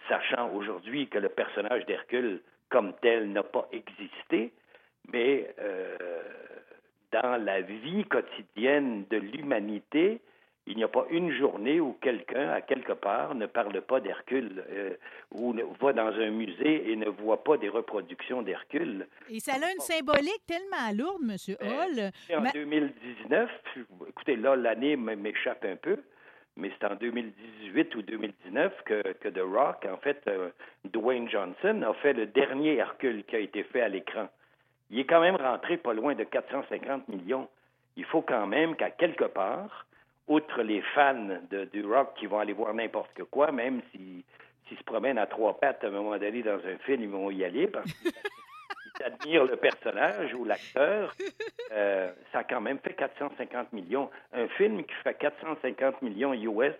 sachant 0.07 0.53
aujourd'hui 0.53 1.07
que 1.07 1.17
le 1.17 1.29
personnage 1.29 1.85
d'Hercule 1.85 2.41
comme 2.69 2.93
tel 3.01 3.31
n'a 3.31 3.43
pas 3.43 3.67
existé, 3.71 4.53
mais 5.11 5.53
euh, 5.59 5.97
dans 7.11 7.43
la 7.43 7.61
vie 7.61 8.05
quotidienne 8.05 9.05
de 9.09 9.17
l'humanité, 9.17 10.21
il 10.67 10.77
n'y 10.77 10.83
a 10.83 10.87
pas 10.87 11.05
une 11.09 11.31
journée 11.31 11.79
où 11.79 11.97
quelqu'un, 12.01 12.49
à 12.49 12.61
quelque 12.61 12.93
part, 12.93 13.33
ne 13.35 13.47
parle 13.47 13.81
pas 13.81 13.99
d'Hercule 13.99 14.63
euh, 14.69 14.93
ou 15.31 15.53
ne, 15.53 15.63
va 15.81 15.91
dans 15.91 16.13
un 16.13 16.29
musée 16.29 16.91
et 16.91 16.95
ne 16.95 17.09
voit 17.09 17.43
pas 17.43 17.57
des 17.57 17.69
reproductions 17.69 18.41
d'Hercule. 18.43 19.07
Et 19.29 19.39
ça 19.39 19.53
a 19.53 19.71
une 19.71 19.79
symbolique 19.79 20.45
tellement 20.45 20.91
lourde, 20.95 21.23
M. 21.23 21.55
Hall. 21.61 22.11
en 22.37 22.51
2019, 22.53 23.49
écoutez, 24.07 24.35
là, 24.35 24.55
l'année 24.55 24.95
m'échappe 24.95 25.65
un 25.65 25.75
peu, 25.75 25.97
mais 26.55 26.71
c'est 26.79 26.87
en 26.87 26.95
2018 26.95 27.95
ou 27.95 28.01
2019 28.03 28.83
que, 28.85 29.13
que 29.13 29.29
The 29.29 29.41
Rock, 29.41 29.87
en 29.91 29.97
fait, 29.97 30.21
euh, 30.27 30.49
Dwayne 30.85 31.29
Johnson, 31.29 31.81
a 31.81 31.93
fait 31.95 32.13
le 32.13 32.27
dernier 32.27 32.75
Hercule 32.75 33.23
qui 33.23 33.35
a 33.35 33.39
été 33.39 33.63
fait 33.63 33.81
à 33.81 33.89
l'écran. 33.89 34.29
Il 34.91 34.99
est 34.99 35.05
quand 35.05 35.21
même 35.21 35.37
rentré 35.37 35.77
pas 35.77 35.93
loin 35.93 36.15
de 36.15 36.25
450 36.25 37.07
millions. 37.07 37.47
Il 37.95 38.03
faut 38.05 38.21
quand 38.21 38.45
même 38.45 38.75
qu'à 38.75 38.91
quelque 38.91 39.23
part, 39.23 39.85
outre 40.27 40.61
les 40.61 40.81
fans 40.93 41.39
de, 41.49 41.65
du 41.65 41.85
rock 41.85 42.13
qui 42.15 42.25
vont 42.25 42.39
aller 42.39 42.53
voir 42.53 42.73
n'importe 42.73 43.23
quoi, 43.31 43.51
même 43.51 43.81
s'ils 43.91 44.23
se 44.77 44.83
promènent 44.83 45.17
à 45.17 45.27
trois 45.27 45.59
pattes 45.59 45.83
à 45.83 45.87
un 45.87 45.91
moment 45.91 46.17
donné 46.17 46.43
dans 46.43 46.59
un 46.65 46.77
film, 46.85 47.03
ils 47.03 47.09
vont 47.09 47.31
y 47.31 47.43
aller 47.43 47.67
parce 47.67 47.91
qu'ils 47.93 48.11
admirent 49.05 49.45
le 49.45 49.55
personnage 49.55 50.33
ou 50.33 50.43
l'acteur. 50.43 51.13
Euh, 51.71 52.11
ça 52.33 52.39
a 52.39 52.43
quand 52.43 52.61
même 52.61 52.79
fait 52.79 52.93
450 52.93 53.71
millions. 53.71 54.09
Un 54.33 54.47
film 54.49 54.83
qui 54.83 54.93
fait 55.03 55.13
450 55.13 56.01
millions 56.01 56.33
US 56.33 56.75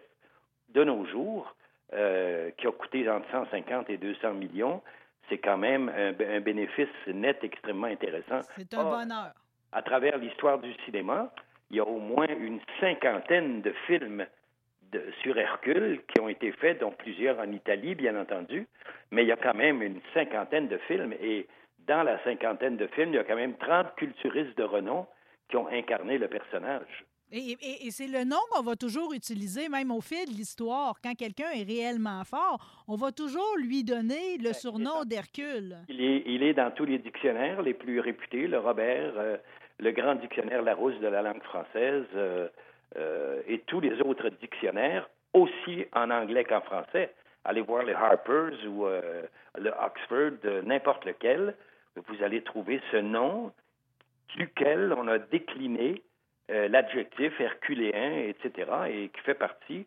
de 0.70 0.84
nos 0.84 1.06
jours, 1.06 1.56
euh, 1.94 2.52
qui 2.58 2.68
a 2.68 2.72
coûté 2.72 3.10
entre 3.10 3.30
150 3.32 3.90
et 3.90 3.98
200 3.98 4.34
millions, 4.34 4.82
c'est 5.30 5.38
quand 5.38 5.58
même 5.58 5.90
un, 5.90 6.40
bénéfice 6.42 6.90
net 7.08 7.40
extrêmement 7.44 7.88
intéressant. 7.88 8.42
C'est 8.58 8.74
un 8.74 8.84
bonheur. 8.84 9.32
À 9.72 9.82
travers 9.82 10.18
l'histoire 10.18 10.60
du 10.60 10.74
cinéma, 10.86 11.32
il 11.70 11.78
y 11.78 11.80
a 11.80 11.86
au 11.86 12.00
moins 12.00 12.28
une 12.28 12.60
cinquantaine 12.80 13.62
de 13.62 13.72
films 13.88 14.26
sur 15.22 15.38
Hercule 15.38 16.02
qui 16.08 16.20
ont 16.20 16.28
été 16.28 16.52
faits, 16.52 16.80
dont 16.82 16.92
plusieurs 16.92 17.40
en 17.40 17.50
Italie, 17.52 17.96
bien 17.96 18.20
entendu, 18.20 18.68
mais 19.12 19.24
il 19.24 19.28
y 19.28 19.32
a 19.32 19.38
quand 19.38 19.54
même 19.54 19.82
une 19.82 20.02
cinquantaine 20.14 20.68
de 20.68 20.78
films 20.80 21.14
et 21.22 21.48
dans 21.88 22.04
la 22.04 22.22
cinquantaine 22.24 22.78
de 22.78 22.88
films, 22.88 23.10
il 23.10 23.16
y 23.16 23.20
a 23.20 23.24
quand 23.24 23.36
même 23.36 23.56
30 23.58 23.96
culturistes 23.96 24.58
de 24.58 24.64
renom 24.64 25.08
qui 25.50 25.58
ont 25.58 25.68
incarné 25.68 26.18
le 26.18 26.28
personnage. 26.28 27.06
Et, 27.34 27.92
c'est 27.92 28.08
le 28.08 28.26
nom 28.26 28.40
qu'on 28.52 28.62
va 28.62 28.76
toujours 28.76 29.14
utiliser, 29.14 29.70
même 29.70 29.92
au 29.92 30.02
fil 30.02 30.26
de 30.26 30.32
l'histoire. 30.32 30.96
Quand 31.02 31.16
quelqu'un 31.16 31.50
est 31.56 31.64
réellement 31.64 32.24
fort, 32.26 32.60
on 32.90 32.96
va 32.96 33.12
toujours 33.14 33.56
lui 33.58 33.86
donner 33.86 34.38
le 34.38 34.50
ben, 34.50 34.54
surnom 34.54 35.06
d'Hercule. 35.06 35.78
Il 35.88 36.02
est, 36.02 36.24
il 36.26 36.44
est 36.44 36.54
dans 36.54 36.72
tous 36.72 36.84
les 36.84 36.98
dictionnaires 36.98 37.62
les 37.62 37.74
plus 37.74 38.02
réputés, 38.02 38.48
le 38.48 38.60
Robert, 38.60 39.14
euh, 39.16 39.38
le 39.80 39.92
grand 39.92 40.16
dictionnaire 40.16 40.62
Larousse 40.62 41.00
de 41.00 41.08
la 41.08 41.22
langue 41.22 41.42
française 41.44 42.04
euh, 42.16 42.50
euh, 42.98 43.42
et 43.48 43.60
tous 43.60 43.80
les 43.80 44.02
autres 44.02 44.30
dictionnaires, 44.42 45.10
aussi 45.34 45.86
en 45.94 46.12
anglais 46.12 46.44
qu'en 46.44 46.62
français. 46.62 47.14
Allez 47.46 47.62
voir 47.62 47.84
les 47.84 47.94
Harpers 47.94 48.54
ou 48.68 48.86
le 48.86 49.72
Oxford, 49.84 50.64
n'importe 50.64 51.06
lequel, 51.06 51.56
vous 51.96 52.24
allez 52.24 52.44
trouver 52.44 52.80
ce 52.92 52.98
nom 52.98 53.52
duquel 54.36 54.94
on 54.96 55.08
a 55.08 55.18
décliné 55.18 56.04
l'adjectif 56.50 57.40
herculéen, 57.40 58.28
etc., 58.28 58.70
et 58.90 59.10
qui 59.10 59.22
fait 59.22 59.36
partie 59.36 59.86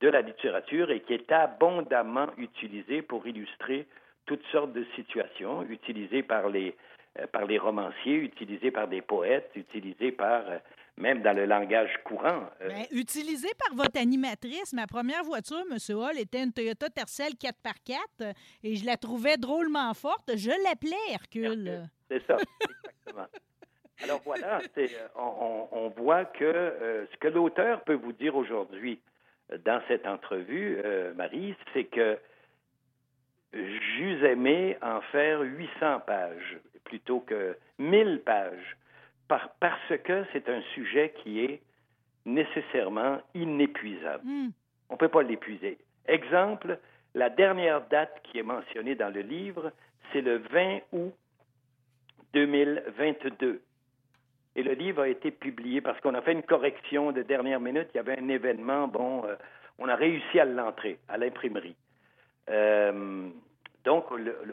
de 0.00 0.08
la 0.08 0.20
littérature 0.20 0.90
et 0.90 1.00
qui 1.00 1.14
est 1.14 1.32
abondamment 1.32 2.28
utilisé 2.36 3.02
pour 3.02 3.26
illustrer 3.26 3.86
toutes 4.26 4.44
sortes 4.50 4.72
de 4.72 4.84
situations, 4.96 5.62
utilisé 5.64 6.22
par 6.22 6.48
les, 6.48 6.76
euh, 7.18 7.26
par 7.26 7.44
les 7.44 7.58
romanciers, 7.58 8.16
utilisé 8.16 8.70
par 8.70 8.88
des 8.88 9.02
poètes, 9.02 9.50
utilisé 9.54 10.12
par 10.12 10.48
euh, 10.48 10.58
même 10.96 11.22
dans 11.22 11.36
le 11.36 11.44
langage 11.44 11.90
courant. 12.04 12.48
Euh. 12.62 12.68
Ben, 12.68 12.86
utilisé 12.92 13.48
par 13.58 13.74
votre 13.74 14.00
animatrice. 14.00 14.72
Ma 14.72 14.86
première 14.86 15.24
voiture, 15.24 15.62
M. 15.70 15.96
Hall, 15.96 16.18
était 16.18 16.42
une 16.42 16.52
Toyota 16.52 16.88
Tercel 16.88 17.32
4x4 17.32 18.34
et 18.62 18.76
je 18.76 18.86
la 18.86 18.96
trouvais 18.96 19.36
drôlement 19.36 19.92
forte. 19.94 20.36
Je 20.36 20.50
l'appelais 20.64 20.96
Hercule. 21.10 21.88
C'est 22.08 22.24
ça, 22.26 22.36
exactement. 23.06 23.26
Alors 24.02 24.20
voilà, 24.24 24.60
on, 25.16 25.68
on, 25.70 25.88
voit 25.90 26.24
que 26.24 27.06
ce 27.12 27.16
que 27.18 27.28
l'auteur 27.28 27.82
peut 27.84 27.94
vous 27.94 28.12
dire 28.12 28.34
aujourd'hui 28.34 29.00
dans 29.64 29.80
cette 29.86 30.06
entrevue, 30.06 30.78
Marie, 31.14 31.54
c'est 31.72 31.84
que 31.84 32.18
j'eus 33.52 34.24
aimé 34.24 34.76
en 34.82 35.00
faire 35.00 35.40
800 35.40 36.00
pages 36.00 36.58
plutôt 36.84 37.20
que 37.20 37.56
1000 37.78 38.22
pages, 38.24 38.76
parce 39.28 39.96
que 40.04 40.24
c'est 40.32 40.48
un 40.48 40.60
sujet 40.74 41.14
qui 41.22 41.40
est 41.40 41.60
nécessairement 42.26 43.20
inépuisable. 43.34 44.24
Hmm. 44.24 44.50
On 44.90 44.94
ne 44.94 44.98
peut 44.98 45.08
pas 45.08 45.22
l'épuiser. 45.22 45.78
Exemple, 46.06 46.78
la 47.14 47.30
dernière 47.30 47.86
date 47.88 48.20
qui 48.24 48.38
est 48.38 48.42
mentionnée 48.42 48.94
dans 48.94 49.12
le 49.12 49.20
livre, 49.20 49.72
c'est 50.12 50.20
le 50.20 50.38
20 50.38 50.80
août 50.92 51.14
2022. 52.32 53.62
Et 54.56 54.62
le 54.62 54.72
livre 54.72 55.02
a 55.02 55.08
été 55.08 55.30
publié 55.30 55.80
parce 55.80 56.00
qu'on 56.00 56.14
a 56.14 56.22
fait 56.22 56.32
une 56.32 56.42
correction 56.42 57.12
de 57.12 57.22
dernière 57.22 57.60
minute. 57.60 57.88
Il 57.94 57.96
y 57.96 58.00
avait 58.00 58.18
un 58.18 58.28
événement, 58.28 58.86
bon, 58.86 59.24
euh, 59.24 59.34
on 59.78 59.88
a 59.88 59.96
réussi 59.96 60.38
à 60.38 60.44
l'entrer 60.44 60.98
à 61.08 61.18
l'imprimerie. 61.18 61.76
Euh, 62.50 63.28
donc, 63.84 64.06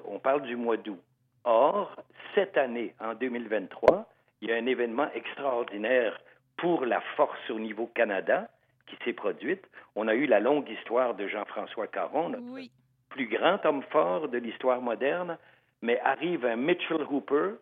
on 0.06 0.20
parle 0.20 0.42
du 0.44 0.56
mois 0.56 0.78
d'août. 0.78 1.00
Or, 1.44 1.96
cette 2.36 2.58
année, 2.58 2.94
en 3.00 3.14
2023, 3.14 4.08
il 4.42 4.50
y 4.50 4.54
a 4.54 4.56
un 4.56 4.66
événement 4.66 5.08
extraordinaire 5.14 6.20
pour 6.58 6.86
la 6.86 7.02
force 7.16 7.50
au 7.50 7.60
niveau 7.60 7.88
Canada 7.88 8.50
qui 8.88 8.96
s'est 9.04 9.14
produite. 9.14 9.64
On 9.96 10.08
a 10.08 10.14
eu 10.14 10.26
la 10.26 10.40
longue 10.40 10.70
histoire 10.70 11.16
de 11.16 11.28
Jean-François 11.28 11.88
Caron, 11.88 12.30
notre 12.30 12.70
plus 13.10 13.28
grand 13.28 13.64
homme 13.66 13.84
fort 13.90 14.28
de 14.28 14.38
l'histoire 14.38 14.82
moderne, 14.82 15.38
mais 15.82 16.00
arrive 16.02 16.46
un 16.46 16.56
Mitchell 16.56 17.04
Hooper, 17.10 17.56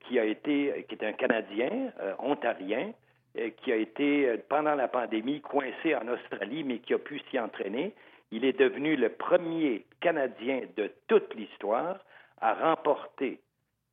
qui 0.00 0.18
a 0.18 0.24
été, 0.24 0.86
qui 0.88 0.94
est 0.94 1.04
un 1.04 1.12
Canadien, 1.12 1.92
euh, 2.00 2.14
ontarien, 2.18 2.92
euh, 3.38 3.50
qui 3.62 3.72
a 3.72 3.76
été, 3.76 4.38
pendant 4.48 4.74
la 4.74 4.88
pandémie, 4.88 5.40
coincé 5.40 5.94
en 5.94 6.08
Australie, 6.08 6.64
mais 6.64 6.78
qui 6.78 6.94
a 6.94 6.98
pu 6.98 7.20
s'y 7.30 7.38
entraîner. 7.38 7.94
Il 8.30 8.44
est 8.44 8.58
devenu 8.58 8.96
le 8.96 9.10
premier 9.10 9.84
Canadien 10.00 10.62
de 10.76 10.90
toute 11.08 11.34
l'histoire 11.34 11.98
à 12.40 12.54
remporter 12.54 13.40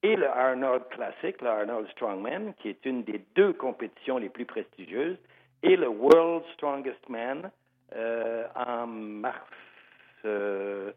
et 0.04 0.17
le 0.17 0.28
Arnold 0.28 0.84
Classic, 0.89 1.41
le 1.41 1.48
Arnold 1.48 1.88
Strongman, 1.91 2.54
qui 2.60 2.69
est 2.69 2.86
une 2.86 3.04
des 3.04 3.22
deux 3.36 3.54
compétitions 3.54 4.17
les 4.17 4.30
plus 4.30 4.46
prestigieuses, 4.46 5.17
et 5.63 5.78
le 5.78 5.88
World 5.88 6.43
Strongest 6.54 7.08
Man 7.08 7.50
euh, 7.96 8.46
en 8.56 8.86
mars, 8.86 9.48
euh, 10.26 10.91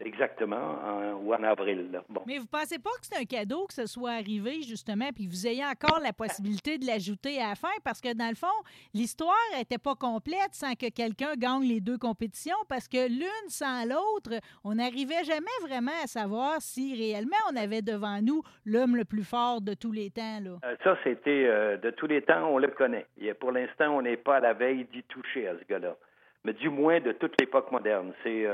exactement, 0.00 0.78
ou 1.22 1.32
en 1.34 1.42
avril. 1.42 2.00
Bon. 2.08 2.22
Mais 2.26 2.38
vous 2.38 2.46
pensez 2.46 2.78
pas 2.78 2.90
que 3.00 3.06
c'est 3.06 3.20
un 3.20 3.24
cadeau 3.24 3.66
que 3.66 3.74
ce 3.74 3.86
soit 3.86 4.12
arrivé, 4.12 4.62
justement, 4.62 5.10
puis 5.14 5.26
vous 5.26 5.46
ayez 5.46 5.64
encore 5.64 6.00
la 6.00 6.12
possibilité 6.12 6.78
de 6.78 6.86
l'ajouter 6.86 7.40
à 7.40 7.50
la 7.50 7.54
fin? 7.54 7.68
Parce 7.84 8.00
que, 8.00 8.12
dans 8.14 8.28
le 8.28 8.34
fond, 8.34 8.46
l'histoire 8.92 9.34
n'était 9.56 9.78
pas 9.78 9.94
complète 9.94 10.52
sans 10.52 10.74
que 10.74 10.90
quelqu'un 10.90 11.34
gagne 11.36 11.64
les 11.64 11.80
deux 11.80 11.98
compétitions, 11.98 12.56
parce 12.68 12.88
que 12.88 13.08
l'une 13.08 13.48
sans 13.48 13.84
l'autre, 13.84 14.40
on 14.64 14.74
n'arrivait 14.74 15.24
jamais 15.24 15.46
vraiment 15.62 15.92
à 16.02 16.06
savoir 16.06 16.60
si 16.60 16.94
réellement 16.94 17.36
on 17.52 17.56
avait 17.56 17.82
devant 17.82 18.20
nous 18.22 18.42
l'homme 18.64 18.96
le 18.96 19.04
plus 19.04 19.24
fort 19.24 19.60
de 19.60 19.74
tous 19.74 19.92
les 19.92 20.10
temps. 20.10 20.40
Là. 20.40 20.58
Euh, 20.64 20.76
ça, 20.82 20.96
c'était 21.04 21.46
euh, 21.46 21.76
de 21.76 21.90
tous 21.90 22.06
les 22.06 22.22
temps, 22.22 22.48
on 22.48 22.58
le 22.58 22.68
connaît. 22.68 23.06
Et 23.20 23.32
pour 23.34 23.52
l'instant, 23.52 23.96
on 23.96 24.02
n'est 24.02 24.16
pas 24.16 24.36
à 24.36 24.40
la 24.40 24.52
veille 24.52 24.86
d'y 24.92 25.02
toucher 25.04 25.48
à 25.48 25.54
ce 25.58 25.64
gars-là. 25.64 25.96
Mais 26.44 26.52
du 26.52 26.68
moins 26.68 27.00
de 27.00 27.12
toute 27.12 27.40
l'époque 27.40 27.72
moderne. 27.72 28.12
C'est 28.22 28.44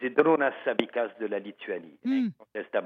c'est 0.00 0.10
Dronas 0.10 0.52
Sabikas 0.64 1.08
de 1.20 1.26
la 1.26 1.38
Lituanie. 1.38 1.98
Hmm. 2.04 2.28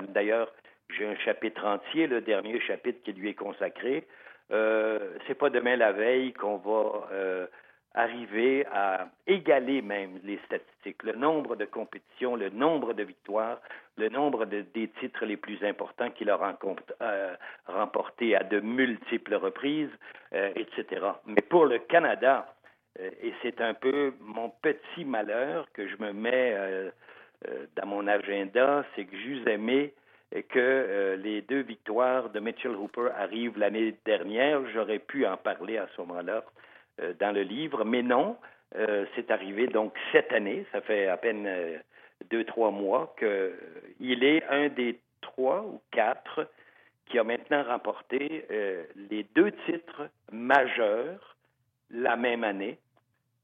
D'ailleurs, 0.09 0.53
j'ai 0.97 1.07
un 1.07 1.17
chapitre 1.17 1.65
entier, 1.65 2.07
le 2.07 2.21
dernier 2.21 2.61
chapitre 2.61 3.03
qui 3.05 3.13
lui 3.13 3.31
est 3.31 3.35
consacré. 3.35 4.07
Euh, 4.51 5.17
c'est 5.27 5.35
pas 5.35 5.51
demain 5.51 5.77
la 5.77 5.93
veille 5.93 6.33
qu'on 6.33 6.57
va 6.57 7.09
euh, 7.13 7.47
arriver 7.95 8.67
à 8.73 9.09
égaler 9.27 9.83
même 9.83 10.19
les 10.25 10.39
statistiques, 10.47 11.03
le 11.03 11.13
nombre 11.13 11.57
de 11.57 11.65
compétitions, 11.65 12.37
le 12.37 12.51
nombre 12.51 12.95
de 12.95 13.03
victoires, 13.03 13.61
le 13.97 14.09
nombre 14.09 14.47
de, 14.47 14.63
des 14.75 14.89
titres 15.01 15.25
les 15.27 15.37
plus 15.37 15.63
importants 15.65 16.11
qu'il 16.11 16.31
a 16.31 16.57
euh, 17.03 17.35
remportés 17.67 18.35
à 18.37 18.45
de 18.45 18.61
multiples 18.61 19.35
reprises, 19.35 19.91
euh, 20.35 20.53
etc. 20.57 21.07
Mais 21.27 21.43
pour 21.43 21.67
le 21.67 21.79
Canada, 21.79 22.55
et 22.99 23.33
c'est 23.43 23.61
un 23.61 23.75
peu 23.75 24.13
mon 24.21 24.51
petit 24.63 25.05
malheur 25.05 25.67
que 25.73 25.89
je 25.89 25.97
me 25.99 26.13
mets 26.13 26.55
euh, 26.55 26.91
euh, 27.49 27.67
dans 27.77 27.87
mon 27.87 28.07
agenda, 28.07 28.85
c'est 28.95 29.05
que 29.05 29.17
j'eusse 29.17 29.47
aimé 29.47 29.95
que 30.49 31.19
les 31.23 31.43
deux 31.43 31.61
victoires 31.61 32.31
de 32.31 32.41
Mitchell 32.41 32.75
Hooper 32.75 33.11
arrivent 33.19 33.59
l'année 33.59 33.95
dernière. 34.07 34.63
J'aurais 34.73 34.99
pu 34.99 35.27
en 35.27 35.37
parler 35.37 35.77
à 35.77 35.87
ce 35.95 36.01
moment-là 36.01 36.43
dans 37.21 37.35
le 37.35 37.43
livre, 37.43 37.85
mais 37.85 38.01
non, 38.01 38.39
c'est 39.15 39.31
arrivé 39.31 39.67
donc 39.67 39.93
cette 40.11 40.33
année, 40.33 40.65
ça 40.73 40.81
fait 40.81 41.07
à 41.07 41.19
peine 41.19 41.47
deux, 42.31 42.45
trois 42.45 42.71
mois, 42.71 43.15
qu'il 43.19 44.25
est 44.25 44.43
un 44.45 44.71
des 44.71 44.99
trois 45.21 45.65
ou 45.65 45.83
quatre 45.91 46.49
qui 47.11 47.19
a 47.19 47.25
maintenant 47.25 47.65
remporté 47.65 48.47
les 49.11 49.27
deux 49.35 49.53
titres 49.67 50.09
majeurs 50.31 51.37
la 51.93 52.17
même 52.17 52.43
année, 52.43 52.79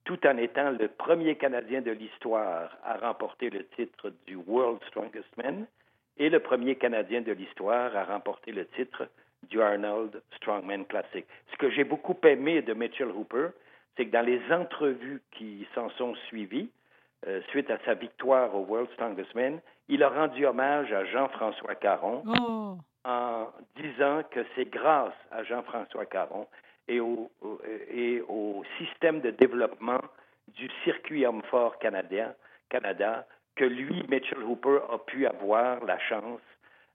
tout 0.08 0.26
en 0.26 0.38
étant 0.38 0.70
le 0.70 0.88
premier 0.88 1.34
Canadien 1.34 1.82
de 1.82 1.90
l'histoire 1.90 2.70
à 2.82 2.96
remporter 2.96 3.50
le 3.50 3.66
titre 3.76 4.10
du 4.26 4.36
World 4.36 4.80
Strongest 4.88 5.28
Man 5.36 5.66
et 6.16 6.30
le 6.30 6.40
premier 6.40 6.76
Canadien 6.76 7.20
de 7.20 7.32
l'histoire 7.32 7.94
à 7.94 8.04
remporter 8.04 8.52
le 8.52 8.64
titre 8.68 9.06
du 9.50 9.60
Arnold 9.60 10.22
Strongman 10.36 10.86
Classic. 10.86 11.26
Ce 11.52 11.56
que 11.58 11.68
j'ai 11.68 11.84
beaucoup 11.84 12.16
aimé 12.22 12.62
de 12.62 12.72
Mitchell 12.72 13.10
Hooper, 13.10 13.48
c'est 13.98 14.06
que 14.06 14.10
dans 14.10 14.24
les 14.24 14.40
entrevues 14.50 15.20
qui 15.32 15.68
s'en 15.74 15.90
sont 15.90 16.14
suivies, 16.28 16.70
euh, 17.26 17.42
suite 17.50 17.70
à 17.70 17.76
sa 17.84 17.92
victoire 17.92 18.54
au 18.54 18.60
World 18.60 18.88
Strongest 18.94 19.34
Man, 19.34 19.60
il 19.88 20.02
a 20.02 20.08
rendu 20.08 20.46
hommage 20.46 20.90
à 20.90 21.04
Jean-François 21.04 21.74
Caron 21.74 22.22
oh. 22.26 22.78
en 23.04 23.48
disant 23.76 24.22
que 24.30 24.40
c'est 24.56 24.70
grâce 24.70 25.12
à 25.30 25.44
Jean-François 25.44 26.06
Caron 26.06 26.46
et 26.88 27.00
au, 27.00 27.30
et 27.90 28.22
au 28.28 28.62
système 28.78 29.20
de 29.20 29.30
développement 29.30 30.00
du 30.48 30.68
circuit 30.84 31.26
homme-fort 31.26 31.78
canadien, 31.78 32.34
Canada 32.68 33.26
que 33.56 33.64
lui, 33.64 34.04
Mitchell 34.08 34.42
Hooper, 34.42 34.78
a 34.90 34.98
pu 34.98 35.26
avoir 35.26 35.84
la 35.84 35.98
chance 35.98 36.40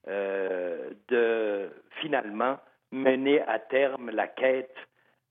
euh, 0.07 0.91
de 1.09 1.69
finalement 2.01 2.57
mener 2.91 3.41
à 3.41 3.59
terme 3.59 4.09
la 4.11 4.27
quête 4.27 4.75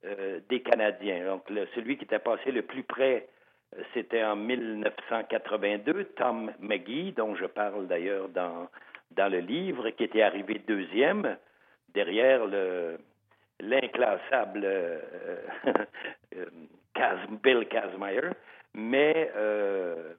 euh, 0.05 0.41
des 0.49 0.61
Canadiens. 0.61 1.25
Donc, 1.27 1.45
celui 1.75 1.97
qui 1.97 2.05
était 2.05 2.19
passé 2.19 2.51
le 2.51 2.63
plus 2.63 2.83
près, 2.83 3.29
euh, 3.77 3.83
c'était 3.95 4.23
en 4.23 4.37
1982, 4.37 6.05
Tom 6.17 6.53
McGee, 6.61 7.13
dont 7.13 7.35
je 7.35 7.47
parle 7.47 7.87
d'ailleurs 7.87 8.29
dans, 8.29 8.69
dans 9.13 9.31
le 9.31 9.39
livre, 9.39 9.91
qui 9.91 10.05
était 10.05 10.23
arrivé 10.23 10.61
deuxième 10.67 11.37
derrière 11.95 12.47
le, 12.47 12.99
l'inclassable 13.63 14.63
euh, 14.65 14.99
euh, 16.37 16.47
Bill 17.43 17.67
Kazmaier, 17.69 18.31
mais 18.75 19.31
euh, 19.37 20.15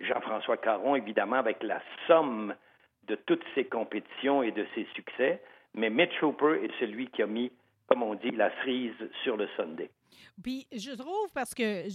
Jean-François 0.00 0.56
Caron, 0.58 0.96
évidemment, 0.96 1.36
avec 1.36 1.62
la 1.62 1.80
somme 2.06 2.54
de 3.06 3.14
toutes 3.14 3.44
ses 3.54 3.64
compétitions 3.64 4.42
et 4.42 4.50
de 4.50 4.66
ses 4.74 4.86
succès, 4.94 5.40
mais 5.74 5.90
Mitch 5.90 6.22
Hooper 6.22 6.64
est 6.64 6.80
celui 6.80 7.06
qui 7.08 7.22
a 7.22 7.26
mis, 7.26 7.52
comme 7.86 8.02
on 8.02 8.14
dit, 8.14 8.32
la 8.32 8.50
cerise 8.58 8.94
sur 9.22 9.36
le 9.36 9.46
Sunday. 9.56 9.90
Puis 10.42 10.66
je 10.72 10.92
trouve 10.92 11.30
parce 11.34 11.54
que, 11.54 11.62
euh, 11.62 11.88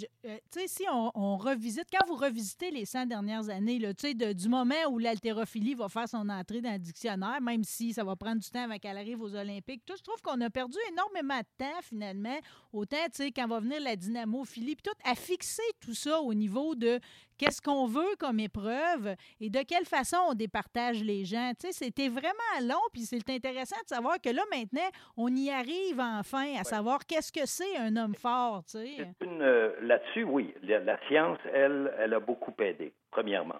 tu 0.51 0.59
sais, 0.59 0.67
si 0.67 0.83
on, 0.91 1.37
revisite, 1.37 1.85
quand 1.91 2.05
vous 2.07 2.15
revisitez 2.15 2.71
les 2.71 2.85
100 2.85 3.05
dernières 3.05 3.49
années, 3.49 3.79
tu 3.79 3.93
sais, 3.97 4.33
du 4.33 4.49
moment 4.49 4.75
où 4.89 4.99
l'haltérophilie 4.99 5.73
va 5.73 5.89
faire 5.89 6.07
son 6.07 6.27
entrée 6.29 6.61
dans 6.61 6.73
le 6.73 6.79
dictionnaire, 6.79 7.41
même 7.41 7.63
si 7.63 7.93
ça 7.93 8.03
va 8.03 8.15
prendre 8.15 8.41
du 8.41 8.49
temps 8.49 8.63
avant 8.63 8.77
qu'elle 8.77 8.97
arrive 8.97 9.21
aux 9.21 9.35
Olympiques, 9.35 9.83
tout, 9.85 9.95
je 9.97 10.03
trouve 10.03 10.21
qu'on 10.21 10.39
a 10.41 10.49
perdu 10.49 10.77
énormément 10.91 11.39
de 11.39 11.65
temps 11.65 11.81
finalement. 11.81 12.39
Autant, 12.73 12.97
tu 13.05 13.23
sais, 13.23 13.31
quand 13.31 13.47
va 13.47 13.59
venir 13.59 13.79
la 13.81 13.95
dynamophilie, 13.95 14.75
puis 14.75 14.83
tout, 14.83 15.09
à 15.09 15.15
fixer 15.15 15.61
tout 15.79 15.93
ça 15.93 16.21
au 16.21 16.33
niveau 16.33 16.75
de 16.75 16.99
qu'est-ce 17.41 17.61
qu'on 17.61 17.87
veut 17.87 18.15
comme 18.19 18.39
épreuve 18.39 19.15
et 19.39 19.49
de 19.49 19.59
quelle 19.67 19.85
façon 19.85 20.17
on 20.29 20.33
départage 20.35 21.03
les 21.03 21.25
gens. 21.25 21.51
Tu 21.59 21.67
sais, 21.67 21.85
c'était 21.85 22.07
vraiment 22.07 22.59
long, 22.61 22.81
puis 22.93 23.01
c'est 23.01 23.27
intéressant 23.29 23.81
de 23.81 23.87
savoir 23.87 24.21
que 24.21 24.29
là, 24.29 24.43
maintenant, 24.51 24.87
on 25.17 25.27
y 25.29 25.49
arrive 25.49 25.99
enfin 25.99 26.53
à 26.59 26.63
savoir 26.63 26.99
qu'est-ce 27.07 27.31
que 27.33 27.45
c'est 27.47 27.77
un 27.77 27.95
homme 27.95 28.13
fort, 28.13 28.63
tu 28.65 28.77
sais. 28.77 29.07
Euh, 29.23 29.71
là-dessus, 29.81 30.23
oui, 30.23 30.53
la, 30.61 30.99
science, 31.07 31.39
elle, 31.51 31.91
elle 31.97 32.13
a 32.13 32.19
beaucoup 32.19 32.53
aidé, 32.59 32.93
premièrement. 33.09 33.59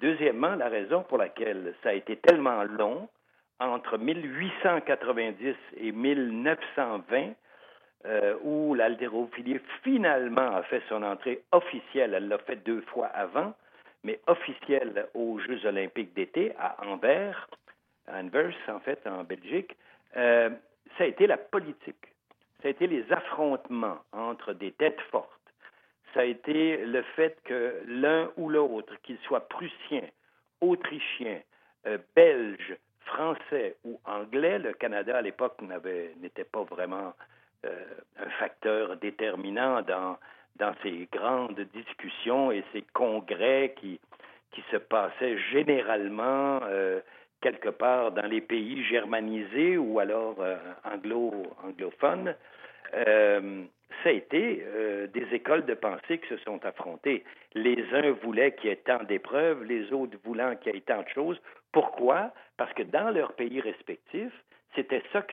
Deuxièmement, 0.00 0.54
la 0.54 0.68
raison 0.68 1.02
pour 1.02 1.18
laquelle 1.18 1.74
ça 1.82 1.88
a 1.88 1.94
été 1.94 2.16
tellement 2.18 2.62
long, 2.62 3.08
entre 3.58 3.98
1890 3.98 5.56
et 5.78 5.90
1920, 5.90 7.32
euh, 8.06 8.36
où 8.42 8.74
l'haltérophilie 8.74 9.58
finalement 9.82 10.54
a 10.54 10.62
fait 10.62 10.82
son 10.88 11.02
entrée 11.02 11.42
officielle. 11.52 12.14
Elle 12.14 12.28
l'a 12.28 12.38
fait 12.38 12.56
deux 12.64 12.80
fois 12.82 13.06
avant, 13.06 13.54
mais 14.04 14.20
officielle 14.26 15.08
aux 15.14 15.38
Jeux 15.40 15.66
olympiques 15.66 16.14
d'été 16.14 16.52
à 16.58 16.76
Anvers, 16.86 17.48
Anvers 18.06 18.54
en 18.68 18.80
fait, 18.80 19.04
en 19.06 19.24
Belgique. 19.24 19.76
Euh, 20.16 20.50
ça 20.96 21.04
a 21.04 21.06
été 21.06 21.26
la 21.26 21.36
politique. 21.36 22.06
Ça 22.62 22.68
a 22.68 22.70
été 22.70 22.86
les 22.86 23.04
affrontements 23.12 23.98
entre 24.12 24.52
des 24.52 24.72
têtes 24.72 25.00
fortes. 25.10 25.32
Ça 26.14 26.20
a 26.20 26.24
été 26.24 26.78
le 26.78 27.02
fait 27.16 27.36
que 27.44 27.82
l'un 27.86 28.30
ou 28.36 28.48
l'autre, 28.48 28.94
qu'il 29.02 29.18
soit 29.18 29.48
prussien, 29.48 30.02
autrichien, 30.60 31.40
euh, 31.86 31.98
belge, 32.16 32.76
français 33.04 33.76
ou 33.84 34.00
anglais, 34.04 34.58
le 34.58 34.72
Canada 34.72 35.18
à 35.18 35.22
l'époque 35.22 35.60
n'était 36.20 36.44
pas 36.44 36.62
vraiment 36.62 37.14
un 37.64 38.30
facteur 38.38 38.96
déterminant 38.96 39.82
dans, 39.82 40.18
dans 40.56 40.74
ces 40.82 41.08
grandes 41.12 41.60
discussions 41.74 42.52
et 42.52 42.64
ces 42.72 42.82
congrès 42.92 43.74
qui, 43.78 44.00
qui 44.52 44.62
se 44.70 44.76
passaient 44.76 45.38
généralement 45.50 46.60
euh, 46.64 47.00
quelque 47.40 47.68
part 47.68 48.12
dans 48.12 48.26
les 48.26 48.40
pays 48.40 48.84
germanisés 48.84 49.76
ou 49.76 49.98
alors 49.98 50.36
euh, 50.40 50.56
anglo, 50.84 51.32
anglophones. 51.64 52.34
ça 52.92 54.08
a 54.08 54.12
été 54.12 54.64
des 55.12 55.26
écoles 55.34 55.66
de 55.66 55.74
pensée 55.74 56.18
qui 56.18 56.28
se 56.28 56.36
sont 56.38 56.64
affrontées. 56.64 57.24
Les 57.54 57.84
uns 57.92 58.12
voulaient 58.22 58.54
qu'il 58.54 58.70
y 58.70 58.72
ait 58.72 58.76
tant 58.76 59.02
d'épreuves, 59.04 59.64
les 59.64 59.92
autres 59.92 60.16
voulant 60.24 60.54
qu'il 60.56 60.74
y 60.74 60.78
ait 60.78 60.80
tant 60.80 61.02
de 61.02 61.08
choses. 61.08 61.40
Pourquoi? 61.72 62.32
Parce 62.56 62.72
que 62.74 62.82
dans 62.82 63.10
leurs 63.10 63.32
pays 63.34 63.60
respectifs, 63.60 64.32
c'était 64.74 65.02
ça 65.12 65.22
que 65.22 65.32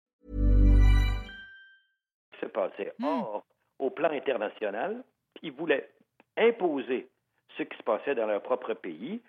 Se 2.41 2.45
passait. 2.47 2.93
Or, 3.03 3.45
au 3.79 3.89
plan 3.89 4.11
international, 4.11 5.03
ils 5.41 5.51
voulaient 5.51 5.89
imposer 6.37 7.07
ce 7.57 7.63
qui 7.63 7.77
se 7.77 7.83
passait 7.83 8.15
dans 8.15 8.27
leur 8.27 8.41
propre 8.41 8.73
pays 8.73 9.21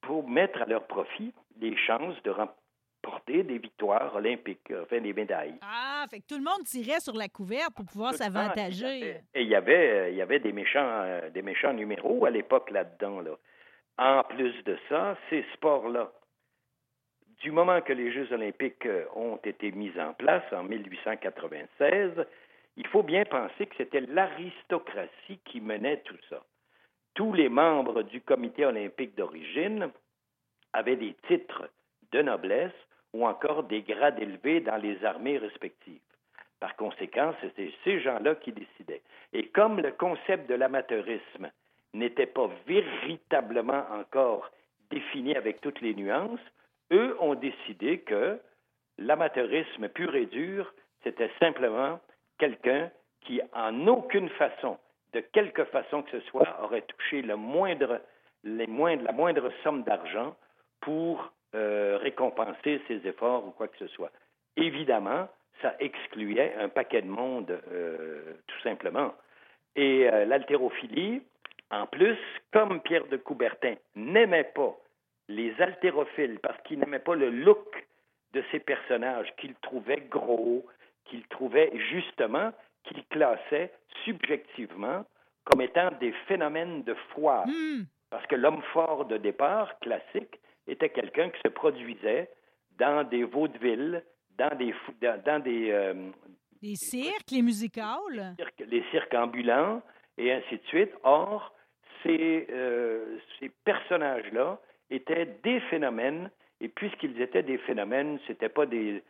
pour 0.00 0.28
mettre 0.28 0.62
à 0.62 0.66
leur 0.66 0.86
profit 0.86 1.32
les 1.60 1.76
chances 1.76 2.20
de 2.22 2.30
remporter 2.30 3.42
des 3.42 3.58
victoires 3.58 4.14
olympiques, 4.14 4.72
enfin 4.82 5.00
des 5.00 5.12
médailles. 5.12 5.58
Ah, 5.62 6.06
fait 6.10 6.20
que 6.20 6.26
tout 6.26 6.38
le 6.38 6.44
monde 6.44 6.64
tirait 6.64 7.00
sur 7.00 7.14
la 7.14 7.28
couverte 7.28 7.74
pour 7.74 7.84
pouvoir 7.84 8.14
s'avantager. 8.14 9.20
Et 9.34 9.42
il 9.42 9.48
y 9.48 9.54
avait, 9.54 10.12
il 10.12 10.16
y 10.16 10.22
avait 10.22 10.40
des 10.40 10.52
méchants, 10.52 10.80
euh, 10.82 11.30
des 11.30 11.42
méchants 11.42 11.72
numéros 11.72 12.24
à 12.24 12.30
l'époque 12.30 12.70
là-dedans. 12.70 13.20
Là. 13.20 13.32
En 13.98 14.22
plus 14.24 14.62
de 14.64 14.78
ça, 14.88 15.16
ces 15.30 15.44
sports-là, 15.54 16.12
du 17.40 17.50
moment 17.52 17.80
que 17.80 17.92
les 17.92 18.12
Jeux 18.12 18.32
olympiques 18.32 18.86
euh, 18.86 19.04
ont 19.14 19.38
été 19.44 19.70
mis 19.72 19.92
en 19.98 20.12
place 20.14 20.44
en 20.52 20.64
1896, 20.64 22.12
il 22.76 22.86
faut 22.86 23.02
bien 23.02 23.24
penser 23.24 23.66
que 23.66 23.76
c'était 23.76 24.00
l'aristocratie 24.00 25.38
qui 25.44 25.60
menait 25.60 25.98
tout 25.98 26.18
ça. 26.30 26.42
Tous 27.14 27.32
les 27.32 27.48
membres 27.48 28.02
du 28.02 28.20
comité 28.20 28.64
olympique 28.64 29.16
d'origine 29.16 29.90
avaient 30.72 30.96
des 30.96 31.14
titres 31.26 31.68
de 32.12 32.22
noblesse 32.22 32.72
ou 33.12 33.26
encore 33.26 33.64
des 33.64 33.82
grades 33.82 34.20
élevés 34.20 34.60
dans 34.60 34.76
les 34.76 35.04
armées 35.04 35.38
respectives. 35.38 36.00
Par 36.60 36.76
conséquent, 36.76 37.34
c'était 37.40 37.72
ces 37.84 38.00
gens-là 38.00 38.34
qui 38.36 38.52
décidaient. 38.52 39.02
Et 39.32 39.48
comme 39.48 39.80
le 39.80 39.92
concept 39.92 40.48
de 40.48 40.54
l'amateurisme 40.54 41.50
n'était 41.94 42.26
pas 42.26 42.50
véritablement 42.66 43.84
encore 43.92 44.50
défini 44.90 45.36
avec 45.36 45.60
toutes 45.60 45.80
les 45.80 45.94
nuances, 45.94 46.40
eux 46.92 47.16
ont 47.20 47.34
décidé 47.34 48.00
que 48.00 48.38
l'amateurisme 48.98 49.88
pur 49.88 50.14
et 50.14 50.26
dur, 50.26 50.72
c'était 51.02 51.30
simplement 51.40 52.00
quelqu'un 52.38 52.90
qui, 53.22 53.40
en 53.52 53.86
aucune 53.86 54.28
façon, 54.30 54.78
de 55.12 55.20
quelque 55.20 55.64
façon 55.64 56.02
que 56.02 56.10
ce 56.10 56.20
soit, 56.26 56.48
aurait 56.62 56.82
touché 56.82 57.22
le 57.22 57.36
moindre, 57.36 58.00
la 58.44 59.12
moindre 59.12 59.50
somme 59.62 59.82
d'argent 59.82 60.36
pour 60.80 61.32
euh, 61.54 61.98
récompenser 62.00 62.80
ses 62.88 63.06
efforts 63.06 63.46
ou 63.46 63.50
quoi 63.50 63.68
que 63.68 63.78
ce 63.78 63.86
soit. 63.88 64.10
Évidemment, 64.56 65.28
ça 65.62 65.74
excluait 65.80 66.54
un 66.58 66.68
paquet 66.68 67.02
de 67.02 67.08
monde, 67.08 67.58
euh, 67.72 68.34
tout 68.46 68.60
simplement. 68.60 69.14
Et 69.76 70.08
euh, 70.08 70.24
l'haltérophilie, 70.24 71.22
en 71.70 71.86
plus, 71.86 72.18
comme 72.52 72.80
Pierre 72.80 73.06
de 73.06 73.16
Coubertin 73.16 73.74
n'aimait 73.94 74.50
pas 74.54 74.76
les 75.28 75.54
haltérophiles 75.60 76.38
parce 76.42 76.60
qu'il 76.62 76.78
n'aimait 76.80 76.98
pas 76.98 77.14
le 77.14 77.30
look 77.30 77.86
de 78.32 78.42
ces 78.50 78.58
personnages 78.60 79.32
qu'il 79.38 79.54
trouvait 79.56 80.02
gros, 80.10 80.66
qu'il 81.04 81.26
trouvait 81.28 81.70
justement, 81.90 82.52
qu'il 82.84 83.04
classait 83.06 83.72
subjectivement 84.04 85.04
comme 85.44 85.60
étant 85.62 85.90
des 86.00 86.12
phénomènes 86.26 86.82
de 86.82 86.94
foi. 87.14 87.44
Hmm. 87.46 87.84
Parce 88.10 88.26
que 88.26 88.34
l'homme 88.36 88.62
fort 88.72 89.04
de 89.06 89.16
départ, 89.18 89.78
classique, 89.80 90.38
était 90.66 90.90
quelqu'un 90.90 91.30
qui 91.30 91.40
se 91.44 91.48
produisait 91.48 92.28
dans 92.78 93.04
des 93.04 93.24
vaudevilles, 93.24 94.02
dans 94.36 94.54
des, 94.56 94.74
dans, 95.00 95.22
dans 95.22 95.42
des, 95.42 95.70
euh, 95.70 96.10
Les 96.62 96.76
cirques, 96.76 97.30
les 97.30 97.42
musicales. 97.42 98.34
cirques- 98.38 98.64
les 98.66 98.82
cirques 98.90 99.14
ambulants 99.14 99.82
et 100.18 100.32
ainsi 100.32 100.56
de 100.58 100.64
suite. 100.66 100.92
Or, 101.02 101.52
ces, 102.02 102.46
euh, 102.50 103.18
ces 103.40 103.50
personnages-là 103.64 104.58
étaient 104.90 105.26
des 105.42 105.60
phénomènes, 105.60 106.30
et 106.60 106.68
puisqu'ils 106.68 107.20
étaient 107.20 107.42
des 107.42 107.58
phénomènes, 107.58 108.18
ce 108.26 108.32
n'étaient 108.32 108.48
pas 108.48 108.66
des, 108.66 109.02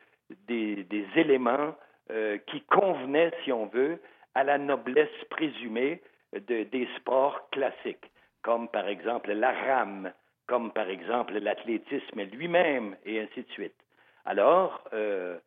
des, 0.46 1.06
éléments 1.16 1.74
euh, 2.10 2.38
qui 2.46 2.60
convenaient, 2.62 3.32
si 3.44 3.52
on 3.52 3.66
veut, 3.66 3.98
à 4.34 4.44
la 4.44 4.58
noblesse 4.58 5.08
présumée 5.30 6.00
de- 6.32 6.64
des 6.64 6.88
sports 6.96 7.48
classiques, 7.50 8.10
comme 8.42 8.68
par 8.68 8.86
exemple 8.88 9.32
la 9.32 9.52
rame, 9.52 10.12
comme 10.46 10.72
par 10.72 10.88
exemple 10.88 11.38
l'athlétisme 11.38 12.22
lui-même, 12.22 12.96
et 13.04 13.20
ainsi 13.20 13.42
de 13.42 13.50
suite. 13.50 13.74
Alors, 14.24 14.84
euh, 14.92 15.38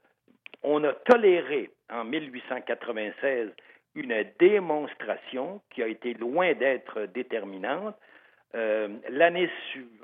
on 0.64 0.84
a 0.84 0.94
toléré 0.94 1.70
en 1.90 2.04
1896 2.04 3.52
une 3.96 4.24
démonstration 4.40 5.62
qui 5.70 5.84
a 5.84 5.88
été 5.88 6.14
loin 6.14 6.54
d'être 6.54 7.06
déterminante. 7.14 7.96
Euh, 8.56 8.88
L'année 9.10 9.50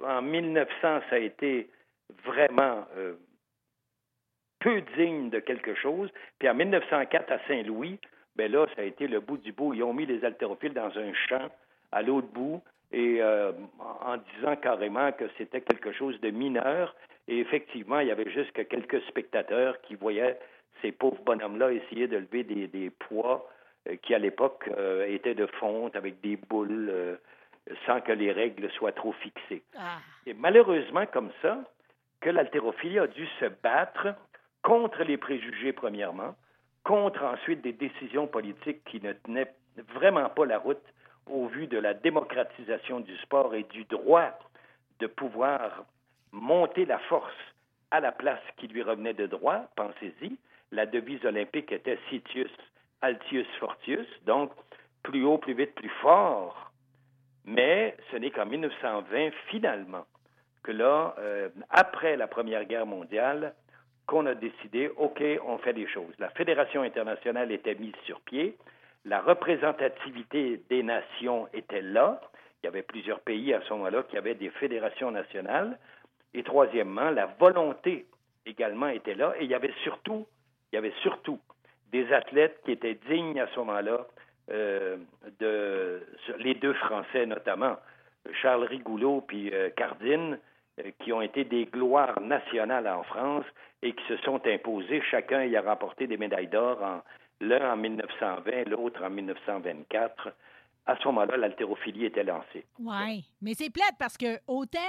en 0.03 0.21
1900, 0.21 0.69
ça 0.81 1.01
a 1.11 1.17
été 1.17 1.69
vraiment 2.23 2.85
euh, 2.97 3.15
peu 4.59 4.81
digne 4.95 5.29
de 5.29 5.39
quelque 5.39 5.75
chose. 5.75 6.09
Puis 6.39 6.49
en 6.49 6.55
1904, 6.55 7.31
à 7.31 7.39
Saint-Louis, 7.47 7.99
ben 8.35 8.51
là, 8.51 8.67
ça 8.75 8.81
a 8.81 8.85
été 8.85 9.07
le 9.07 9.19
bout 9.19 9.37
du 9.37 9.51
bout. 9.51 9.73
Ils 9.73 9.83
ont 9.83 9.93
mis 9.93 10.05
les 10.05 10.23
haltérophiles 10.23 10.73
dans 10.73 10.97
un 10.97 11.13
champ 11.27 11.49
à 11.91 12.01
l'autre 12.01 12.27
bout 12.27 12.61
et 12.91 13.21
euh, 13.21 13.51
en 13.79 14.17
disant 14.17 14.55
carrément 14.55 15.11
que 15.11 15.25
c'était 15.37 15.61
quelque 15.61 15.91
chose 15.91 16.19
de 16.21 16.29
mineur. 16.29 16.95
Et 17.27 17.39
effectivement, 17.39 17.99
il 17.99 18.07
y 18.07 18.11
avait 18.11 18.29
juste 18.31 18.51
que 18.53 18.61
quelques 18.61 19.01
spectateurs 19.07 19.81
qui 19.81 19.95
voyaient 19.95 20.39
ces 20.81 20.91
pauvres 20.91 21.21
bonhommes-là 21.23 21.73
essayer 21.73 22.07
de 22.07 22.17
lever 22.17 22.43
des, 22.43 22.67
des 22.67 22.89
poids 22.89 23.49
qui, 24.03 24.13
à 24.13 24.19
l'époque, 24.19 24.69
étaient 25.07 25.33
de 25.33 25.47
fonte 25.59 25.95
avec 25.95 26.21
des 26.21 26.35
boules 26.35 27.17
sans 27.85 28.01
que 28.01 28.11
les 28.11 28.31
règles 28.31 28.69
soient 28.71 28.91
trop 28.91 29.13
fixées. 29.13 29.63
Ah. 29.77 29.99
Et 30.25 30.33
malheureusement, 30.33 31.05
comme 31.05 31.31
ça, 31.41 31.59
que 32.21 32.29
l'haltérophilie 32.29 32.99
a 32.99 33.07
dû 33.07 33.27
se 33.39 33.45
battre 33.45 34.15
contre 34.63 35.03
les 35.03 35.17
préjugés, 35.17 35.73
premièrement, 35.73 36.35
contre 36.83 37.23
ensuite 37.23 37.61
des 37.61 37.73
décisions 37.73 38.27
politiques 38.27 38.83
qui 38.85 39.01
ne 39.01 39.13
tenaient 39.13 39.53
vraiment 39.93 40.29
pas 40.29 40.45
la 40.45 40.57
route 40.57 40.83
au 41.29 41.47
vu 41.47 41.67
de 41.67 41.77
la 41.77 41.93
démocratisation 41.93 43.01
du 43.01 43.15
sport 43.17 43.53
et 43.55 43.63
du 43.63 43.83
droit 43.85 44.37
de 44.99 45.07
pouvoir 45.07 45.85
monter 46.31 46.85
la 46.85 46.99
force 46.99 47.33
à 47.91 47.99
la 47.99 48.11
place 48.11 48.41
qui 48.57 48.67
lui 48.67 48.81
revenait 48.81 49.13
de 49.13 49.27
droit. 49.27 49.65
Pensez-y, 49.75 50.37
la 50.71 50.85
devise 50.85 51.23
olympique 51.25 51.71
était 51.71 51.99
Citius 52.09 52.51
Altius 53.01 53.47
Fortius, 53.59 54.07
donc 54.25 54.51
plus 55.03 55.23
haut, 55.23 55.37
plus 55.37 55.53
vite, 55.53 55.75
plus 55.75 55.91
fort. 56.01 56.66
Mais 57.47 57.95
ce 58.11 58.17
n'est 58.17 58.29
qu'en 58.29 58.45
1920, 58.45 59.29
finalement, 59.49 60.05
que 60.63 60.73
là, 60.73 61.15
euh, 61.17 61.47
après 61.69 62.17
la 62.17 62.27
Première 62.27 62.65
Guerre 62.65 62.85
mondiale, 62.85 63.53
qu'on 64.05 64.25
a 64.25 64.35
décidé, 64.35 64.89
OK, 64.97 65.23
on 65.45 65.57
fait 65.59 65.73
des 65.73 65.87
choses. 65.87 66.13
La 66.19 66.29
Fédération 66.31 66.81
internationale 66.81 67.51
était 67.53 67.75
mise 67.75 67.95
sur 68.05 68.19
pied, 68.21 68.57
la 69.05 69.21
représentativité 69.21 70.61
des 70.69 70.83
nations 70.83 71.47
était 71.53 71.81
là, 71.81 72.19
il 72.61 72.65
y 72.65 72.67
avait 72.67 72.83
plusieurs 72.83 73.21
pays 73.21 73.53
à 73.53 73.61
ce 73.61 73.73
moment-là 73.73 74.03
qui 74.03 74.17
avaient 74.17 74.35
des 74.35 74.49
fédérations 74.49 75.11
nationales, 75.11 75.79
et 76.33 76.43
troisièmement, 76.43 77.11
la 77.11 77.27
volonté 77.39 78.07
également 78.45 78.89
était 78.89 79.15
là, 79.15 79.33
et 79.39 79.45
il 79.45 79.49
y 79.49 79.55
avait 79.55 79.73
surtout, 79.83 80.27
il 80.71 80.75
y 80.75 80.77
avait 80.77 80.93
surtout 81.01 81.39
des 81.93 82.11
athlètes 82.11 82.59
qui 82.65 82.73
étaient 82.73 82.99
dignes 83.09 83.39
à 83.39 83.47
ce 83.47 83.59
moment-là, 83.59 84.05
de 84.49 86.01
les 86.39 86.53
deux 86.55 86.73
Français 86.73 87.25
notamment, 87.25 87.77
Charles 88.41 88.63
Rigoulot 88.63 89.21
puis 89.27 89.53
euh, 89.53 89.69
Cardine, 89.71 90.39
euh, 90.79 90.91
qui 90.99 91.13
ont 91.13 91.21
été 91.21 91.43
des 91.43 91.65
gloires 91.65 92.19
nationales 92.21 92.87
en 92.87 93.03
France 93.03 93.45
et 93.81 93.93
qui 93.93 94.03
se 94.07 94.17
sont 94.17 94.41
imposés. 94.45 95.01
Chacun 95.09 95.43
y 95.45 95.55
a 95.55 95.61
remporté 95.61 96.07
des 96.07 96.17
médailles 96.17 96.47
d'or, 96.47 96.79
l'un 97.41 97.73
en 97.73 97.77
1920, 97.77 98.69
l'autre 98.69 99.03
en 99.03 99.09
1924. 99.09 100.29
À 100.87 100.95
ce 100.97 101.07
moment-là, 101.09 101.35
l'haltérophilie 101.37 102.05
était 102.05 102.23
lancée. 102.23 102.65
Oui, 102.79 103.25
mais 103.41 103.53
c'est 103.53 103.69
plate 103.69 103.95
parce 103.99 104.17
que 104.17 104.39
autant 104.47 104.79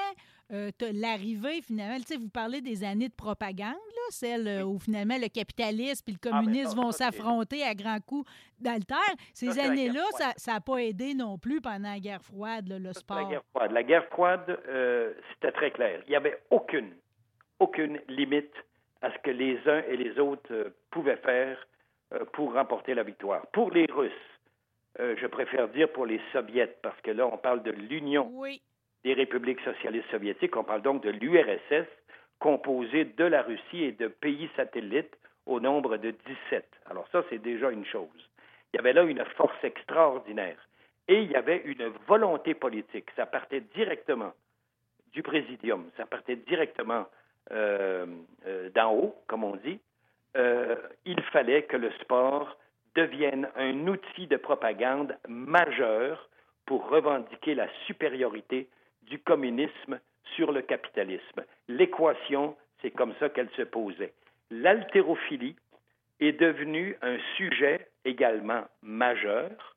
euh, 0.52 0.70
l'arrivée, 0.94 1.60
finalement, 1.60 1.96
tu 1.98 2.04
sais, 2.04 2.16
vous 2.16 2.30
parlez 2.30 2.60
des 2.62 2.82
années 2.82 3.08
de 3.08 3.14
propagande, 3.14 3.72
là, 3.74 4.02
celle 4.10 4.48
euh, 4.48 4.62
où 4.64 4.78
finalement 4.78 5.16
le 5.20 5.28
capitalisme 5.28 6.04
et 6.08 6.12
le 6.12 6.18
ben 6.22 6.30
communisme 6.30 6.76
vont 6.80 6.90
s'affronter 6.90 7.62
à 7.64 7.74
grands 7.74 8.00
coups 8.00 8.30
d'altère. 8.58 8.96
Ces 9.34 9.46
la 9.54 9.64
années-là, 9.64 10.00
ça 10.36 10.52
n'a 10.54 10.60
pas 10.60 10.78
aidé 10.78 11.14
non 11.14 11.36
plus 11.36 11.60
pendant 11.60 11.90
la 11.90 11.98
guerre 11.98 12.22
froide, 12.22 12.68
là, 12.68 12.78
le 12.78 12.84
La 12.86 12.92
sport. 12.94 13.28
guerre 13.28 13.42
froide. 13.54 13.72
La 13.72 13.82
guerre 13.82 14.06
froide, 14.06 14.58
euh, 14.68 15.12
c'était 15.34 15.52
très 15.52 15.70
clair. 15.70 16.00
Il 16.06 16.10
n'y 16.10 16.16
avait 16.16 16.38
aucune, 16.50 16.92
aucune 17.58 18.00
limite 18.08 18.54
à 19.02 19.12
ce 19.12 19.18
que 19.18 19.30
les 19.30 19.58
uns 19.66 19.82
et 19.90 19.96
les 19.98 20.18
autres 20.18 20.52
euh, 20.52 20.70
pouvaient 20.90 21.16
faire 21.18 21.58
pour 22.32 22.54
remporter 22.54 22.94
la 22.94 23.02
victoire. 23.02 23.46
Pour 23.48 23.70
les 23.70 23.84
Russes, 23.84 24.12
euh, 25.00 25.14
je 25.18 25.26
préfère 25.26 25.68
dire 25.68 25.88
pour 25.90 26.06
les 26.06 26.20
Soviets, 26.32 26.74
parce 26.82 27.00
que 27.02 27.10
là, 27.10 27.26
on 27.26 27.38
parle 27.38 27.62
de 27.62 27.70
l'Union 27.70 28.30
Oui. 28.34 28.60
des 29.04 29.14
républiques 29.14 29.60
socialistes 29.60 30.10
soviétiques, 30.10 30.56
on 30.56 30.64
parle 30.64 30.82
donc 30.82 31.02
de 31.02 31.10
l'URSS, 31.10 31.86
composée 32.38 33.04
de 33.04 33.24
la 33.24 33.42
Russie 33.42 33.84
et 33.84 33.92
de 33.92 34.08
pays 34.08 34.48
satellites 34.56 35.16
au 35.46 35.60
nombre 35.60 35.96
de 35.96 36.10
17. 36.10 36.64
Alors 36.90 37.08
ça, 37.10 37.24
c'est 37.30 37.38
déjà 37.42 37.70
une 37.70 37.86
chose. 37.86 38.30
Il 38.72 38.76
y 38.76 38.80
avait 38.80 38.92
là 38.92 39.02
une 39.02 39.24
force 39.36 39.62
extraordinaire. 39.64 40.58
Et 41.08 41.22
il 41.22 41.30
y 41.30 41.36
avait 41.36 41.62
une 41.64 41.90
volonté 42.06 42.54
politique. 42.54 43.08
Ça 43.16 43.24
partait 43.24 43.62
directement 43.74 44.32
du 45.12 45.22
présidium, 45.22 45.90
ça 45.96 46.04
partait 46.04 46.36
directement 46.36 47.06
euh, 47.50 48.06
euh, 48.46 48.68
d'en 48.70 48.92
haut, 48.92 49.14
comme 49.26 49.42
on 49.42 49.56
dit. 49.56 49.80
Euh, 50.36 50.76
il 51.06 51.20
fallait 51.22 51.62
que 51.62 51.78
le 51.78 51.90
sport 52.02 52.58
devienne 52.98 53.48
un 53.54 53.86
outil 53.86 54.26
de 54.26 54.36
propagande 54.36 55.16
majeur 55.28 56.28
pour 56.66 56.88
revendiquer 56.88 57.54
la 57.54 57.68
supériorité 57.86 58.68
du 59.02 59.20
communisme 59.20 60.00
sur 60.34 60.50
le 60.50 60.62
capitalisme. 60.62 61.44
L'équation, 61.68 62.56
c'est 62.82 62.90
comme 62.90 63.14
ça 63.20 63.28
qu'elle 63.28 63.50
se 63.50 63.62
posait. 63.62 64.12
L'haltérophilie 64.50 65.54
est 66.18 66.32
devenue 66.32 66.96
un 67.00 67.18
sujet 67.36 67.86
également 68.04 68.64
majeur 68.82 69.76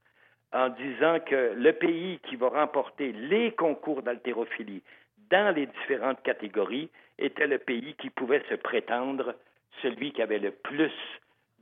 en 0.51 0.69
disant 0.69 1.19
que 1.19 1.53
le 1.55 1.73
pays 1.73 2.19
qui 2.27 2.35
va 2.37 2.49
remporter 2.49 3.11
les 3.11 3.51
concours 3.51 4.01
d'haltérophilie 4.01 4.81
dans 5.29 5.55
les 5.55 5.67
différentes 5.67 6.23
catégories 6.23 6.89
était 7.19 7.45
le 7.45 7.59
pays 7.59 7.93
qui 7.99 8.09
pouvait 8.09 8.43
se 8.49 8.55
prétendre 8.55 9.35
celui 9.83 10.11
qui 10.11 10.23
avait 10.23 10.39
le 10.39 10.51
plus 10.51 10.91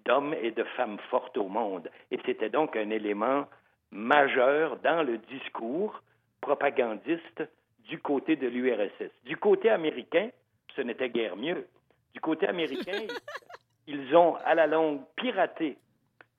d'hommes 0.10 0.34
et 0.42 0.50
de 0.50 0.64
femmes 0.76 0.98
fortes 1.12 1.38
au 1.38 1.48
monde. 1.48 1.88
Et 2.10 2.18
c'était 2.26 2.50
donc 2.50 2.76
un 2.76 2.90
élément 2.90 3.46
majeur 3.92 4.78
dans 4.78 5.04
le 5.04 5.20
discours 5.20 6.02
propagandiste 6.42 7.44
du 7.88 8.00
côté 8.00 8.36
de 8.36 8.48
l'URSS. 8.48 9.12
Du 9.26 9.38
côté 9.38 9.70
américain, 9.70 10.30
ce 10.76 10.82
n'était 10.82 11.10
guère 11.10 11.36
mieux. 11.36 11.68
Du 12.16 12.20
côté 12.22 12.48
américain, 12.48 13.06
ils 13.88 14.16
ont 14.16 14.36
à 14.46 14.56
la 14.56 14.66
longue 14.66 15.02
piraté 15.16 15.78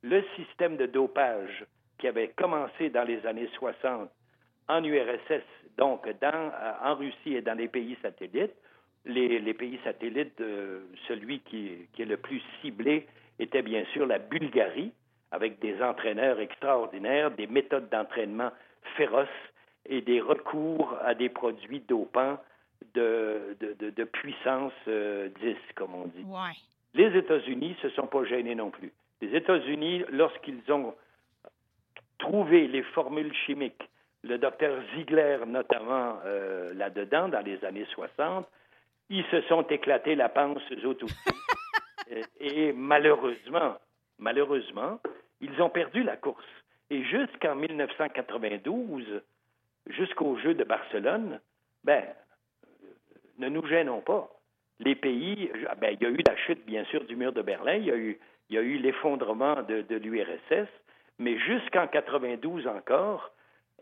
le 0.03 0.25
système 0.35 0.77
de 0.77 0.87
dopage 0.87 1.65
qui 1.99 2.09
avait 2.09 2.29
commencé 2.29 2.91
dans 2.91 3.05
les 3.05 3.25
années 3.25 3.51
60 3.55 4.11
en 4.69 4.85
URSS, 4.85 5.45
donc 5.77 6.09
dans, 6.21 6.53
en 6.83 6.95
Russie 6.97 7.35
et 7.35 7.43
dans 7.43 7.57
les 7.57 7.69
pays 7.69 7.97
satellites. 8.03 8.55
Les, 9.05 9.39
les 9.39 9.55
pays 9.55 9.79
satellites, 9.85 10.41
euh, 10.41 10.83
celui 11.09 11.41
qui, 11.41 11.89
qui 11.93 12.03
est 12.03 12.07
le 12.07 12.17
plus 12.17 12.43
ciblé 12.61 13.07
était 13.41 13.63
bien 13.63 13.85
sûr 13.93 14.07
la 14.07 14.19
Bulgarie, 14.19 14.93
avec 15.33 15.59
des 15.61 15.81
entraîneurs 15.83 16.41
extraordinaires, 16.41 17.31
des 17.31 17.47
méthodes 17.47 17.89
d'entraînement 17.89 18.51
féroces 18.97 19.29
et 19.87 20.01
des 20.01 20.21
recours 20.21 20.97
à 21.03 21.15
des 21.15 21.29
produits 21.29 21.81
dopants 21.81 22.39
de, 22.95 23.57
de, 23.61 23.77
de, 23.79 23.91
de 23.91 24.05
puissance 24.05 24.73
euh, 24.89 25.29
10, 25.41 25.57
comme 25.75 25.95
on 25.95 26.07
dit. 26.07 26.25
Ouais. 26.25 26.55
Les 26.95 27.17
États-Unis 27.17 27.77
se 27.83 27.89
sont 27.91 28.07
pas 28.07 28.25
gênés 28.25 28.55
non 28.55 28.71
plus. 28.71 28.93
Les 29.21 29.35
États-Unis, 29.37 30.05
lorsqu'ils 30.11 30.61
ont 30.73 30.95
trouvé 32.19 32.67
les 32.67 32.83
formules 32.83 33.35
chimiques, 33.47 33.89
le 34.23 34.39
docteur 34.39 34.83
Ziegler 34.95 35.39
notamment 35.47 36.19
euh, 36.25 36.75
là-dedans, 36.75 37.29
dans 37.29 37.41
les 37.41 37.65
années 37.65 37.87
60, 37.93 38.47
ils 39.09 39.25
se 39.31 39.41
sont 39.43 39.63
éclatés 39.63 40.15
la 40.15 40.29
panse 40.29 40.63
eux 40.73 40.87
autres 40.87 41.05
aussi. 41.05 41.17
Euh, 42.11 42.23
et 42.41 42.73
malheureusement, 42.73 43.77
malheureusement, 44.19 45.01
ils 45.41 45.61
ont 45.63 45.71
perdu 45.71 46.03
la 46.03 46.17
course. 46.17 46.45
Et 46.91 47.03
jusqu'en 47.05 47.55
1992, 47.55 49.23
jusqu'aux 49.87 50.37
Jeux 50.39 50.55
de 50.55 50.65
Barcelone, 50.65 51.41
ben, 51.85 52.05
ne 53.39 53.49
nous 53.49 53.67
gênons 53.67 54.01
pas. 54.01 54.29
Les 54.81 54.95
pays, 54.95 55.51
ben, 55.81 55.97
il 55.99 56.03
y 56.03 56.07
a 56.07 56.11
eu 56.11 56.23
la 56.27 56.37
chute, 56.37 56.65
bien 56.67 56.85
sûr, 56.87 57.05
du 57.05 57.17
mur 57.17 57.33
de 57.33 57.43
Berlin, 57.43 57.75
il 57.75 57.85
y 57.85 57.91
a 58.59 58.63
eu, 58.63 58.79
l'effondrement 58.79 59.63
de, 59.63 59.83
de 59.83 59.97
l'URSS, 59.97 60.69
mais 61.19 61.39
jusqu'en 61.39 61.87
92 61.87 62.67
encore, 62.67 63.31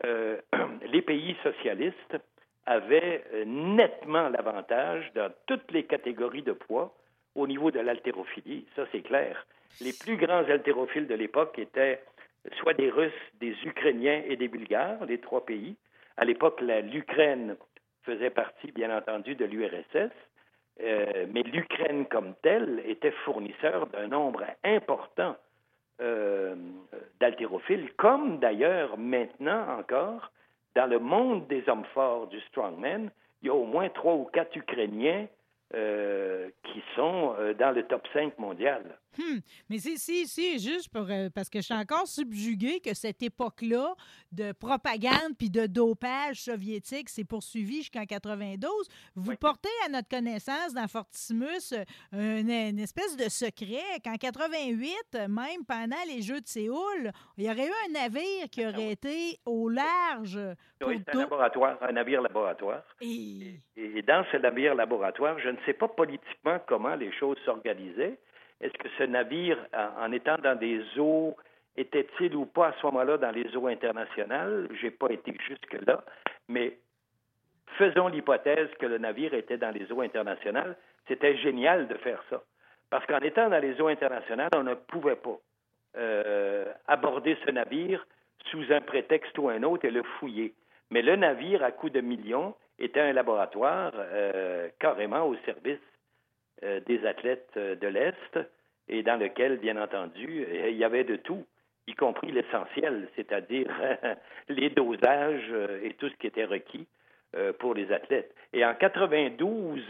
euh, 0.04 0.40
les 0.92 1.02
pays 1.02 1.36
socialistes 1.42 2.16
avaient 2.66 3.24
euh, 3.32 3.44
nettement 3.46 4.28
l'avantage 4.28 5.10
dans 5.14 5.32
toutes 5.46 5.70
les 5.70 5.84
catégories 5.84 6.42
de 6.42 6.52
poids 6.52 6.94
au 7.38 7.46
niveau 7.46 7.70
de 7.70 7.80
l'haltérophilie, 7.80 8.66
ça 8.74 8.84
c'est 8.92 9.02
clair. 9.02 9.46
Les 9.80 9.92
plus 9.92 10.16
grands 10.16 10.44
haltérophiles 10.44 11.06
de 11.06 11.14
l'époque 11.14 11.58
étaient 11.58 12.02
soit 12.58 12.74
des 12.74 12.90
Russes, 12.90 13.12
des 13.40 13.54
Ukrainiens 13.64 14.22
et 14.26 14.36
des 14.36 14.48
Bulgares, 14.48 15.04
les 15.06 15.18
trois 15.18 15.44
pays. 15.44 15.76
À 16.16 16.24
l'époque, 16.24 16.60
l'Ukraine 16.60 17.56
faisait 18.02 18.30
partie, 18.30 18.72
bien 18.72 18.96
entendu, 18.96 19.34
de 19.34 19.44
l'URSS, 19.44 20.10
euh, 20.80 21.26
mais 21.32 21.42
l'Ukraine 21.42 22.06
comme 22.06 22.34
telle 22.42 22.82
était 22.86 23.10
fournisseur 23.24 23.86
d'un 23.88 24.08
nombre 24.08 24.44
important 24.64 25.36
euh, 26.00 26.54
d'haltérophiles, 27.20 27.90
comme 27.96 28.38
d'ailleurs 28.38 28.96
maintenant 28.96 29.78
encore, 29.78 30.30
dans 30.74 30.86
le 30.86 30.98
monde 30.98 31.46
des 31.48 31.68
hommes 31.68 31.84
forts 31.92 32.28
du 32.28 32.40
strongman, 32.42 33.10
il 33.42 33.48
y 33.48 33.50
a 33.50 33.54
au 33.54 33.64
moins 33.64 33.88
trois 33.88 34.14
ou 34.14 34.24
quatre 34.24 34.56
Ukrainiens 34.56 35.26
qui 35.72 36.82
sont 36.96 37.34
euh, 37.38 37.54
dans 37.54 37.74
le 37.74 37.82
top 37.84 38.06
5 38.12 38.38
mondial. 38.38 38.82
Hmm. 39.16 39.38
Mais 39.68 39.78
c'est 39.78 39.96
si, 39.96 40.26
si, 40.26 40.58
juste 40.58 40.90
pour, 40.90 41.06
euh, 41.10 41.28
parce 41.34 41.48
que 41.48 41.58
je 41.60 41.64
suis 41.64 41.74
encore 41.74 42.06
subjugué 42.06 42.80
que 42.80 42.94
cette 42.94 43.22
époque-là 43.22 43.94
de 44.32 44.52
propagande 44.52 45.36
puis 45.38 45.50
de 45.50 45.66
dopage 45.66 46.42
soviétique 46.42 47.08
s'est 47.08 47.24
poursuivie 47.24 47.78
jusqu'en 47.78 48.04
92. 48.04 48.70
Vous 49.16 49.30
Oui. 49.30 49.36
portez 49.40 49.68
à 49.86 49.88
notre 49.88 50.08
connaissance 50.08 50.74
dans 50.74 50.86
Fortissimus 50.86 51.72
euh, 51.72 52.40
une, 52.40 52.50
une 52.50 52.78
espèce 52.78 53.16
de 53.16 53.28
secret 53.28 53.82
qu'en 54.04 54.16
88, 54.16 54.94
euh, 55.14 55.28
même 55.28 55.64
pendant 55.66 55.96
les 56.06 56.22
Jeux 56.22 56.40
de 56.40 56.46
Séoul, 56.46 57.10
il 57.36 57.44
y 57.44 57.50
aurait 57.50 57.66
eu 57.66 57.72
un 57.88 57.92
navire 57.92 58.48
qui 58.50 58.64
aurait 58.66 58.92
été 58.92 59.38
au 59.46 59.68
large 59.68 60.38
pour 60.78 60.90
Oui, 60.90 61.02
un 61.12 61.18
laboratoire, 61.18 61.78
un 61.82 61.92
navire 61.92 62.20
laboratoire. 62.22 62.82
Et- 63.00 63.58
Et 63.76 64.02
dans 64.02 64.24
ce 64.30 64.36
navire 64.36 64.74
laboratoire, 64.74 65.38
je 65.40 65.48
ne 65.48 65.56
sais 65.66 65.72
pas 65.72 65.88
politiquement 65.88 66.58
comment 66.68 66.94
les 66.94 67.10
choses 67.18 67.38
s'organisaient. 67.44 68.18
Est-ce 68.60 68.76
que 68.78 68.88
ce 68.98 69.04
navire, 69.04 69.58
en, 69.72 70.06
en 70.06 70.12
étant 70.12 70.38
dans 70.38 70.58
des 70.58 70.82
eaux, 70.98 71.36
était-il 71.76 72.34
ou 72.34 72.44
pas 72.44 72.68
à 72.68 72.72
ce 72.80 72.86
moment-là 72.86 73.18
dans 73.18 73.30
les 73.30 73.56
eaux 73.56 73.68
internationales? 73.68 74.68
J'ai 74.80 74.90
pas 74.90 75.10
été 75.10 75.34
jusque-là, 75.46 76.02
mais 76.48 76.76
faisons 77.76 78.08
l'hypothèse 78.08 78.68
que 78.80 78.86
le 78.86 78.98
navire 78.98 79.34
était 79.34 79.58
dans 79.58 79.70
les 79.70 79.90
eaux 79.92 80.00
internationales. 80.00 80.76
C'était 81.06 81.36
génial 81.36 81.88
de 81.88 81.94
faire 81.94 82.22
ça. 82.30 82.42
Parce 82.90 83.06
qu'en 83.06 83.20
étant 83.20 83.48
dans 83.48 83.62
les 83.62 83.80
eaux 83.80 83.88
internationales, 83.88 84.50
on 84.54 84.62
ne 84.62 84.74
pouvait 84.74 85.16
pas 85.16 85.38
euh, 85.96 86.66
aborder 86.86 87.36
ce 87.46 87.50
navire 87.50 88.06
sous 88.50 88.64
un 88.72 88.80
prétexte 88.80 89.36
ou 89.38 89.48
un 89.48 89.62
autre 89.62 89.84
et 89.84 89.90
le 89.90 90.02
fouiller. 90.02 90.54
Mais 90.90 91.02
le 91.02 91.16
navire, 91.16 91.62
à 91.62 91.70
coût 91.70 91.90
de 91.90 92.00
millions, 92.00 92.54
était 92.78 93.00
un 93.00 93.12
laboratoire 93.12 93.92
euh, 93.96 94.68
carrément 94.78 95.26
au 95.26 95.36
service 95.44 95.78
euh, 95.78 95.97
des 96.86 97.04
athlètes 97.06 97.50
euh, 97.56 97.74
de 97.76 97.86
l'Est 97.88 98.38
et 98.88 99.02
dans 99.02 99.16
lequel, 99.16 99.58
bien 99.58 99.76
entendu, 99.80 100.44
euh, 100.48 100.70
il 100.70 100.76
y 100.76 100.84
avait 100.84 101.04
de 101.04 101.16
tout, 101.16 101.44
y 101.86 101.94
compris 101.94 102.32
l'essentiel, 102.32 103.08
c'est-à-dire 103.16 103.68
les 104.48 104.70
dosages 104.70 105.48
euh, 105.50 105.80
et 105.82 105.94
tout 105.94 106.08
ce 106.08 106.14
qui 106.16 106.26
était 106.26 106.44
requis 106.46 106.86
euh, 107.36 107.52
pour 107.52 107.74
les 107.74 107.92
athlètes. 107.92 108.34
Et 108.52 108.64
en 108.64 108.74
92, 108.74 109.82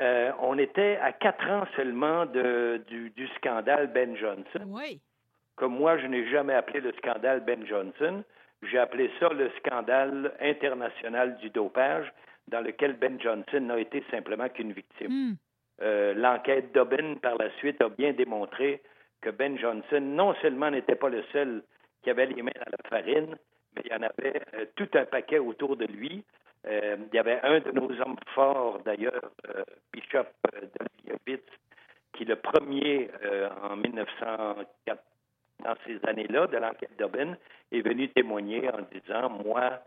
euh, 0.00 0.32
on 0.40 0.58
était 0.58 0.96
à 1.02 1.12
quatre 1.12 1.48
ans 1.48 1.66
seulement 1.76 2.26
de- 2.26 2.82
du, 2.88 3.10
du 3.10 3.28
scandale 3.36 3.88
Ben 3.92 4.16
Johnson 4.16 4.64
Oui. 4.66 5.00
comme 5.56 5.76
moi, 5.76 5.98
je 5.98 6.06
n'ai 6.06 6.28
jamais 6.30 6.54
appelé 6.54 6.80
le 6.80 6.92
scandale 6.94 7.40
Ben 7.40 7.64
Johnson. 7.66 8.24
J'ai 8.62 8.78
appelé 8.78 9.10
ça 9.20 9.28
le 9.28 9.50
scandale 9.58 10.32
international 10.40 11.36
du 11.36 11.50
dopage, 11.50 12.10
dans 12.48 12.60
lequel 12.60 12.94
Ben 12.94 13.20
Johnson 13.20 13.60
n'a 13.60 13.78
été 13.78 14.02
simplement 14.10 14.48
qu'une 14.48 14.72
victime. 14.72 15.08
Hmm. 15.10 15.34
Euh, 15.82 16.14
L'enquête 16.14 16.72
Dobbin, 16.72 17.14
par 17.20 17.36
la 17.36 17.50
suite, 17.58 17.80
a 17.82 17.88
bien 17.88 18.12
démontré 18.12 18.82
que 19.20 19.30
Ben 19.30 19.58
Johnson, 19.58 20.00
non 20.00 20.34
seulement 20.42 20.70
n'était 20.70 20.94
pas 20.94 21.08
le 21.08 21.22
seul 21.32 21.62
qui 22.02 22.10
avait 22.10 22.26
les 22.26 22.42
mains 22.42 22.52
dans 22.54 22.70
la 22.70 22.88
farine, 22.88 23.36
mais 23.74 23.82
il 23.84 23.90
y 23.90 23.94
en 23.94 24.02
avait 24.02 24.42
euh, 24.54 24.66
tout 24.76 24.88
un 24.94 25.04
paquet 25.04 25.38
autour 25.38 25.76
de 25.76 25.86
lui. 25.86 26.24
Euh, 26.66 26.96
il 27.12 27.16
y 27.16 27.18
avait 27.18 27.40
un 27.42 27.60
de 27.60 27.72
nos 27.72 27.90
hommes 28.00 28.16
forts, 28.34 28.80
d'ailleurs, 28.84 29.32
Bishop 29.92 30.26
Dovijovitz, 30.52 31.44
qui 32.12 32.24
le 32.24 32.36
premier, 32.36 33.10
en 33.62 33.76
1904, 33.76 35.02
dans 35.64 35.74
ces 35.86 35.98
années-là, 36.08 36.46
de 36.46 36.56
l'enquête 36.56 36.96
Dobbin, 36.98 37.36
est 37.72 37.80
venu 37.80 38.08
témoigner 38.10 38.68
en 38.70 38.80
disant, 38.92 39.28
moi, 39.28 39.80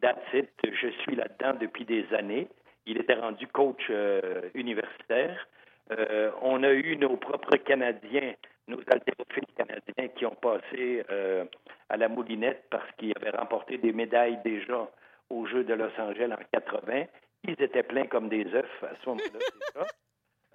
that's 0.00 0.32
it, 0.32 0.50
je 0.64 0.88
suis 1.02 1.16
là-dedans 1.16 1.58
depuis 1.60 1.84
des 1.84 2.06
années. 2.14 2.48
Il 2.86 2.98
était 2.98 3.14
rendu 3.14 3.46
coach 3.48 3.82
euh, 3.90 4.42
universitaire. 4.54 5.46
Euh, 5.92 6.30
on 6.42 6.62
a 6.62 6.72
eu 6.72 6.96
nos 6.96 7.16
propres 7.16 7.56
Canadiens, 7.56 8.34
nos 8.68 8.80
haltérophiles 8.90 9.46
canadiens 9.56 10.08
qui 10.16 10.26
ont 10.26 10.34
passé 10.34 11.04
euh, 11.10 11.44
à 11.88 11.96
la 11.96 12.08
moulinette 12.08 12.64
parce 12.70 12.90
qu'ils 12.98 13.12
avaient 13.16 13.36
remporté 13.36 13.78
des 13.78 13.92
médailles 13.92 14.38
déjà 14.44 14.88
aux 15.30 15.46
Jeux 15.46 15.64
de 15.64 15.74
Los 15.74 15.90
Angeles 15.98 16.32
en 16.32 16.42
80. 16.52 17.04
Ils 17.44 17.62
étaient 17.62 17.82
pleins 17.82 18.06
comme 18.06 18.28
des 18.28 18.46
œufs 18.46 18.82
à 18.82 18.94
ce 19.02 19.08
moment-là 19.08 19.38
déjà. 19.74 19.86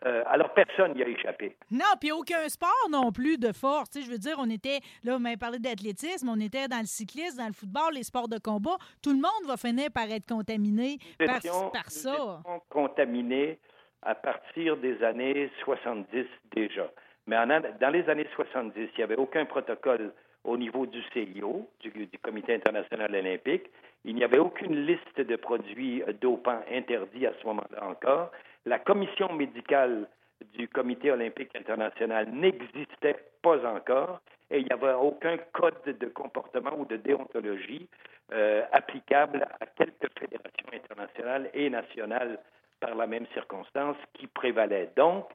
Euh, 0.06 0.24
alors, 0.28 0.52
personne 0.54 0.94
n'y 0.96 1.04
a 1.04 1.08
échappé. 1.08 1.56
Non, 1.70 1.86
puis 2.00 2.12
aucun 2.12 2.48
sport 2.50 2.88
non 2.90 3.12
plus 3.12 3.38
de 3.38 3.52
force. 3.52 3.90
Je 3.94 4.10
veux 4.10 4.18
dire, 4.18 4.36
on 4.40 4.50
était, 4.50 4.80
là, 5.04 5.14
vous 5.14 5.20
m'avez 5.20 5.38
parlé 5.38 5.60
d'athlétisme, 5.60 6.28
on 6.30 6.40
était 6.40 6.68
dans 6.68 6.80
le 6.80 6.86
cyclisme, 6.88 7.38
dans 7.38 7.48
le 7.48 7.54
football, 7.54 7.94
les 7.94 8.04
sports 8.04 8.28
de 8.28 8.40
combat. 8.40 8.78
Tout 9.04 9.12
le 9.12 9.18
monde 9.22 9.48
va 9.48 9.58
finir 9.58 9.90
par 9.94 10.10
être 10.10 10.28
contaminé 10.28 10.98
Nous 11.20 11.28
par, 11.28 11.38
étions- 11.38 11.70
par 11.70 11.84
nous 11.86 11.92
ça. 11.92 12.14
étions 12.14 12.62
contaminés 12.70 13.60
à 14.02 14.16
partir 14.16 14.78
des 14.78 15.04
années 15.04 15.52
70 15.64 16.26
déjà. 16.56 16.90
Mais 17.28 17.38
en 17.38 17.46
dans 17.48 17.90
les 17.92 18.10
années 18.10 18.28
70, 18.36 18.74
il 18.76 18.90
n'y 18.98 19.04
avait 19.04 19.16
aucun 19.18 19.46
protocole 19.46 20.12
au 20.44 20.58
niveau 20.58 20.88
du 20.88 21.04
CIO, 21.14 21.70
du, 21.82 21.92
du 21.92 22.18
Comité 22.18 22.56
international 22.56 23.14
olympique. 23.14 23.66
Il 24.04 24.16
n'y 24.16 24.24
avait 24.24 24.40
aucune 24.40 24.88
liste 24.88 25.22
de 25.22 25.36
produits 25.36 26.02
dopants 26.20 26.62
interdits 26.72 27.28
à 27.28 27.34
ce 27.40 27.46
moment-là 27.46 27.86
encore. 27.88 28.32
La 28.66 28.80
commission 28.80 29.34
médicale 29.34 30.08
du 30.54 30.68
Comité 30.68 31.12
olympique 31.12 31.56
international 31.56 32.30
n'existait 32.32 33.18
pas 33.42 33.66
encore 33.66 34.22
et 34.50 34.60
il 34.60 34.66
n'y 34.66 34.72
avait 34.72 34.94
aucun 34.94 35.38
code 35.54 35.82
de 35.86 36.08
comportement 36.08 36.78
ou 36.78 36.86
de 36.86 36.98
déontologie 36.98 37.88
euh, 38.34 38.64
applicable 38.72 39.48
à 39.60 39.66
quelques 39.66 40.10
fédérations 40.20 40.68
internationales 40.74 41.50
et 41.54 41.70
nationales 41.70 42.40
par 42.80 42.96
la 42.96 43.08
même 43.08 43.26
circonstance 43.34 43.98
qui 44.14 44.28
prévalait. 44.28 44.90
Donc, 44.96 45.26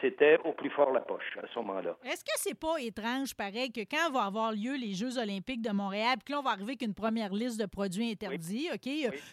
c'était 0.00 0.38
au 0.44 0.52
plus 0.52 0.70
fort 0.70 0.92
la 0.92 1.00
poche 1.00 1.36
à 1.42 1.46
ce 1.52 1.58
moment-là. 1.60 1.96
Est-ce 2.04 2.24
que 2.24 2.30
c'est 2.36 2.58
pas 2.58 2.76
étrange, 2.80 3.34
pareil, 3.34 3.72
que 3.72 3.80
quand 3.80 4.10
va 4.12 4.24
avoir 4.24 4.52
lieu 4.52 4.76
les 4.76 4.92
Jeux 4.94 5.18
olympiques 5.18 5.62
de 5.62 5.70
Montréal, 5.70 6.16
puis 6.24 6.32
là, 6.32 6.40
on 6.40 6.42
va 6.42 6.50
arriver 6.50 6.72
avec 6.72 6.82
une 6.82 6.94
première 6.94 7.32
liste 7.32 7.60
de 7.60 7.66
produits 7.66 8.10
interdits, 8.10 8.68
OK? 8.72 8.88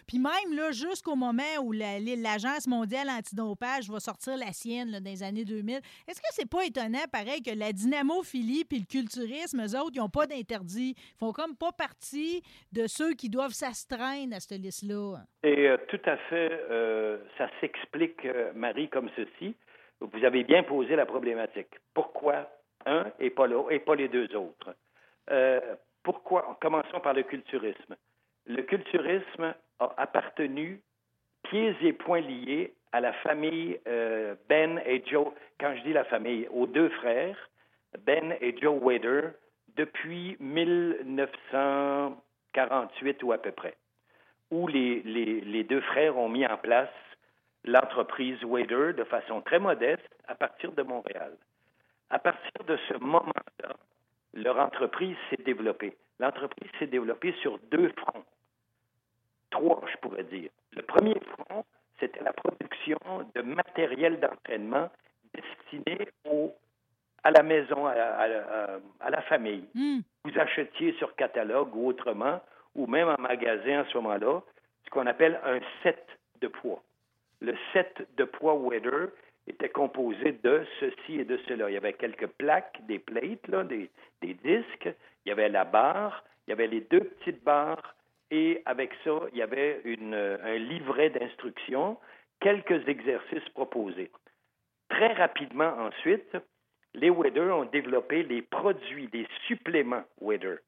Puis 0.06 0.18
même, 0.18 0.54
là, 0.56 0.70
jusqu'au 0.72 1.16
moment 1.16 1.42
où 1.62 1.72
la- 1.72 1.98
l'Agence 2.00 2.66
mondiale 2.66 3.08
antidopage 3.10 3.88
va 3.90 4.00
sortir 4.00 4.36
la 4.36 4.52
sienne, 4.52 4.90
là, 4.90 5.00
dans 5.00 5.10
les 5.10 5.22
années 5.22 5.44
2000, 5.44 5.76
est-ce 6.08 6.20
que 6.20 6.26
c'est 6.30 6.48
pas 6.48 6.64
étonnant, 6.64 7.04
pareil, 7.12 7.42
que 7.42 7.50
la 7.50 7.72
dynamophilie 7.72 8.64
puis 8.64 8.78
le 8.80 8.86
culturisme, 8.86 9.60
eux 9.62 9.78
autres, 9.78 9.92
ils 9.94 9.98
n'ont 10.00 10.08
pas 10.08 10.26
d'interdit? 10.26 10.94
Ils 10.96 11.18
font 11.18 11.32
comme 11.32 11.56
pas 11.56 11.72
partie 11.72 12.42
de 12.72 12.86
ceux 12.86 13.12
qui 13.14 13.28
doivent 13.28 13.52
s'astreindre 13.52 14.36
à 14.36 14.40
cette 14.40 14.60
liste-là. 14.60 15.18
Et 15.42 15.68
euh, 15.68 15.76
tout 15.88 16.00
à 16.06 16.16
fait, 16.16 16.50
euh, 16.70 17.18
ça 17.38 17.48
s'explique, 17.60 18.24
euh, 18.24 18.52
Marie, 18.54 18.88
comme 18.88 19.10
ceci. 19.16 19.54
Vous 20.00 20.24
avez 20.24 20.44
bien 20.44 20.62
posé 20.62 20.94
la 20.96 21.04
problématique. 21.06 21.74
Pourquoi 21.94 22.48
un 22.86 23.06
et 23.18 23.30
pas 23.30 23.46
les 23.96 24.08
deux 24.08 24.36
autres? 24.36 24.74
Euh, 25.30 25.60
pourquoi? 26.02 26.58
Commençons 26.60 27.00
par 27.00 27.14
le 27.14 27.22
culturisme. 27.22 27.96
Le 28.46 28.62
culturisme 28.62 29.54
a 29.78 29.94
appartenu 29.96 30.80
pieds 31.44 31.76
et 31.82 31.92
poings 31.92 32.20
liés 32.20 32.74
à 32.92 33.00
la 33.00 33.12
famille 33.14 33.80
euh, 33.88 34.34
Ben 34.48 34.80
et 34.84 35.02
Joe, 35.06 35.28
quand 35.58 35.74
je 35.76 35.82
dis 35.82 35.92
la 35.92 36.04
famille, 36.04 36.46
aux 36.50 36.66
deux 36.66 36.90
frères, 36.90 37.50
Ben 38.00 38.36
et 38.40 38.56
Joe 38.60 38.80
Wader, 38.82 39.30
depuis 39.76 40.36
1948 40.40 43.22
ou 43.22 43.32
à 43.32 43.38
peu 43.38 43.52
près 43.52 43.76
où 44.50 44.66
les, 44.68 45.02
les 45.02 45.64
deux 45.64 45.80
frères 45.80 46.16
ont 46.16 46.28
mis 46.28 46.46
en 46.46 46.56
place 46.56 46.88
l'entreprise 47.64 48.42
Wader 48.44 48.92
de 48.94 49.04
façon 49.04 49.40
très 49.40 49.58
modeste 49.58 50.08
à 50.28 50.34
partir 50.34 50.72
de 50.72 50.82
Montréal. 50.82 51.32
À 52.10 52.18
partir 52.18 52.52
de 52.66 52.76
ce 52.88 52.94
moment-là, 52.98 53.74
leur 54.34 54.58
entreprise 54.58 55.16
s'est 55.30 55.42
développée. 55.42 55.96
L'entreprise 56.20 56.70
s'est 56.78 56.86
développée 56.86 57.32
sur 57.40 57.58
deux 57.70 57.88
fronts. 57.96 58.24
Trois, 59.50 59.80
je 59.90 59.96
pourrais 59.98 60.24
dire. 60.24 60.50
Le 60.72 60.82
premier 60.82 61.18
front, 61.20 61.64
c'était 62.00 62.22
la 62.22 62.32
production 62.32 62.98
de 63.34 63.42
matériel 63.42 64.20
d'entraînement 64.20 64.90
destiné 65.32 66.08
au, 66.28 66.52
à 67.22 67.30
la 67.30 67.42
maison, 67.42 67.86
à, 67.86 67.92
à- 67.92 68.24
à- 68.24 68.78
à 69.00 69.10
la 69.10 69.22
famille 69.22 69.66
Hmm. 69.74 70.00
vous 70.24 70.38
achetiez 70.38 70.92
sur 70.94 71.14
catalogue 71.16 71.74
ou 71.74 71.88
autrement, 71.88 72.40
ou 72.74 72.86
même 72.86 73.08
en 73.08 73.20
magasin 73.20 73.80
à 73.80 73.84
ce 73.86 73.96
moment-là, 73.98 74.40
ce 74.84 74.90
qu'on 74.90 75.06
appelle 75.06 75.40
un 75.44 75.60
set 75.82 76.04
de 76.40 76.48
poids. 76.48 76.82
Le 77.40 77.54
set 77.72 78.06
de 78.16 78.24
poids 78.24 78.54
Weather 78.54 79.08
était 79.46 79.68
composé 79.68 80.32
de 80.42 80.64
ceci 80.80 81.20
et 81.20 81.24
de 81.24 81.38
cela. 81.48 81.68
Il 81.68 81.74
y 81.74 81.76
avait 81.76 81.92
quelques 81.92 82.26
plaques, 82.26 82.80
des 82.86 82.98
plates, 82.98 83.46
là, 83.48 83.64
des, 83.64 83.90
des 84.22 84.34
disques, 84.34 84.88
il 85.24 85.28
y 85.28 85.32
avait 85.32 85.48
la 85.48 85.64
barre, 85.64 86.24
il 86.46 86.50
y 86.50 86.52
avait 86.52 86.66
les 86.66 86.80
deux 86.80 87.00
petites 87.00 87.42
barres, 87.44 87.94
et 88.30 88.62
avec 88.64 88.90
ça, 89.04 89.20
il 89.32 89.38
y 89.38 89.42
avait 89.42 89.82
un 89.84 90.56
livret 90.56 91.10
d'instructions, 91.10 91.98
quelques 92.40 92.88
exercices 92.88 93.48
proposés. 93.50 94.10
Très 94.88 95.12
rapidement 95.12 95.72
ensuite, 95.78 96.36
les 96.94 97.10
Weather 97.10 97.54
ont 97.54 97.64
développé 97.64 98.22
les 98.22 98.42
produits, 98.42 99.08
les 99.12 99.26
suppléments 99.46 100.04
Weather. 100.20 100.58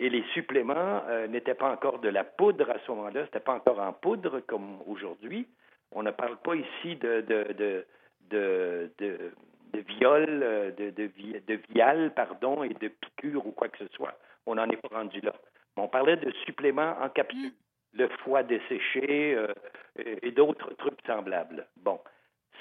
Et 0.00 0.10
les 0.10 0.22
suppléments 0.32 1.02
euh, 1.08 1.26
n'étaient 1.26 1.54
pas 1.54 1.72
encore 1.72 1.98
de 1.98 2.08
la 2.08 2.24
poudre 2.24 2.70
à 2.70 2.78
ce 2.86 2.90
moment-là, 2.92 3.24
c'était 3.26 3.40
pas 3.40 3.54
encore 3.54 3.80
en 3.80 3.92
poudre 3.92 4.40
comme 4.40 4.80
aujourd'hui. 4.86 5.48
On 5.92 6.02
ne 6.02 6.10
parle 6.10 6.36
pas 6.38 6.54
ici 6.54 6.96
de, 6.96 7.20
de, 7.22 7.52
de, 7.52 7.86
de, 8.30 8.90
de, 8.98 9.80
viol, 9.80 10.26
euh, 10.28 10.70
de, 10.72 10.90
de, 10.90 11.10
de 11.46 11.60
vial, 11.70 12.12
pardon, 12.14 12.62
et 12.62 12.74
de 12.74 12.88
piqûres 12.88 13.46
ou 13.46 13.52
quoi 13.52 13.68
que 13.68 13.78
ce 13.78 13.88
soit. 13.94 14.18
On 14.46 14.56
n'en 14.56 14.68
est 14.68 14.76
pas 14.76 14.96
rendu 14.96 15.20
là. 15.20 15.34
Mais 15.76 15.82
on 15.82 15.88
parlait 15.88 16.16
de 16.16 16.30
suppléments 16.44 16.96
en 17.00 17.08
capsule, 17.08 17.52
le 17.94 18.08
foie 18.22 18.42
desséché 18.42 19.34
euh, 19.34 19.52
et 19.98 20.28
et 20.28 20.30
d'autres 20.30 20.74
trucs 20.74 21.00
semblables. 21.06 21.66
Bon. 21.78 21.98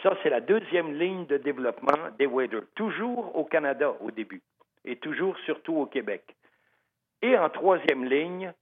Ça, 0.03 0.15
c'est 0.21 0.29
la 0.29 0.41
deuxième 0.41 0.93
ligne 0.93 1.25
de 1.25 1.37
développement 1.37 2.11
des 2.19 2.27
Wader, 2.27 2.61
toujours 2.75 3.35
au 3.35 3.45
Canada 3.45 3.95
au 3.99 4.11
début 4.11 4.41
et 4.85 4.95
toujours 4.95 5.37
surtout 5.39 5.75
au 5.75 5.85
Québec. 5.85 6.35
Et 7.21 7.37
en 7.37 7.49
troisième 7.49 8.05
ligne, 8.05 8.53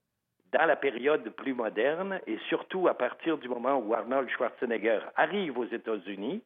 dans 0.55 0.65
la 0.65 0.77
période 0.77 1.29
plus 1.31 1.53
moderne 1.53 2.21
et 2.27 2.37
surtout 2.47 2.87
à 2.87 2.93
partir 2.93 3.37
du 3.37 3.49
moment 3.49 3.77
où 3.77 3.93
Arnold 3.93 4.29
Schwarzenegger 4.29 4.99
arrive 5.17 5.57
aux 5.57 5.65
États-Unis, 5.65 6.41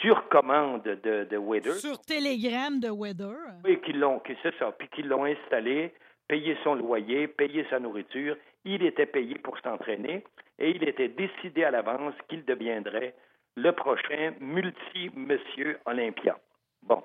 sur 0.00 0.28
commande 0.28 0.84
de, 0.84 1.24
de 1.24 1.36
Wader, 1.36 1.72
Sur 1.72 1.98
Telegram 2.00 2.78
de 2.78 2.88
Weather. 2.88 3.34
oui, 3.64 3.80
qu'ils 3.80 3.98
l'ont, 3.98 4.22
c'est 4.44 4.56
ça, 4.58 4.70
puis 4.70 4.88
qu'ils 4.88 5.08
l'ont 5.08 5.24
installé, 5.24 5.92
payé 6.28 6.56
son 6.62 6.76
loyer, 6.76 7.26
payé 7.26 7.66
sa 7.68 7.80
nourriture. 7.80 8.36
Il 8.64 8.84
était 8.84 9.06
payé 9.06 9.34
pour 9.38 9.58
s'entraîner 9.58 10.22
et 10.60 10.70
il 10.70 10.88
était 10.88 11.08
décidé 11.08 11.64
à 11.64 11.72
l'avance 11.72 12.14
qu'il 12.28 12.44
deviendrait 12.44 13.14
le 13.56 13.72
prochain 13.72 14.34
multi-monsieur 14.38 15.78
Olympia. 15.84 16.38
Bon. 16.82 17.02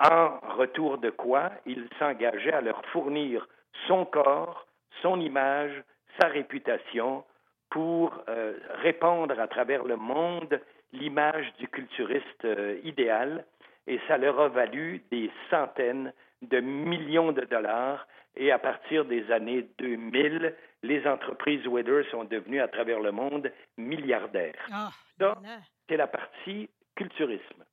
En 0.00 0.40
retour 0.56 0.98
de 0.98 1.10
quoi, 1.10 1.52
il 1.66 1.88
s'engageait 2.00 2.52
à 2.52 2.60
leur 2.60 2.84
fournir 2.86 3.46
son 3.86 4.04
corps, 4.04 4.65
son 5.02 5.20
image, 5.20 5.72
sa 6.20 6.28
réputation 6.28 7.24
pour 7.70 8.22
euh, 8.28 8.54
répandre 8.82 9.38
à 9.38 9.48
travers 9.48 9.84
le 9.84 9.96
monde 9.96 10.60
l'image 10.92 11.52
du 11.58 11.68
culturiste 11.68 12.44
euh, 12.44 12.78
idéal 12.84 13.44
et 13.86 14.00
ça 14.08 14.18
leur 14.18 14.40
a 14.40 14.48
valu 14.48 15.02
des 15.10 15.30
centaines 15.50 16.12
de 16.42 16.60
millions 16.60 17.32
de 17.32 17.42
dollars 17.42 18.06
et 18.36 18.52
à 18.52 18.58
partir 18.58 19.04
des 19.04 19.30
années 19.32 19.66
2000, 19.78 20.54
les 20.82 21.06
entreprises 21.06 21.66
Weather 21.66 22.04
sont 22.10 22.24
devenues 22.24 22.60
à 22.60 22.68
travers 22.68 23.00
le 23.00 23.10
monde 23.10 23.50
milliardaires. 23.78 24.66
Ah, 24.72 24.90
là, 25.18 25.38
là. 25.42 25.58
c'est 25.88 25.96
la 25.96 26.06
partie 26.06 26.68
culturisme. 26.94 27.64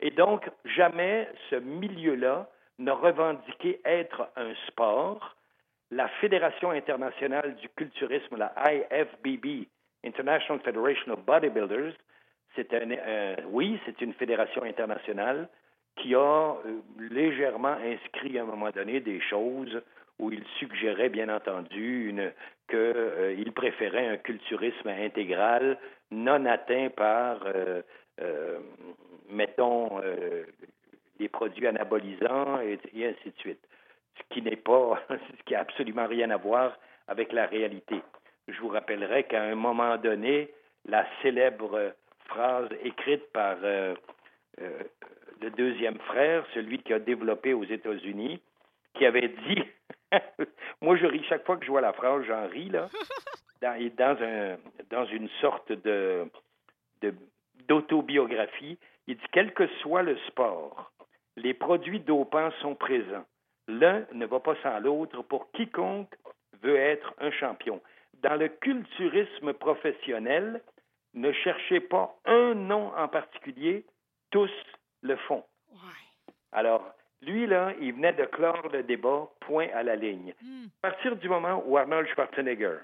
Et 0.00 0.10
donc, 0.10 0.48
jamais 0.64 1.28
ce 1.50 1.56
milieu-là 1.56 2.50
n'a 2.78 2.94
revendiqué 2.94 3.80
être 3.84 4.28
un 4.36 4.54
sport. 4.68 5.36
La 5.90 6.08
Fédération 6.20 6.70
internationale 6.70 7.54
du 7.56 7.68
culturisme, 7.70 8.36
la 8.36 8.52
IFBB, 8.72 9.66
International 10.04 10.60
Federation 10.62 11.12
of 11.12 11.24
Bodybuilders, 11.24 11.94
c'est 12.56 12.72
un- 12.74 13.36
oui, 13.50 13.78
c'est 13.84 14.00
une 14.00 14.12
fédération 14.14 14.62
internationale 14.62 15.48
qui 15.96 16.14
a 16.14 16.18
euh, 16.18 16.80
légèrement 17.10 17.76
inscrit 17.82 18.38
à 18.38 18.42
un 18.42 18.46
moment 18.46 18.70
donné 18.70 19.00
des 19.00 19.20
choses 19.20 19.80
où 20.18 20.30
il 20.30 20.44
suggérait, 20.58 21.08
bien 21.08 21.28
entendu, 21.28 22.14
qu'il 22.68 23.52
préférait 23.52 24.08
un 24.08 24.16
culturisme 24.16 24.88
intégral 24.88 25.78
non 26.10 26.44
atteint 26.46 26.88
par, 26.90 27.40
euh, 27.46 27.82
euh, 28.20 28.58
mettons, 29.28 30.00
euh, 30.02 30.44
des 31.18 31.28
produits 31.28 31.66
anabolisants 31.66 32.60
et 32.60 32.78
ainsi 33.06 33.30
de 33.30 33.38
suite. 33.38 33.60
Ce 34.16 34.22
qui 34.34 34.42
n'est 34.42 34.56
pas, 34.56 35.00
ce 35.08 35.42
qui 35.44 35.54
a 35.54 35.60
absolument 35.60 36.06
rien 36.06 36.30
à 36.30 36.36
voir 36.36 36.76
avec 37.08 37.32
la 37.32 37.46
réalité. 37.46 38.00
Je 38.48 38.60
vous 38.60 38.68
rappellerai 38.68 39.24
qu'à 39.24 39.42
un 39.42 39.54
moment 39.54 39.96
donné, 39.96 40.50
la 40.86 41.06
célèbre 41.22 41.94
phrase 42.26 42.68
écrite 42.82 43.30
par 43.32 43.56
euh, 43.62 43.94
euh, 44.60 44.82
le 45.40 45.50
deuxième 45.50 45.98
frère, 46.00 46.44
celui 46.54 46.78
qui 46.78 46.92
a 46.92 46.98
développé 46.98 47.52
aux 47.54 47.64
États-Unis, 47.64 48.40
qui 48.94 49.06
avait 49.06 49.28
dit, 49.28 49.62
moi 50.80 50.96
je 50.96 51.06
ris 51.06 51.24
chaque 51.24 51.44
fois 51.44 51.56
que 51.56 51.64
je 51.64 51.70
vois 51.70 51.80
la 51.80 51.92
phrase, 51.92 52.24
j'en 52.26 52.46
ris 52.48 52.68
là, 52.68 52.88
dans, 53.62 53.90
dans, 53.96 54.22
un, 54.22 54.56
dans 54.90 55.06
une 55.06 55.28
sorte 55.40 55.72
de, 55.72 56.28
d'autobiographie, 57.68 58.78
il 59.06 59.16
dit 59.16 59.24
quel 59.32 59.52
que 59.52 59.66
soit 59.80 60.02
le 60.02 60.16
sport, 60.28 60.92
les 61.36 61.54
produits 61.54 62.00
dopants 62.00 62.50
sont 62.62 62.74
présents. 62.74 63.24
L'un 63.68 64.06
ne 64.12 64.26
va 64.26 64.40
pas 64.40 64.56
sans 64.62 64.78
l'autre 64.78 65.22
pour 65.22 65.50
quiconque 65.52 66.14
veut 66.62 66.76
être 66.76 67.14
un 67.18 67.30
champion. 67.30 67.80
Dans 68.22 68.36
le 68.36 68.48
culturisme 68.48 69.52
professionnel, 69.54 70.62
ne 71.14 71.32
cherchez 71.32 71.80
pas 71.80 72.16
un 72.24 72.54
nom 72.54 72.92
en 72.96 73.08
particulier, 73.08 73.84
tous 74.30 74.50
le 75.02 75.16
font. 75.16 75.44
Alors, 76.52 76.94
lui, 77.22 77.46
là, 77.46 77.72
il 77.80 77.94
venait 77.94 78.12
de 78.12 78.24
clore 78.24 78.68
le 78.72 78.82
débat, 78.82 79.28
point 79.40 79.68
à 79.74 79.82
la 79.82 79.96
ligne. 79.96 80.34
Hmm. 80.42 80.66
À 80.82 80.90
partir 80.90 81.16
du 81.16 81.28
moment 81.28 81.62
où 81.66 81.76
Arnold 81.76 82.06
Schwarzenegger 82.08 82.78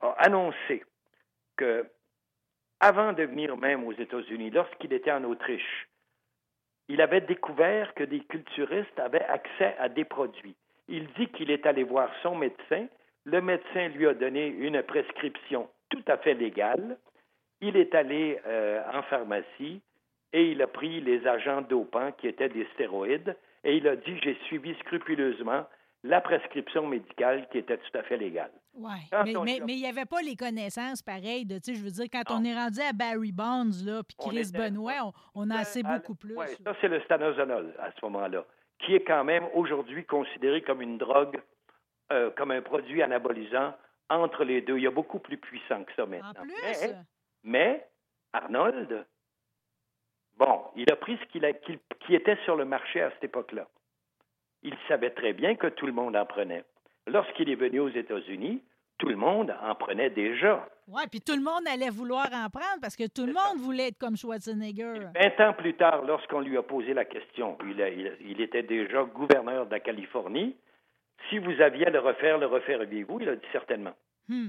a 0.00 0.10
annoncé 0.18 0.84
que, 1.56 1.86
avant 2.80 3.12
de 3.12 3.22
venir 3.22 3.56
même 3.56 3.84
aux 3.84 3.92
États-Unis, 3.92 4.50
lorsqu'il 4.50 4.92
était 4.92 5.12
en 5.12 5.24
Autriche, 5.24 5.88
il 6.88 7.00
avait 7.00 7.20
découvert 7.20 7.92
que 7.94 8.04
des 8.04 8.20
culturistes 8.20 8.98
avaient 8.98 9.24
accès 9.24 9.74
à 9.78 9.88
des 9.88 10.04
produits. 10.04 10.56
Il 10.88 11.06
dit 11.18 11.28
qu'il 11.28 11.50
est 11.50 11.66
allé 11.66 11.82
voir 11.82 12.10
son 12.22 12.34
médecin. 12.36 12.86
Le 13.24 13.42
médecin 13.42 13.88
lui 13.88 14.06
a 14.06 14.14
donné 14.14 14.46
une 14.46 14.82
prescription 14.82 15.68
tout 15.90 16.02
à 16.06 16.16
fait 16.16 16.34
légale. 16.34 16.96
Il 17.60 17.76
est 17.76 17.94
allé 17.94 18.40
euh, 18.46 18.82
en 18.92 19.02
pharmacie 19.02 19.82
et 20.32 20.50
il 20.50 20.62
a 20.62 20.66
pris 20.66 21.00
les 21.00 21.26
agents 21.26 21.62
dopants 21.62 22.12
qui 22.12 22.28
étaient 22.28 22.48
des 22.48 22.66
stéroïdes 22.74 23.36
et 23.64 23.76
il 23.76 23.88
a 23.88 23.96
dit 23.96 24.18
j'ai 24.22 24.38
suivi 24.46 24.74
scrupuleusement 24.80 25.66
la 26.04 26.20
prescription 26.20 26.86
médicale 26.86 27.48
qui 27.50 27.58
était 27.58 27.76
tout 27.78 27.98
à 27.98 28.02
fait 28.04 28.16
légale. 28.16 28.52
Oui, 28.74 28.90
mais 29.24 29.36
on- 29.36 29.42
mais- 29.44 29.60
mais 29.66 29.72
il 29.74 29.80
n'y 29.80 29.88
avait 29.88 30.04
pas 30.04 30.20
les 30.22 30.36
connaissances 30.36 31.02
pareilles. 31.02 31.44
De, 31.44 31.56
tu 31.58 31.72
sais, 31.72 31.74
je 31.74 31.82
veux 31.84 31.90
dire, 31.90 32.06
quand 32.12 32.30
Non. 32.30 32.36
on 32.40 32.44
est 32.44 32.54
rendu 32.54 32.80
à 32.80 32.92
Barry 32.92 33.32
Bonds 33.32 33.84
là, 33.84 34.02
puis 34.04 34.16
Chris 34.18 34.38
était- 34.48 34.58
Benoit, 34.58 34.92
on, 35.02 35.12
on 35.34 35.50
en 35.50 35.64
sait 35.64 35.82
beaucoup 35.82 36.14
plus. 36.14 36.34
là. 36.36 36.46
ça, 36.64 36.74
c'est 36.80 36.88
le 36.88 37.00
stanozolol 37.02 37.74
à 37.80 37.90
ce 37.90 37.96
moment-là, 38.04 38.44
qui 38.78 38.94
est 38.94 39.02
quand 39.02 39.24
même 39.24 39.44
aujourd'hui 39.54 40.04
considéré 40.06 40.62
comme 40.62 40.80
une 40.82 40.98
drogue, 40.98 41.40
euh, 42.12 42.30
comme 42.36 42.52
un 42.52 42.62
produit 42.62 43.02
anabolisant 43.02 43.74
entre 44.08 44.44
les 44.44 44.62
deux. 44.62 44.76
Il 44.78 44.84
y 44.84 44.86
a 44.86 44.92
beaucoup 44.92 45.18
plus 45.18 45.36
puissant 45.38 45.82
que 45.82 45.92
ça 45.96 46.04
En 46.04 46.06
maintenant. 46.06 46.42
plus, 46.42 46.54
Mais, 46.62 46.94
mais 47.42 47.88
Arnold, 48.32 49.04
bon, 50.36 50.62
il 50.76 50.90
a 50.92 50.96
pris 50.96 51.18
ce 51.20 51.24
qu'il 51.32 51.44
a- 51.44 51.52
qu'il- 51.54 51.80
qui 52.06 52.14
était 52.14 52.36
sur 52.44 52.54
le 52.54 52.64
marché 52.64 53.02
à 53.02 53.10
cette 53.10 53.24
époque-là. 53.24 53.66
Il 54.62 54.74
savait 54.88 55.10
très 55.10 55.32
bien 55.32 55.54
que 55.56 55.68
tout 55.68 55.86
le 55.86 55.92
monde 55.92 56.16
en 56.16 56.26
prenait. 56.26 56.64
Lorsqu'il 57.06 57.48
est 57.50 57.54
venu 57.54 57.80
aux 57.80 57.88
États-Unis, 57.88 58.62
tout 58.98 59.08
le 59.08 59.16
monde 59.16 59.54
en 59.62 59.74
prenait 59.76 60.10
déjà. 60.10 60.68
oui, 60.88 61.02
puis 61.10 61.20
tout 61.20 61.36
le 61.36 61.42
monde 61.42 61.62
allait 61.72 61.90
vouloir 61.90 62.26
en 62.32 62.50
prendre 62.50 62.80
parce 62.82 62.96
que 62.96 63.06
tout 63.08 63.24
le 63.26 63.32
monde 63.32 63.58
voulait 63.58 63.88
être 63.88 63.98
comme 63.98 64.16
Schwarzenegger. 64.16 65.06
Vingt 65.14 65.40
ans 65.48 65.52
plus 65.52 65.74
tard, 65.74 66.02
lorsqu'on 66.04 66.40
lui 66.40 66.56
a 66.56 66.62
posé 66.62 66.92
la 66.94 67.04
question, 67.04 67.56
il, 67.64 67.80
a- 67.80 67.88
il- 67.88 68.16
il 68.20 68.40
était 68.40 68.64
déjà 68.64 69.04
gouverneur 69.04 69.66
de 69.66 69.70
la 69.70 69.80
Californie. 69.80 70.56
Si 71.30 71.38
vous 71.38 71.60
aviez 71.60 71.86
à 71.86 71.90
le 71.90 72.00
refaire, 72.00 72.38
le 72.38 72.46
referiez-vous? 72.46 73.20
Il 73.20 73.28
a 73.28 73.36
dit 73.36 73.46
certainement. 73.52 73.94
Hmm. 74.28 74.48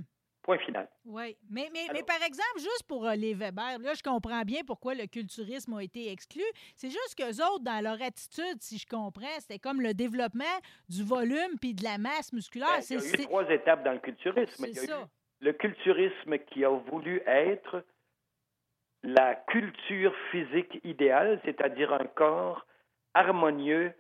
Point 0.49 0.57
final. 0.65 0.87
Oui, 1.05 1.37
mais, 1.47 1.69
mais, 1.71 1.85
mais 1.93 2.01
par 2.01 2.23
exemple, 2.23 2.57
juste 2.57 2.83
pour 2.87 3.05
euh, 3.05 3.13
les 3.13 3.35
Weber, 3.35 3.77
là, 3.77 3.93
je 3.93 4.01
comprends 4.01 4.41
bien 4.41 4.61
pourquoi 4.65 4.95
le 4.95 5.05
culturisme 5.05 5.75
a 5.75 5.83
été 5.83 6.11
exclu. 6.11 6.41
C'est 6.75 6.89
juste 6.89 7.13
qu'eux 7.15 7.43
autres, 7.45 7.63
dans 7.63 7.83
leur 7.83 8.01
attitude, 8.01 8.59
si 8.59 8.79
je 8.79 8.87
comprends, 8.87 9.27
c'était 9.37 9.59
comme 9.59 9.79
le 9.79 9.93
développement 9.93 10.45
du 10.89 11.03
volume 11.03 11.59
puis 11.61 11.75
de 11.75 11.83
la 11.83 11.99
masse 11.99 12.33
musculaire. 12.33 12.67
Ben, 12.79 12.83
il 12.89 12.95
y 12.95 12.99
a 12.99 13.21
eu 13.21 13.25
trois 13.25 13.47
étapes 13.51 13.83
dans 13.83 13.91
le 13.91 13.99
culturisme. 13.99 14.65
c'est 14.65 14.71
Il 14.71 14.75
y 14.75 14.79
a 14.79 14.83
eu 14.85 14.87
ça. 14.87 15.07
le 15.39 15.53
culturisme 15.53 16.39
qui 16.39 16.65
a 16.65 16.69
voulu 16.69 17.21
être 17.27 17.85
la 19.03 19.35
culture 19.35 20.15
physique 20.31 20.79
idéale, 20.83 21.39
c'est-à-dire 21.45 21.93
un 21.93 22.05
corps 22.05 22.65
harmonieux, 23.13 23.93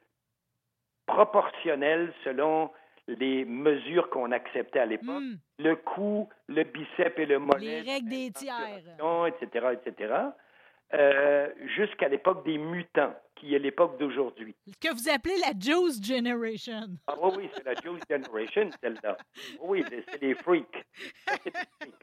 proportionnel 1.05 2.11
selon 2.23 2.71
les 3.17 3.45
mesures 3.45 4.09
qu'on 4.09 4.31
acceptait 4.31 4.79
à 4.79 4.85
l'époque. 4.85 5.21
Hmm. 5.21 5.37
Le 5.57 5.75
cou, 5.75 6.29
le 6.47 6.63
biceps 6.63 7.17
et 7.17 7.25
le 7.25 7.39
mollet. 7.39 7.81
Les 7.81 7.91
règles 7.91 8.09
des 8.09 8.31
tiers. 8.31 8.81
etc., 9.27 9.67
etc., 9.73 10.13
euh, 10.91 11.49
jusqu'à 11.75 12.07
l'époque 12.07 12.43
des 12.45 12.57
mutants, 12.57 13.13
qui 13.35 13.53
est 13.53 13.59
l'époque 13.59 13.99
d'aujourd'hui. 13.99 14.55
Que 14.81 14.91
vous 14.93 15.07
appelez 15.09 15.37
la 15.37 15.51
Juice 15.57 16.03
Generation. 16.03 16.87
Ah 17.07 17.13
oui, 17.21 17.31
oui, 17.37 17.49
c'est 17.53 17.63
la 17.63 17.75
Juice 17.75 18.01
Generation, 18.09 18.69
celle-là. 18.81 19.17
Oui, 19.61 19.83
c'est 19.89 20.21
les 20.21 20.33
freaks. 20.33 20.85
Ça, 21.27 21.35
des 21.45 21.51
freaks. 21.51 21.93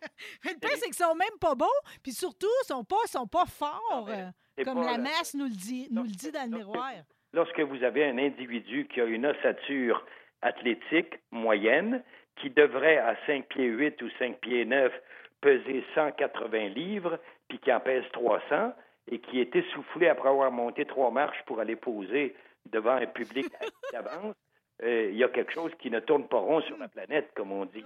Mais 0.44 0.52
le 0.54 0.58
pire, 0.58 0.70
c'est 0.76 0.86
qu'ils 0.86 0.94
sont 0.94 1.14
même 1.14 1.38
pas 1.40 1.54
bons, 1.54 1.66
puis 2.02 2.12
surtout, 2.12 2.46
ils 2.62 2.66
sont 2.68 2.84
pas, 2.84 2.96
sont 3.06 3.26
pas 3.26 3.44
forts, 3.46 4.06
Non, 4.06 4.12
euh, 4.12 4.64
comme 4.64 4.82
pas 4.82 4.92
la 4.92 4.98
masse 4.98 5.34
nous 5.34 5.44
le 5.44 5.50
dit, 5.50 5.88
nous 5.90 6.04
le 6.04 6.08
dit 6.08 6.30
dans 6.30 6.48
le 6.50 6.56
miroir. 6.56 6.92
Lorsque 7.32 7.60
vous 7.60 7.82
avez 7.82 8.04
un 8.06 8.18
individu 8.18 8.86
qui 8.86 9.00
a 9.00 9.04
une 9.04 9.26
ossature 9.26 10.06
athlétique 10.42 11.18
moyenne, 11.30 12.02
qui 12.36 12.50
devrait 12.50 12.98
à 12.98 13.16
5 13.26 13.46
pieds 13.46 13.66
8 13.66 14.00
ou 14.02 14.10
5 14.18 14.38
pieds 14.40 14.64
9 14.64 14.92
peser 15.40 15.84
180 15.94 16.68
livres, 16.68 17.18
puis 17.48 17.58
qui 17.58 17.72
en 17.72 17.80
pèse 17.80 18.04
300, 18.12 18.72
et 19.10 19.18
qui 19.20 19.40
est 19.40 19.54
essoufflé 19.54 20.08
après 20.08 20.28
avoir 20.28 20.50
monté 20.50 20.84
trois 20.84 21.10
marches 21.10 21.42
pour 21.46 21.60
aller 21.60 21.76
poser 21.76 22.34
devant 22.70 22.96
un 22.96 23.06
public 23.06 23.46
qui 23.90 23.96
avance, 23.96 24.34
euh, 24.82 25.08
il 25.10 25.16
y 25.16 25.24
a 25.24 25.28
quelque 25.28 25.52
chose 25.52 25.72
qui 25.78 25.90
ne 25.90 26.00
tourne 26.00 26.26
pas 26.26 26.38
rond 26.38 26.60
sur 26.62 26.76
la 26.76 26.88
planète, 26.88 27.30
comme 27.34 27.52
on 27.52 27.64
dit. 27.66 27.84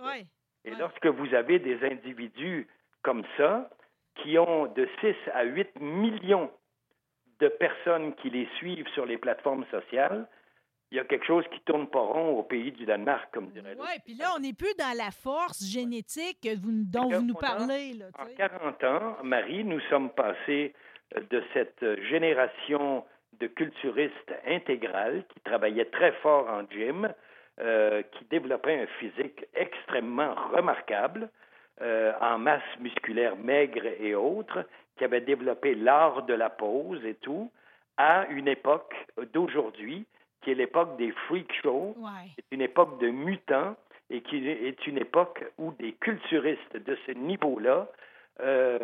Et 0.64 0.70
Ouais. 0.70 0.78
lorsque 0.78 1.06
vous 1.06 1.34
avez 1.34 1.58
des 1.58 1.84
individus 1.84 2.66
comme 3.02 3.24
ça, 3.36 3.70
qui 4.16 4.38
ont 4.38 4.66
de 4.66 4.88
6 5.00 5.14
à 5.34 5.44
8 5.44 5.78
millions 5.80 6.50
de 7.38 7.48
personnes 7.48 8.14
qui 8.16 8.30
les 8.30 8.46
suivent 8.56 8.88
sur 8.88 9.06
les 9.06 9.16
plateformes 9.18 9.64
sociales, 9.70 10.26
il 10.90 10.96
y 10.96 11.00
a 11.00 11.04
quelque 11.04 11.26
chose 11.26 11.44
qui 11.52 11.60
tourne 11.60 11.88
pas 11.88 12.00
rond 12.00 12.38
au 12.38 12.42
pays 12.42 12.72
du 12.72 12.84
Danemark, 12.84 13.28
comme 13.32 13.50
dirait. 13.50 13.76
Oui, 13.78 14.00
puis 14.04 14.14
là, 14.14 14.32
on 14.36 14.40
n'est 14.40 14.52
plus 14.52 14.74
dans 14.76 14.96
la 14.96 15.10
force 15.12 15.64
génétique 15.64 16.48
dont 16.56 17.08
vous 17.08 17.22
nous 17.22 17.34
parlez. 17.34 17.94
Là, 17.94 18.06
En 18.18 18.26
sais. 18.26 18.34
40 18.34 18.84
ans, 18.84 19.16
Marie, 19.22 19.62
nous 19.64 19.80
sommes 19.88 20.10
passés 20.10 20.74
euh, 21.16 21.20
de 21.30 21.42
cette 21.54 21.84
génération 22.08 23.04
de 23.38 23.46
culturistes 23.46 24.34
intégrales 24.46 25.24
qui 25.32 25.40
travaillaient 25.40 25.90
très 25.90 26.12
fort 26.22 26.48
en 26.48 26.68
gym, 26.68 27.12
euh, 27.60 28.02
qui 28.02 28.24
développaient 28.24 28.80
un 28.80 28.86
physique 28.98 29.44
extrêmement 29.54 30.34
remarquable, 30.52 31.30
euh, 31.82 32.12
en 32.20 32.38
masse 32.38 32.62
musculaire 32.80 33.36
maigre 33.36 33.86
et 34.00 34.14
autres, 34.14 34.66
qui 34.96 35.04
avaient 35.04 35.20
développé 35.20 35.74
l'art 35.74 36.24
de 36.24 36.34
la 36.34 36.50
pose 36.50 37.02
et 37.04 37.14
tout, 37.14 37.50
à 37.96 38.26
une 38.28 38.48
époque 38.48 38.94
d'aujourd'hui 39.32 40.06
qui 40.42 40.50
est 40.52 40.54
l'époque 40.54 40.96
des 40.96 41.12
freak 41.26 41.52
shows, 41.62 41.94
Ouais. 41.98 42.30
c'est 42.36 42.44
une 42.54 42.62
époque 42.62 42.98
de 43.00 43.08
mutants 43.10 43.76
et 44.10 44.22
qui 44.22 44.48
est 44.48 44.86
une 44.86 44.98
époque 44.98 45.44
où 45.58 45.72
des 45.78 45.92
culturistes 45.92 46.76
de 46.76 46.96
ce 47.06 47.12
niveau-là 47.12 47.88
euh, 48.40 48.78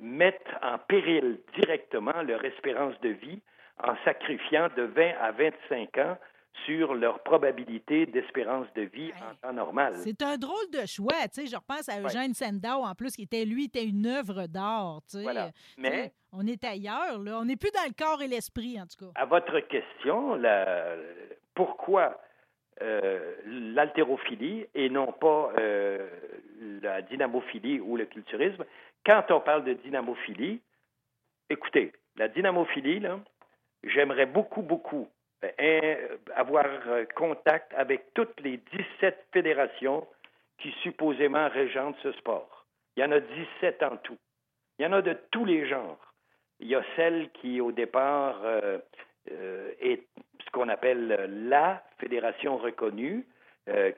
mettent 0.00 0.54
en 0.62 0.78
péril 0.78 1.38
directement 1.58 2.22
leur 2.22 2.44
espérance 2.44 2.98
de 3.00 3.08
vie 3.10 3.40
en 3.82 3.94
sacrifiant 4.04 4.68
de 4.76 4.82
20 4.82 5.12
à 5.20 5.32
25 5.32 5.98
ans 5.98 6.18
sur 6.64 6.94
leur 6.94 7.20
probabilité 7.22 8.06
d'espérance 8.06 8.66
de 8.74 8.82
vie 8.82 9.10
en 9.30 9.34
temps 9.36 9.52
normal. 9.52 9.94
C'est 9.98 10.20
un 10.22 10.36
drôle 10.36 10.70
de 10.72 10.84
choix. 10.86 11.14
Tu 11.32 11.42
sais, 11.42 11.46
je 11.46 11.56
repense 11.56 11.88
à 11.88 12.00
Eugène 12.00 12.34
Sandow, 12.34 12.84
en 12.84 12.94
plus, 12.94 13.14
qui 13.16 13.22
était, 13.22 13.44
lui, 13.44 13.64
était 13.66 13.84
une 13.84 14.06
œuvre 14.06 14.46
d'art. 14.46 15.00
tu 15.08 15.16
sais. 15.18 15.22
Voilà. 15.22 15.50
Mais 15.78 16.12
On 16.32 16.46
est 16.46 16.62
ailleurs, 16.64 17.18
là. 17.20 17.38
On 17.40 17.44
n'est 17.44 17.56
plus 17.56 17.70
dans 17.70 17.84
le 17.86 17.94
corps 17.96 18.20
et 18.22 18.28
l'esprit, 18.28 18.78
en 18.80 18.86
tout 18.86 19.06
cas. 19.06 19.12
à 19.20 19.24
votre 19.24 19.58
question, 19.60 20.34
la- 20.34 20.96
pourquoi 21.54 22.20
euh, 22.82 23.34
l'haltérophilie 23.46 24.66
et 24.74 24.88
non 24.90 25.12
pas 25.12 25.52
euh, 25.58 26.08
la 26.82 27.02
dynamophilie 27.02 27.80
ou 27.80 27.96
le 27.96 28.06
culturisme, 28.06 28.64
quand 29.06 29.24
on 29.30 29.40
parle 29.40 29.64
de 29.64 29.72
dynamophilie, 29.74 30.60
écoutez, 31.50 31.92
la 32.16 32.28
dynamophilie, 32.28 33.00
là, 33.00 33.18
j'aimerais 33.84 34.26
beaucoup, 34.26 34.62
beaucoup 34.62 35.08
avoir 36.34 36.66
euh, 36.86 37.04
contact 37.14 37.72
avec 37.74 38.12
toutes 38.14 38.40
les 38.40 38.58
17 39.00 39.26
fédérations 39.32 40.06
qui 40.58 40.72
supposément 40.82 41.48
régentent 41.48 41.98
ce 42.02 42.12
sport. 42.12 42.66
Il 42.96 43.00
y 43.00 43.04
en 43.04 43.12
a 43.12 43.20
17 43.20 43.82
en 43.84 43.96
tout. 43.98 44.18
Il 44.78 44.84
y 44.84 44.86
en 44.86 44.92
a 44.92 45.02
de 45.02 45.16
tous 45.30 45.44
les 45.44 45.68
genres. 45.68 46.14
Il 46.60 46.68
y 46.68 46.74
a 46.74 46.82
celle 46.96 47.30
qui, 47.30 47.60
au 47.60 47.70
départ, 47.70 48.40
euh, 48.42 48.78
euh, 49.30 49.70
est 49.80 50.02
ce 50.44 50.50
qu'on 50.50 50.68
appelle 50.68 51.30
la 51.48 51.82
fédération 51.98 52.56
reconnue, 52.56 53.26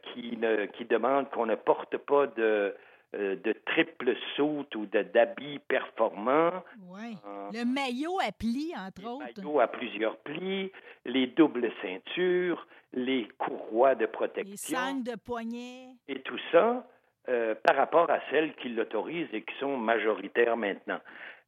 qui, 0.03 0.37
ne, 0.37 0.67
qui 0.67 0.85
demande 0.85 1.31
qu'on 1.31 1.47
ne 1.47 1.55
porte 1.55 1.97
pas 1.97 2.27
de, 2.27 2.75
euh, 3.15 3.37
de 3.37 3.53
triple 3.67 4.15
saute 4.37 4.75
ou 4.77 4.87
d'habits 4.87 5.59
performants. 5.67 6.63
Oui. 6.89 7.17
Le 7.53 7.65
maillot 7.65 8.19
à 8.21 8.33
plis, 8.33 8.73
entre 8.77 9.05
autres. 9.07 9.27
Le 9.37 9.43
maillot 9.43 9.61
à 9.61 9.69
plusieurs 9.69 10.17
plis, 10.19 10.71
les 11.05 11.27
doubles 11.29 11.71
ceintures, 11.83 12.67
les 12.93 13.29
courroies 13.39 13.95
de 13.95 14.07
protection. 14.07 14.53
Les 14.53 14.57
sangles 14.57 15.05
de 15.05 15.17
poignet. 15.17 15.89
Et 16.09 16.21
tout 16.21 16.39
ça 16.53 16.87
euh, 17.29 17.55
par 17.55 17.77
rapport 17.77 18.11
à 18.11 18.21
celles 18.31 18.55
qui 18.57 18.69
l'autorisent 18.71 19.33
et 19.33 19.43
qui 19.43 19.55
sont 19.59 19.77
majoritaires 19.77 20.57
maintenant. 20.57 21.01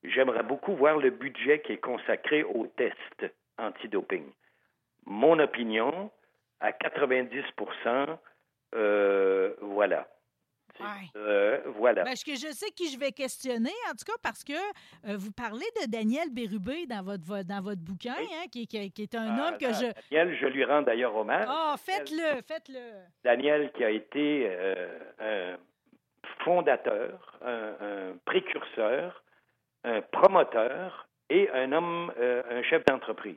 J'aimerais 0.04 0.42
beaucoup 0.42 0.74
voir 0.74 0.98
le 0.98 1.10
budget 1.10 1.60
qui 1.62 1.72
est 1.72 1.78
consacré 1.78 2.42
aux 2.42 2.66
tests 2.66 3.32
antidoping. 3.58 4.24
Mon 5.06 5.38
opinion, 5.38 6.10
à 6.60 6.72
90% 6.72 8.18
euh, 8.74 9.54
voilà. 9.60 10.08
Euh, 11.16 11.61
voilà. 11.76 12.05
Parce 12.05 12.24
que 12.24 12.33
je 12.33 12.53
sais 12.53 12.70
qui 12.70 12.91
je 12.91 12.99
vais 12.99 13.12
questionner, 13.12 13.72
en 13.89 13.93
tout 13.93 14.05
cas, 14.07 14.18
parce 14.22 14.45
que 14.45 14.53
euh, 14.53 15.16
vous 15.16 15.33
parlez 15.33 15.66
de 15.83 15.91
Daniel 15.91 16.30
Bérubé 16.30 16.87
dans 16.87 17.03
votre, 17.03 17.45
dans 17.45 17.62
votre 17.62 17.80
bouquin, 17.80 18.14
hein, 18.18 18.47
qui, 18.51 18.66
qui, 18.66 19.03
est 19.03 19.14
un 19.14 19.37
ah, 19.37 19.49
homme 19.49 19.59
que 19.59 19.72
je. 19.72 19.93
Daniel, 20.11 20.37
je 20.41 20.47
lui 20.47 20.64
rends 20.64 20.83
d'ailleurs 20.83 21.14
hommage. 21.14 21.47
Ah, 21.49 21.74
faites-le, 21.78 22.41
faites-le. 22.43 23.03
Daniel, 23.24 23.72
qui 23.72 23.85
a 23.85 23.91
été 23.91 24.51
un 25.20 25.57
fondateur, 26.45 27.39
un, 27.45 28.16
précurseur, 28.24 29.22
un 29.85 30.01
promoteur 30.01 31.09
et 31.30 31.49
un 31.51 31.72
homme, 31.72 32.12
un 32.18 32.62
chef 32.62 32.85
d'entreprise. 32.85 33.37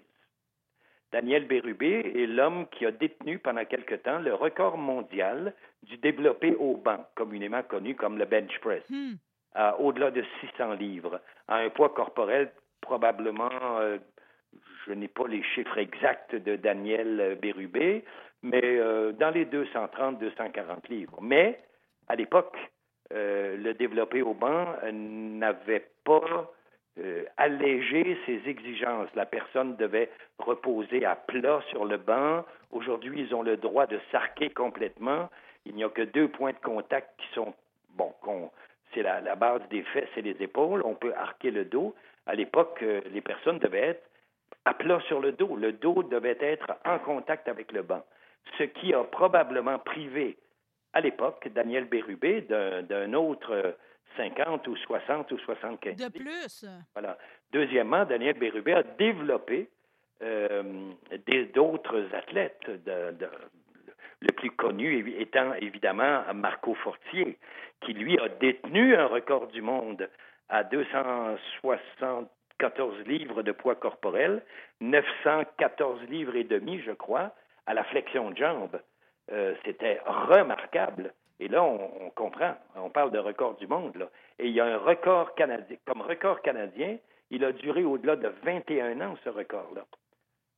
Daniel 1.15 1.47
Bérubé 1.47 2.11
est 2.13 2.27
l'homme 2.27 2.67
qui 2.67 2.85
a 2.85 2.91
détenu 2.91 3.39
pendant 3.39 3.63
quelque 3.63 3.95
temps 3.95 4.19
le 4.19 4.33
record 4.33 4.77
mondial 4.77 5.53
du 5.85 5.97
développé 5.97 6.55
au 6.55 6.77
banc, 6.77 7.05
communément 7.15 7.63
connu 7.63 7.95
comme 7.95 8.17
le 8.17 8.25
bench 8.25 8.59
press, 8.59 8.83
hmm. 8.89 9.13
à 9.53 9.79
au-delà 9.79 10.11
de 10.11 10.23
600 10.41 10.73
livres, 10.73 11.21
à 11.47 11.57
un 11.57 11.69
poids 11.69 11.89
corporel 11.89 12.51
probablement, 12.81 13.49
euh, 13.79 13.97
je 14.85 14.93
n'ai 14.93 15.07
pas 15.07 15.27
les 15.27 15.43
chiffres 15.43 15.77
exacts 15.77 16.35
de 16.35 16.55
Daniel 16.55 17.37
Bérubé, 17.41 18.03
mais 18.43 18.61
euh, 18.63 19.11
dans 19.13 19.31
les 19.31 19.45
230-240 19.45 20.89
livres. 20.89 21.19
Mais 21.21 21.59
à 22.07 22.15
l'époque, 22.15 22.55
euh, 23.13 23.57
le 23.57 23.73
développé 23.73 24.21
au 24.21 24.33
banc 24.33 24.67
n'avait 24.91 25.87
pas 26.03 26.51
euh, 26.99 27.23
alléger 27.37 28.17
ses 28.25 28.41
exigences. 28.47 29.09
La 29.15 29.25
personne 29.25 29.75
devait 29.75 30.09
reposer 30.39 31.05
à 31.05 31.15
plat 31.15 31.61
sur 31.69 31.85
le 31.85 31.97
banc. 31.97 32.45
Aujourd'hui, 32.71 33.21
ils 33.21 33.35
ont 33.35 33.43
le 33.43 33.57
droit 33.57 33.87
de 33.87 33.99
s'arquer 34.11 34.49
complètement. 34.49 35.29
Il 35.65 35.75
n'y 35.75 35.83
a 35.83 35.89
que 35.89 36.01
deux 36.01 36.27
points 36.27 36.51
de 36.51 36.59
contact 36.63 37.19
qui 37.19 37.27
sont, 37.33 37.53
bon, 37.95 38.13
c'est 38.93 39.03
la, 39.03 39.35
base 39.35 39.61
des 39.69 39.83
fesses 39.83 40.09
et 40.15 40.21
des 40.21 40.41
épaules. 40.41 40.81
On 40.85 40.95
peut 40.95 41.13
arquer 41.15 41.51
le 41.51 41.65
dos. 41.65 41.95
À 42.25 42.35
l'époque, 42.35 42.79
euh, 42.81 43.01
les 43.11 43.21
personnes 43.21 43.59
devaient 43.59 43.89
être 43.89 44.09
à 44.63 44.73
plat 44.73 44.99
sur 45.07 45.19
le 45.19 45.31
dos. 45.31 45.55
Le 45.55 45.73
dos 45.73 46.03
devait 46.03 46.37
être 46.39 46.75
en 46.85 46.99
contact 46.99 47.47
avec 47.47 47.71
le 47.71 47.83
banc. 47.83 48.03
Ce 48.57 48.63
qui 48.63 48.93
a 48.93 49.03
probablement 49.03 49.79
privé, 49.79 50.37
à 50.93 51.01
l'époque, 51.01 51.49
Daniel 51.53 51.85
Bérubé 51.85 52.41
d'un 52.41 53.13
autre 53.13 53.75
50 54.17 54.67
ou 54.67 54.75
60 54.77 55.31
ou 55.31 55.37
75. 55.39 55.95
De 55.97 56.09
plus. 56.09 56.65
Voilà. 56.93 57.17
Deuxièmement, 57.51 58.05
Daniel 58.05 58.37
Bérubé 58.37 58.73
a 58.73 58.83
développé 58.83 59.69
euh, 60.21 60.63
d'autres 61.53 62.05
athlètes. 62.13 62.65
Le 64.21 64.31
plus 64.31 64.51
connu 64.51 65.13
étant 65.19 65.53
évidemment 65.55 66.21
Marco 66.33 66.73
Fortier, 66.75 67.37
qui 67.81 67.91
lui 67.93 68.17
a 68.19 68.29
détenu 68.29 68.95
un 68.95 69.07
record 69.07 69.47
du 69.47 69.61
monde 69.61 70.09
à 70.49 70.63
274 70.63 72.99
livres 73.05 73.43
de 73.43 73.51
poids 73.51 73.75
corporel, 73.75 74.41
914 74.81 76.01
livres 76.09 76.35
et 76.35 76.43
demi, 76.43 76.81
je 76.81 76.91
crois, 76.91 77.31
à 77.65 77.73
la 77.73 77.85
flexion 77.85 78.31
de 78.31 78.37
jambe. 78.37 78.79
Euh, 79.31 79.55
c'était 79.65 79.99
remarquable. 80.05 81.13
Et 81.39 81.47
là, 81.47 81.63
on, 81.63 82.09
comprend. 82.11 82.55
On 82.75 82.89
parle 82.89 83.11
de 83.11 83.19
record 83.19 83.55
du 83.55 83.67
monde. 83.67 84.09
Et 84.39 84.47
il 84.47 84.53
y 84.53 84.61
a 84.61 84.65
un 84.65 84.77
record 84.77 85.35
canadien. 85.35 85.77
Comme 85.85 86.01
record 86.01 86.41
canadien, 86.41 86.97
il 87.29 87.43
a 87.43 87.51
duré 87.51 87.83
au-delà 87.83 88.15
de 88.15 88.31
21 88.43 89.01
ans, 89.01 89.15
ce 89.23 89.29
record-là. 89.29 89.85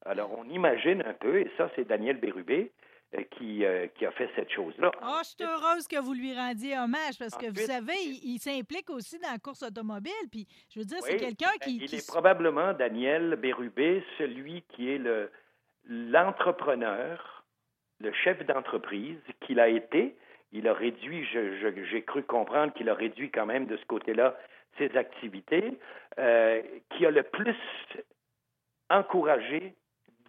Alors, 0.05 0.31
on 0.37 0.47
imagine 0.49 1.01
un 1.01 1.13
peu, 1.13 1.39
et 1.39 1.51
ça, 1.57 1.69
c'est 1.75 1.87
Daniel 1.87 2.17
Bérubé 2.17 2.71
qui, 3.31 3.63
euh, 3.63 3.87
qui 3.95 4.05
a 4.05 4.11
fait 4.11 4.29
cette 4.35 4.51
chose-là. 4.51 4.91
Oh, 5.01 5.19
je 5.23 5.29
suis 5.29 5.43
heureuse 5.43 5.87
que 5.87 5.99
vous 5.99 6.13
lui 6.13 6.33
rendiez 6.35 6.77
hommage 6.77 7.17
parce 7.17 7.35
que, 7.37 7.47
vous 7.47 7.65
savez, 7.65 7.95
il, 8.23 8.37
s'implique 8.39 8.89
aussi 8.89 9.17
dans 9.19 9.31
la 9.31 9.39
course 9.39 9.63
automobile. 9.63 10.11
Puis, 10.29 10.45
je 10.69 10.79
veux 10.79 10.85
dire, 10.85 10.97
c'est 11.01 11.17
quelqu'un 11.17 11.51
ben, 11.59 11.65
qui. 11.65 11.77
Il 11.77 11.95
est 11.95 12.07
probablement, 12.07 12.73
Daniel 12.73 13.35
Bérubé, 13.35 14.03
celui 14.17 14.63
qui 14.69 14.91
est 14.91 14.97
le 14.97 15.31
l'entrepreneur, 15.89 17.45
le 17.99 18.11
chef 18.11 18.45
d'entreprise 18.45 19.19
qu'il 19.39 19.59
a 19.61 19.69
été, 19.69 20.17
il 20.51 20.67
a 20.67 20.73
réduit, 20.73 21.25
j'ai 21.25 22.03
cru 22.03 22.23
comprendre 22.23 22.73
qu'il 22.73 22.89
a 22.89 22.93
réduit 22.93 23.31
quand 23.31 23.45
même 23.45 23.67
de 23.67 23.77
ce 23.77 23.85
côté-là 23.85 24.37
ses 24.77 24.95
activités, 24.97 25.79
euh, 26.19 26.61
qui 26.89 27.05
a 27.05 27.11
le 27.11 27.23
plus 27.23 27.55
encouragé 28.89 29.75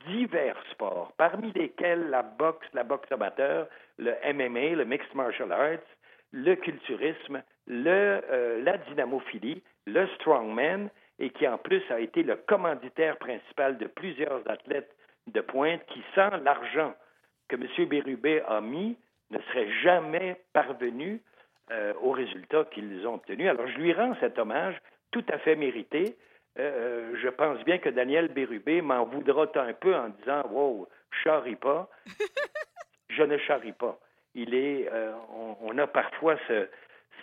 divers 0.07 0.57
sports, 0.71 1.13
parmi 1.17 1.53
lesquels 1.53 2.09
la 2.11 2.23
boxe, 2.23 2.67
la 2.73 2.85
boxe 2.85 3.11
amateur, 3.11 3.67
le 3.99 4.13
MMA, 4.33 4.77
le 4.77 4.85
mixed 4.85 5.15
martial 5.15 5.53
arts, 5.53 5.79
le 6.33 6.55
culturisme, 6.57 7.43
euh, 7.71 8.63
la 8.63 8.79
dynamophilie, 8.79 9.63
le 9.87 10.07
strongman, 10.17 10.91
et 11.19 11.31
qui 11.31 11.49
en 11.49 11.59
plus 11.59 11.83
a 11.91 12.01
été 12.01 12.23
le 12.23 12.37
commanditaire 12.37 13.17
principal 13.17 13.77
de 13.79 13.87
plusieurs 13.87 14.49
athlètes 14.49 14.95
de 15.27 15.41
pointe 15.41 15.85
qui, 15.87 16.03
sans 16.15 16.31
l'argent 16.45 16.95
que 17.49 17.57
M. 17.57 17.89
Bérubé 17.89 18.43
a 18.47 18.61
mis, 18.61 18.97
ne 19.31 19.39
seraient 19.41 19.71
jamais 19.83 20.41
parvenus 20.53 21.21
euh, 21.71 21.93
aux 22.01 22.13
résultats 22.13 22.65
qu'ils 22.67 23.07
ont 23.07 23.15
obtenus. 23.15 23.49
Alors, 23.49 23.67
je 23.67 23.79
lui 23.79 23.93
rends 23.93 24.15
cet 24.21 24.39
hommage 24.39 24.77
tout 25.11 25.25
à 25.29 25.39
fait 25.39 25.57
mérité. 25.57 26.17
Euh, 26.59 27.15
je 27.23 27.29
pense 27.29 27.63
bien 27.65 27.79
que 27.79 27.89
Daniel 27.89 28.29
Bérubé 28.29 28.83
m'en 28.83 29.05
voudra 29.05 29.47
un 29.55 29.73
peu 29.75 29.95
en 29.95 30.09
disant 30.09 30.43
Wow, 30.51 30.89
charrie 31.23 31.57
pas. 31.57 31.89
je 33.11 33.23
ne 33.23 33.39
charrie 33.39 33.73
pas. 33.73 33.99
Il 34.35 34.55
est, 34.55 34.89
euh, 34.93 35.13
on, 35.61 35.77
a 35.79 35.87
parfois 35.87 36.37
ce, 36.49 36.69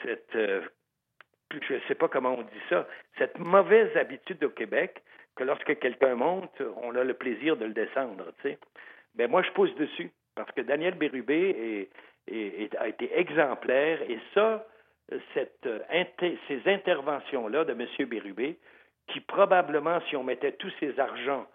cette, 0.04 0.34
je 0.34 1.74
ne 1.74 1.80
sais 1.88 1.96
pas 1.96 2.08
comment 2.08 2.36
on 2.38 2.42
dit 2.42 2.62
ça, 2.70 2.88
cette 3.18 3.38
mauvaise 3.40 3.96
habitude 3.96 4.44
au 4.44 4.50
Québec 4.50 5.02
que 5.36 5.44
lorsque 5.44 5.80
quelqu'un 5.80 6.16
monte, 6.16 6.62
on 6.82 6.96
a 6.96 7.04
le 7.04 7.14
plaisir 7.14 7.58
de 7.58 7.66
le 7.66 7.74
descendre. 7.74 8.34
Tu 8.42 8.50
sais. 8.50 8.60
Ben 9.16 9.30
moi, 9.30 9.44
je 9.44 9.52
pose 9.52 9.74
dessus. 9.76 10.12
Parce 10.36 10.52
que 10.52 10.62
Daniel 10.62 10.96
Bérubé 10.96 11.90
a 12.78 12.88
été 12.88 13.18
exemplaire 13.18 14.02
et 14.10 14.20
ça, 14.34 14.68
cette, 15.34 15.68
ces 16.48 16.62
interventions-là 16.66 17.64
de 17.64 17.72
M. 17.72 18.08
Bérubé, 18.08 18.58
qui 19.08 19.20
probablement, 19.20 19.99
si 20.10 20.16
on 20.16 20.24
mettait 20.24 20.53
tous 20.53 20.72
ses 20.80 20.99
argents 20.99 21.45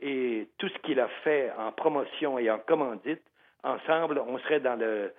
et 0.00 0.48
tout 0.58 0.68
ce 0.68 0.78
qu'il 0.78 1.00
a 1.00 1.08
fait 1.22 1.52
en 1.58 1.72
promotion 1.72 2.38
et 2.38 2.50
en 2.50 2.58
commandite, 2.58 3.22
ensemble, 3.62 4.18
on 4.26 4.38
serait 4.38 4.60
dans 4.60 4.76
le, 4.76 5.12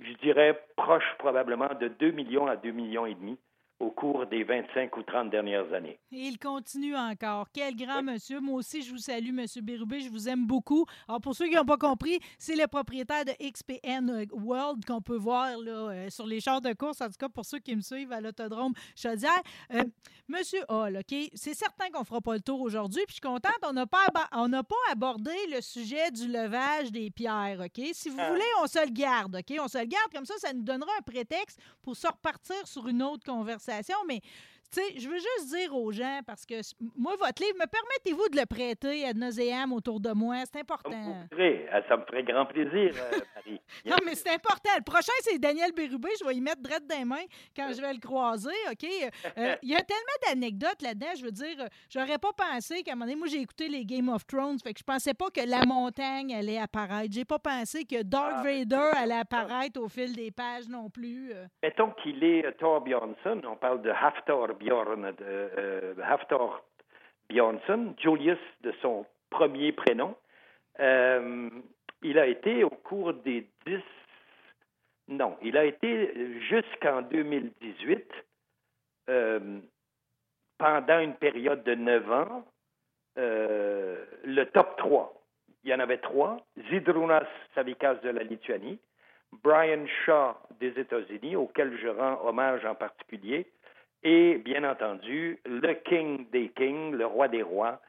je 0.00 0.12
dirais, 0.14 0.60
proche 0.76 1.14
probablement 1.18 1.70
de 1.80 1.88
2 1.88 2.10
millions 2.12 2.46
à 2.46 2.56
2 2.56 2.70
millions 2.70 3.06
et 3.06 3.14
demi 3.14 3.38
au 3.80 3.90
cours 3.90 4.26
des 4.26 4.42
25 4.42 4.96
ou 4.96 5.02
30 5.02 5.30
dernières 5.30 5.72
années. 5.72 5.98
Et 6.10 6.26
il 6.26 6.38
continue 6.38 6.96
encore. 6.96 7.46
Quel 7.52 7.76
grand 7.76 8.02
monsieur. 8.02 8.40
Moi 8.40 8.56
aussi, 8.56 8.82
je 8.82 8.90
vous 8.90 8.98
salue, 8.98 9.32
Monsieur 9.32 9.62
Bérubé. 9.62 10.00
Je 10.00 10.10
vous 10.10 10.28
aime 10.28 10.46
beaucoup. 10.46 10.84
Alors, 11.06 11.20
pour 11.20 11.36
ceux 11.36 11.46
qui 11.46 11.54
n'ont 11.54 11.64
pas 11.64 11.76
compris, 11.76 12.18
c'est 12.38 12.56
le 12.56 12.66
propriétaire 12.66 13.24
de 13.24 13.32
XPN 13.40 14.26
World 14.32 14.84
qu'on 14.84 15.00
peut 15.00 15.16
voir 15.16 15.56
là, 15.58 15.90
euh, 15.90 16.10
sur 16.10 16.26
les 16.26 16.40
chars 16.40 16.60
de 16.60 16.72
course. 16.72 17.00
En 17.00 17.06
tout 17.06 17.18
cas, 17.18 17.28
pour 17.28 17.44
ceux 17.44 17.60
qui 17.60 17.76
me 17.76 17.80
suivent 17.80 18.12
à 18.12 18.20
l'autodrome 18.20 18.72
Chaudière. 18.96 19.42
Euh, 19.72 19.84
monsieur 20.26 20.60
Hall, 20.68 20.96
OK, 20.96 21.16
c'est 21.34 21.54
certain 21.54 21.88
qu'on 21.90 22.00
ne 22.00 22.04
fera 22.04 22.20
pas 22.20 22.34
le 22.34 22.40
tour 22.40 22.60
aujourd'hui. 22.60 23.02
Puis 23.06 23.18
je 23.20 23.20
suis 23.20 23.20
contente, 23.20 23.58
on 23.64 23.72
n'a 23.72 23.86
pas, 23.86 24.06
on 24.32 24.50
pas 24.50 24.74
abordé 24.90 25.34
le 25.52 25.60
sujet 25.60 26.10
du 26.10 26.26
levage 26.26 26.90
des 26.90 27.10
pierres, 27.10 27.60
OK? 27.60 27.84
Si 27.92 28.08
vous 28.08 28.18
ah. 28.18 28.30
voulez, 28.30 28.42
on 28.62 28.66
se 28.66 28.84
le 28.84 28.90
garde, 28.90 29.36
OK? 29.36 29.56
On 29.60 29.68
se 29.68 29.78
le 29.78 29.84
garde. 29.84 30.12
Comme 30.12 30.26
ça, 30.26 30.34
ça 30.38 30.52
nous 30.52 30.62
donnera 30.62 30.90
un 30.98 31.02
prétexte 31.02 31.60
pour 31.80 31.96
se 31.96 32.08
repartir 32.08 32.56
sur 32.66 32.88
une 32.88 33.02
autre 33.02 33.24
conversation 33.24 33.67
mais 34.04 34.20
tu 34.70 34.80
sais, 34.80 34.98
je 34.98 35.08
veux 35.08 35.16
juste 35.18 35.54
dire 35.56 35.74
aux 35.74 35.90
gens, 35.92 36.20
parce 36.26 36.44
que 36.46 36.54
moi, 36.96 37.14
votre 37.18 37.42
livre, 37.42 37.56
me 37.58 37.66
permettez-vous 37.66 38.28
de 38.30 38.36
le 38.40 38.46
prêter 38.46 39.04
à 39.06 39.12
nauséam 39.12 39.72
autour 39.72 40.00
de 40.00 40.10
moi? 40.12 40.36
C'est 40.50 40.60
important. 40.60 41.26
Ça 41.88 41.96
me 41.96 42.04
ferait 42.04 42.22
grand 42.24 42.46
plaisir, 42.46 42.92
euh, 42.96 43.18
Marie. 43.36 43.60
Non, 43.86 43.96
mais 44.04 44.14
c'est 44.14 44.30
important. 44.30 44.70
Le 44.76 44.82
prochain, 44.82 45.12
c'est 45.22 45.38
Daniel 45.38 45.72
Bérubé. 45.72 46.08
Je 46.20 46.26
vais 46.26 46.34
y 46.34 46.40
mettre 46.40 46.60
drette 46.62 46.86
des 46.86 47.04
mains 47.04 47.24
quand 47.56 47.70
je 47.74 47.80
vais 47.80 47.92
le 47.92 48.00
croiser, 48.00 48.50
OK? 48.70 48.84
Euh, 49.38 49.56
Il 49.62 49.70
y 49.70 49.74
a 49.74 49.82
tellement 49.82 50.18
d'anecdotes 50.26 50.82
là-dedans. 50.82 51.06
Je 51.18 51.24
veux 51.24 51.30
dire, 51.32 51.56
euh, 51.60 51.66
j'aurais 51.90 52.18
pas 52.18 52.32
pensé 52.36 52.82
qu'à 52.82 52.92
un 52.92 52.94
moment 52.94 53.06
donné, 53.06 53.16
moi, 53.16 53.28
j'ai 53.28 53.40
écouté 53.40 53.68
les 53.68 53.84
Game 53.84 54.08
of 54.08 54.26
Thrones, 54.26 54.58
fait 54.62 54.72
que 54.74 54.80
je 54.80 54.84
pensais 54.84 55.14
pas 55.14 55.30
que 55.30 55.40
la 55.48 55.64
montagne 55.64 56.34
allait 56.34 56.58
apparaître. 56.58 57.12
J'ai 57.12 57.24
pas 57.24 57.38
pensé 57.38 57.84
que 57.84 58.02
Darth 58.02 58.34
Ah, 58.38 58.42
Vader 58.42 58.90
allait 58.96 59.14
apparaître 59.18 59.80
au 59.80 59.88
fil 59.88 60.14
des 60.14 60.30
pages 60.30 60.68
non 60.68 60.90
plus. 60.90 61.32
euh. 61.32 61.46
Mettons 61.62 61.92
qu'il 62.02 62.22
est 62.24 62.44
euh, 62.46 62.52
Thor 62.58 62.80
Bjornsson, 62.82 63.40
on 63.48 63.56
parle 63.56 63.82
de 63.82 63.90
Hafthor 63.90 64.54
Bjorn, 64.58 65.02
de, 65.02 65.14
euh, 65.22 65.94
Hafthor 66.02 66.62
Bjornsson, 67.28 67.94
Julius 67.98 68.38
de 68.62 68.72
son 68.82 69.06
premier 69.30 69.72
prénom. 69.72 70.16
Euh, 70.80 71.50
il 72.02 72.18
a 72.18 72.26
été 72.26 72.64
au 72.64 72.70
cours 72.70 73.12
des 73.12 73.46
dix... 73.66 73.82
Non, 75.08 75.36
il 75.42 75.56
a 75.56 75.64
été 75.64 76.40
jusqu'en 76.40 77.02
2018, 77.02 78.04
euh, 79.08 79.58
pendant 80.58 80.98
une 81.00 81.14
période 81.14 81.64
de 81.64 81.74
neuf 81.74 82.10
ans, 82.10 82.44
le 83.16 84.44
top 84.52 84.76
3. 84.76 85.14
Il 85.64 85.70
y 85.70 85.74
en 85.74 85.80
avait 85.80 85.98
trois. 85.98 86.38
Zydrunas 86.70 87.26
Savikas 87.54 87.96
de 87.96 88.10
la 88.10 88.22
Lituanie, 88.22 88.78
Brian 89.42 89.86
Shaw 90.04 90.34
des 90.60 90.78
États-Unis, 90.78 91.36
auquel 91.36 91.76
je 91.78 91.88
rends 91.88 92.20
hommage 92.26 92.64
en 92.64 92.74
particulier, 92.74 93.46
et 94.02 94.36
bien 94.38 94.64
entendu, 94.64 95.40
le 95.44 95.74
King 95.74 96.28
des 96.30 96.50
Kings, 96.50 96.92
le 96.94 97.06
roi 97.06 97.28
des 97.28 97.42
rois, 97.42 97.80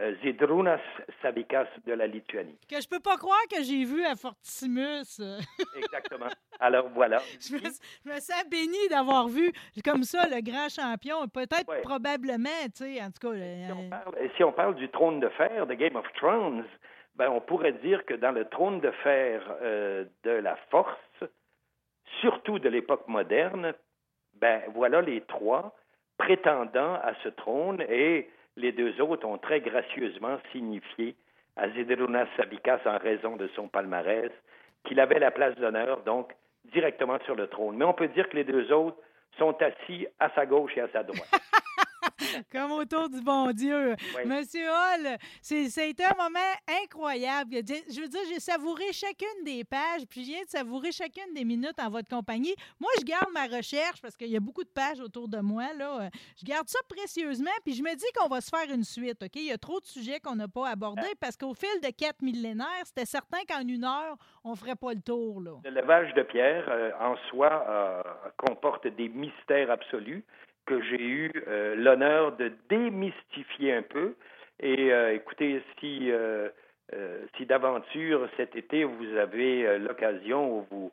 euh, 0.00 0.14
Zydrunas 0.22 0.80
Savikas 1.22 1.66
de 1.84 1.92
la 1.92 2.06
Lituanie. 2.06 2.56
Que 2.70 2.80
je 2.80 2.88
peux 2.88 3.00
pas 3.00 3.16
croire 3.16 3.40
que 3.50 3.62
j'ai 3.64 3.84
vu 3.84 4.04
à 4.04 4.14
Fortissimus. 4.14 5.18
euh. 5.20 5.40
Exactement. 5.76 6.28
Alors 6.60 6.88
voilà. 6.90 7.18
je, 7.40 7.54
me, 7.54 7.58
je 7.60 8.08
me 8.08 8.20
sens 8.20 8.44
bénie 8.48 8.88
d'avoir 8.90 9.26
vu 9.28 9.52
comme 9.84 10.04
ça 10.04 10.26
le 10.28 10.40
grand 10.40 10.68
champion. 10.68 11.26
Peut-être, 11.28 11.68
Ouais. 11.68 11.80
probablement, 11.82 12.48
tu 12.76 12.84
sais, 12.94 13.02
en 13.02 13.10
tout 13.10 13.28
cas. 13.28 13.34
Si 13.34 13.72
on, 13.72 13.86
euh, 13.86 13.90
parle, 13.90 14.30
si 14.36 14.44
on 14.44 14.52
parle 14.52 14.74
du 14.76 14.88
trône 14.88 15.18
de 15.20 15.28
fer 15.30 15.66
de 15.66 15.74
Game 15.74 15.96
of 15.96 16.06
Thrones, 16.14 16.64
ben, 17.16 17.30
on 17.30 17.40
pourrait 17.40 17.72
dire 17.72 18.04
que 18.06 18.14
dans 18.14 18.30
le 18.30 18.44
trône 18.48 18.80
de 18.80 18.92
fer 19.02 19.42
euh, 19.62 20.04
de 20.22 20.30
la 20.30 20.54
force, 20.70 20.94
surtout 22.20 22.58
de 22.60 22.68
l'époque 22.68 23.06
moderne, 23.08 23.74
ben, 24.40 24.62
voilà 24.74 25.00
les 25.00 25.20
trois 25.22 25.74
prétendants 26.16 26.94
à 26.94 27.12
ce 27.22 27.28
trône 27.28 27.82
et 27.88 28.28
les 28.56 28.72
deux 28.72 29.00
autres 29.00 29.26
ont 29.26 29.38
très 29.38 29.60
gracieusement 29.60 30.38
signifié 30.52 31.14
à 31.56 31.68
Zidrunas 31.70 32.26
Sabikas 32.36 32.80
en 32.86 32.98
raison 32.98 33.36
de 33.36 33.48
son 33.54 33.68
palmarès 33.68 34.30
qu'il 34.84 35.00
avait 35.00 35.18
la 35.18 35.30
place 35.30 35.54
d'honneur, 35.56 36.02
donc 36.02 36.32
directement 36.72 37.18
sur 37.24 37.34
le 37.34 37.46
trône. 37.48 37.76
Mais 37.76 37.84
on 37.84 37.94
peut 37.94 38.08
dire 38.08 38.28
que 38.28 38.36
les 38.36 38.44
deux 38.44 38.72
autres 38.72 38.98
sont 39.38 39.56
assis 39.62 40.06
à 40.18 40.30
sa 40.30 40.46
gauche 40.46 40.76
et 40.76 40.80
à 40.80 40.88
sa 40.88 41.02
droite. 41.02 41.28
Comme 42.52 42.72
autour 42.72 43.08
du 43.08 43.20
bon 43.20 43.52
Dieu. 43.52 43.94
Oui. 44.16 44.26
Monsieur 44.26 44.68
Hall, 44.68 45.18
été 45.88 46.04
un 46.04 46.16
moment 46.16 46.38
incroyable. 46.82 47.50
Je 47.52 48.00
veux 48.00 48.08
dire, 48.08 48.20
j'ai 48.28 48.40
savouré 48.40 48.92
chacune 48.92 49.44
des 49.44 49.64
pages, 49.64 50.06
puis 50.08 50.24
je 50.24 50.30
viens 50.30 50.42
de 50.42 50.48
savourer 50.48 50.92
chacune 50.92 51.32
des 51.34 51.44
minutes 51.44 51.78
en 51.80 51.90
votre 51.90 52.08
compagnie. 52.08 52.54
Moi, 52.80 52.90
je 52.98 53.04
garde 53.04 53.30
ma 53.32 53.46
recherche 53.46 54.00
parce 54.02 54.16
qu'il 54.16 54.28
y 54.28 54.36
a 54.36 54.40
beaucoup 54.40 54.64
de 54.64 54.68
pages 54.68 55.00
autour 55.00 55.28
de 55.28 55.38
moi. 55.38 55.72
Là. 55.76 56.02
Euh, 56.02 56.08
Je 56.40 56.44
garde 56.44 56.68
ça 56.68 56.78
précieusement, 56.88 57.50
puis 57.64 57.74
je 57.74 57.82
me 57.82 57.94
dis 57.94 58.06
qu'on 58.16 58.28
va 58.28 58.40
se 58.40 58.50
faire 58.50 58.72
une 58.72 58.84
suite. 58.84 59.22
OK? 59.22 59.36
Il 59.36 59.46
y 59.46 59.52
a 59.52 59.58
trop 59.58 59.80
de 59.80 59.86
sujets 59.86 60.20
qu'on 60.20 60.36
n'a 60.36 60.48
pas 60.48 60.68
abordés 60.68 61.14
parce 61.20 61.36
qu'au 61.36 61.54
fil 61.54 61.80
de 61.82 61.90
quatre 61.90 62.22
millénaires, 62.22 62.66
c'était 62.84 63.06
certain 63.06 63.38
qu'en 63.48 63.66
une 63.66 63.84
heure, 63.84 64.16
on 64.44 64.52
ne 64.52 64.56
ferait 64.56 64.76
pas 64.76 64.92
le 64.92 65.00
tour. 65.00 65.40
Là. 65.40 65.52
Le 65.64 65.70
lavage 65.70 66.12
de 66.14 66.22
pierre, 66.22 66.66
euh, 66.68 66.90
en 67.00 67.16
soi, 67.28 67.64
euh, 67.68 68.02
comporte 68.36 68.86
des 68.86 69.08
mystères 69.08 69.70
absolus 69.70 70.24
que 70.68 70.82
j'ai 70.82 71.02
eu 71.02 71.32
euh, 71.48 71.74
l'honneur 71.76 72.36
de 72.36 72.52
démystifier 72.68 73.72
un 73.72 73.82
peu. 73.82 74.14
Et 74.60 74.92
euh, 74.92 75.14
écoutez, 75.14 75.62
si, 75.80 76.10
euh, 76.10 76.50
si 77.36 77.46
d'aventure 77.46 78.28
cet 78.36 78.54
été 78.54 78.84
vous 78.84 79.16
avez 79.16 79.78
l'occasion 79.78 80.58
ou 80.58 80.66
vous, 80.70 80.92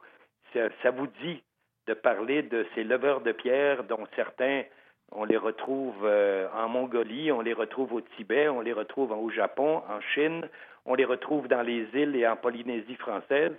ça, 0.53 0.69
ça 0.81 0.91
vous 0.91 1.07
dit 1.21 1.43
de 1.87 1.93
parler 1.93 2.41
de 2.41 2.65
ces 2.73 2.85
leveurs 2.85 3.19
de 3.19 3.33
pierre 3.33 3.83
dont 3.83 4.07
certains, 4.15 4.63
on 5.11 5.25
les 5.25 5.37
retrouve 5.37 6.09
en 6.55 6.69
Mongolie, 6.69 7.31
on 7.31 7.41
les 7.41 7.53
retrouve 7.53 7.93
au 7.93 8.01
Tibet, 8.01 8.47
on 8.47 8.61
les 8.61 8.73
retrouve 8.73 9.11
au 9.11 9.29
Japon, 9.29 9.83
en 9.87 10.01
Chine, 10.13 10.47
on 10.85 10.95
les 10.95 11.05
retrouve 11.05 11.47
dans 11.47 11.61
les 11.61 11.85
îles 11.93 12.15
et 12.15 12.27
en 12.27 12.35
Polynésie 12.35 12.95
française, 12.95 13.53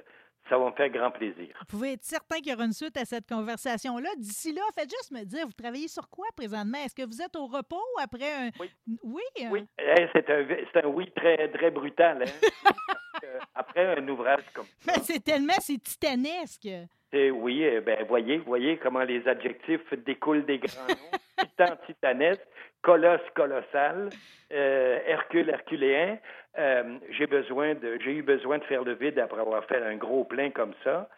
ça 0.48 0.58
va 0.58 0.66
me 0.70 0.72
faire 0.76 0.88
grand 0.90 1.10
plaisir. 1.10 1.48
Vous 1.60 1.66
pouvez 1.66 1.92
être 1.92 2.04
certain 2.04 2.36
qu'il 2.36 2.48
y 2.48 2.54
aura 2.54 2.64
une 2.64 2.72
suite 2.72 2.96
à 2.96 3.04
cette 3.04 3.28
conversation-là. 3.28 4.08
D'ici 4.16 4.52
là, 4.52 4.62
faites 4.74 4.90
juste 4.90 5.10
me 5.10 5.24
dire, 5.24 5.46
vous 5.46 5.52
travaillez 5.52 5.88
sur 5.88 6.08
quoi 6.08 6.26
présentement? 6.36 6.78
Est-ce 6.84 6.94
que 6.94 7.04
vous 7.06 7.20
êtes 7.20 7.34
au 7.36 7.46
repos 7.46 7.82
après 8.00 8.32
un... 8.32 8.50
Oui. 8.60 8.70
Oui? 9.02 9.22
euh, 9.40 9.48
Oui, 9.50 9.66
eh, 9.78 10.06
c'est 10.12 10.30
un, 10.30 10.46
c'est 10.72 10.84
un 10.84 10.88
oui 10.88 11.10
très, 11.14 11.48
très 11.50 11.70
brutal. 11.70 12.24
Hein? 12.26 12.70
Que 13.18 13.26
après 13.54 13.96
un 13.98 14.06
ouvrage 14.08 14.44
comme 14.52 14.66
ça, 14.80 14.92
Mais 14.94 15.02
c'est 15.02 15.24
tellement, 15.24 15.54
c'est 15.60 15.82
titanesque. 15.82 16.68
C'est 17.12 17.30
oui, 17.30 17.62
eh 17.62 17.80
ben, 17.80 18.04
voyez, 18.08 18.38
voyez 18.38 18.76
comment 18.78 19.02
les 19.02 19.26
adjectifs 19.28 19.92
découlent 20.04 20.44
des 20.44 20.58
grands 20.58 20.88
noms. 20.88 21.18
Titan, 21.38 21.76
titanesque, 21.86 22.46
colosse, 22.82 23.20
colossal, 23.34 24.10
euh, 24.52 24.98
Hercule, 25.06 25.50
herculéen. 25.50 26.18
Euh, 26.58 26.98
j'ai 27.10 27.26
besoin 27.26 27.74
de, 27.74 27.98
j'ai 28.02 28.12
eu 28.12 28.22
besoin 28.22 28.58
de 28.58 28.64
faire 28.64 28.84
le 28.84 28.94
vide 28.94 29.18
après 29.18 29.40
avoir 29.40 29.64
fait 29.66 29.82
un 29.82 29.96
gros 29.96 30.24
plein 30.24 30.50
comme 30.50 30.72
ça. 30.82 31.08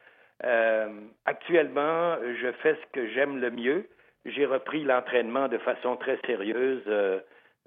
Euh, 0.45 0.89
actuellement, 1.25 2.17
je 2.41 2.53
fais 2.63 2.75
ce 2.75 2.93
que 2.93 3.09
j'aime 3.09 3.41
le 3.41 3.51
mieux. 3.51 3.89
J'ai 4.25 4.47
repris 4.47 4.83
l'entraînement 4.85 5.49
de 5.49 5.59
façon 5.59 5.97
très 5.97 6.19
sérieuse, 6.27 6.83
euh, 6.89 7.21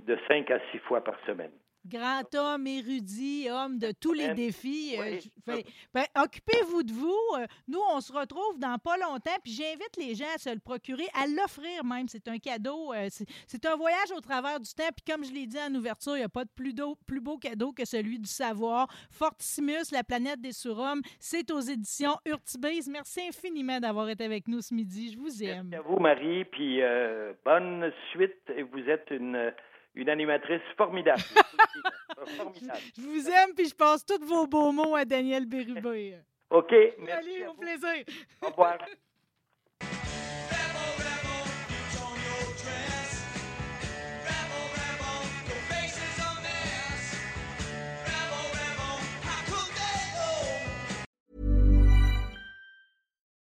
de 0.06 0.18
cinq 0.28 0.52
à 0.52 0.60
six 0.72 0.80
fois 0.80 1.04
par 1.04 1.16
semaine. 1.26 1.52
Grand 1.86 2.24
homme, 2.36 2.68
érudit, 2.68 3.48
homme 3.50 3.80
de 3.80 3.92
tous 3.92 4.14
les 4.14 4.28
Ben, 4.28 4.36
défis. 4.36 4.96
euh, 5.00 5.20
oui. 5.48 5.66
ben, 5.94 6.04
Occupez-vous 6.16 6.84
de 6.84 6.92
vous. 6.94 7.18
Euh, 7.40 7.46
Nous, 7.68 7.80
on 7.94 8.00
se 8.02 8.14
retrouve 8.14 8.60
dans 8.60 8.78
pas 8.78 8.98
longtemps. 8.98 9.36
Puis 9.44 9.54
j'invite 9.54 9.98
les 9.98 10.14
gens 10.14 10.26
à 10.36 10.38
se 10.38 10.50
le 10.54 10.60
procurer, 10.60 11.08
à 11.20 11.26
l'offrir 11.28 11.84
même. 11.84 12.08
C'est 12.08 12.28
un 12.28 12.38
cadeau. 12.38 12.94
euh, 12.94 13.08
c'est- 13.10 13.66
un 13.66 13.76
voyage 13.76 14.12
au 14.16 14.20
travers 14.22 14.60
du 14.60 14.72
temps. 14.74 14.90
Puis 14.96 15.12
comme 15.12 15.24
je 15.26 15.32
l'ai 15.32 15.46
dit 15.48 15.58
en 15.60 15.74
ouverture, 15.74 16.16
il 16.16 16.20
n'y 16.20 16.26
a 16.26 16.30
pas 16.30 16.46
de 16.46 16.50
plus, 16.56 16.74
beau 17.22 17.38
cadeau 17.38 17.72
que 17.74 17.86
celui 17.86 18.20
du 18.20 18.30
savoir. 18.30 18.88
Fortissimus, 19.10 19.92
la 19.92 20.04
planète 20.04 20.42
des 20.42 20.52
surhommes, 20.54 21.02
c'est 21.20 21.50
aux 21.52 21.60
éditions 21.62 22.16
Urtibase. 22.26 22.88
Merci 22.90 23.22
infiniment 23.28 23.80
d'avoir 23.80 24.08
été 24.10 24.24
avec 24.24 24.48
nous 24.48 24.62
ce 24.62 24.74
midi. 24.74 25.12
Je 25.14 25.18
vous 25.18 25.44
aime. 25.44 25.68
Merci 25.70 25.76
à 25.76 25.82
vous, 25.90 26.00
Marie, 26.00 26.46
puis 26.46 26.82
euh, 26.82 27.34
bonne 27.46 27.92
suite. 28.12 28.52
Vous 28.72 28.90
êtes 28.90 29.08
une, 29.12 29.52
une 29.96 30.10
animatrice 30.10 30.62
formidable. 30.78 31.22
formidable. 32.38 32.80
Je 32.98 33.02
vous 33.02 33.30
aime, 33.30 33.54
puis 33.56 33.68
je 33.68 33.76
passe 33.76 34.06
tous 34.06 34.24
vos 34.26 34.48
beaux 34.48 34.72
mots 34.72 34.96
à 34.96 35.06
Daniel 35.06 35.46
Bérubé. 35.46 36.18
OK, 36.50 36.74
merci. 37.00 37.12
Allez, 37.12 37.48
au 37.48 37.54
vous. 37.54 37.60
plaisir. 37.60 38.06
Au 38.42 38.48
revoir. 38.48 38.78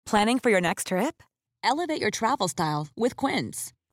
Planning 0.06 0.40
for 0.40 0.50
your 0.50 0.62
next 0.62 0.88
trip? 0.88 1.22
Elevate 1.66 2.00
your 2.00 2.12
travel 2.12 2.48
style 2.48 2.88
with 2.96 3.18
Quince. 3.18 3.74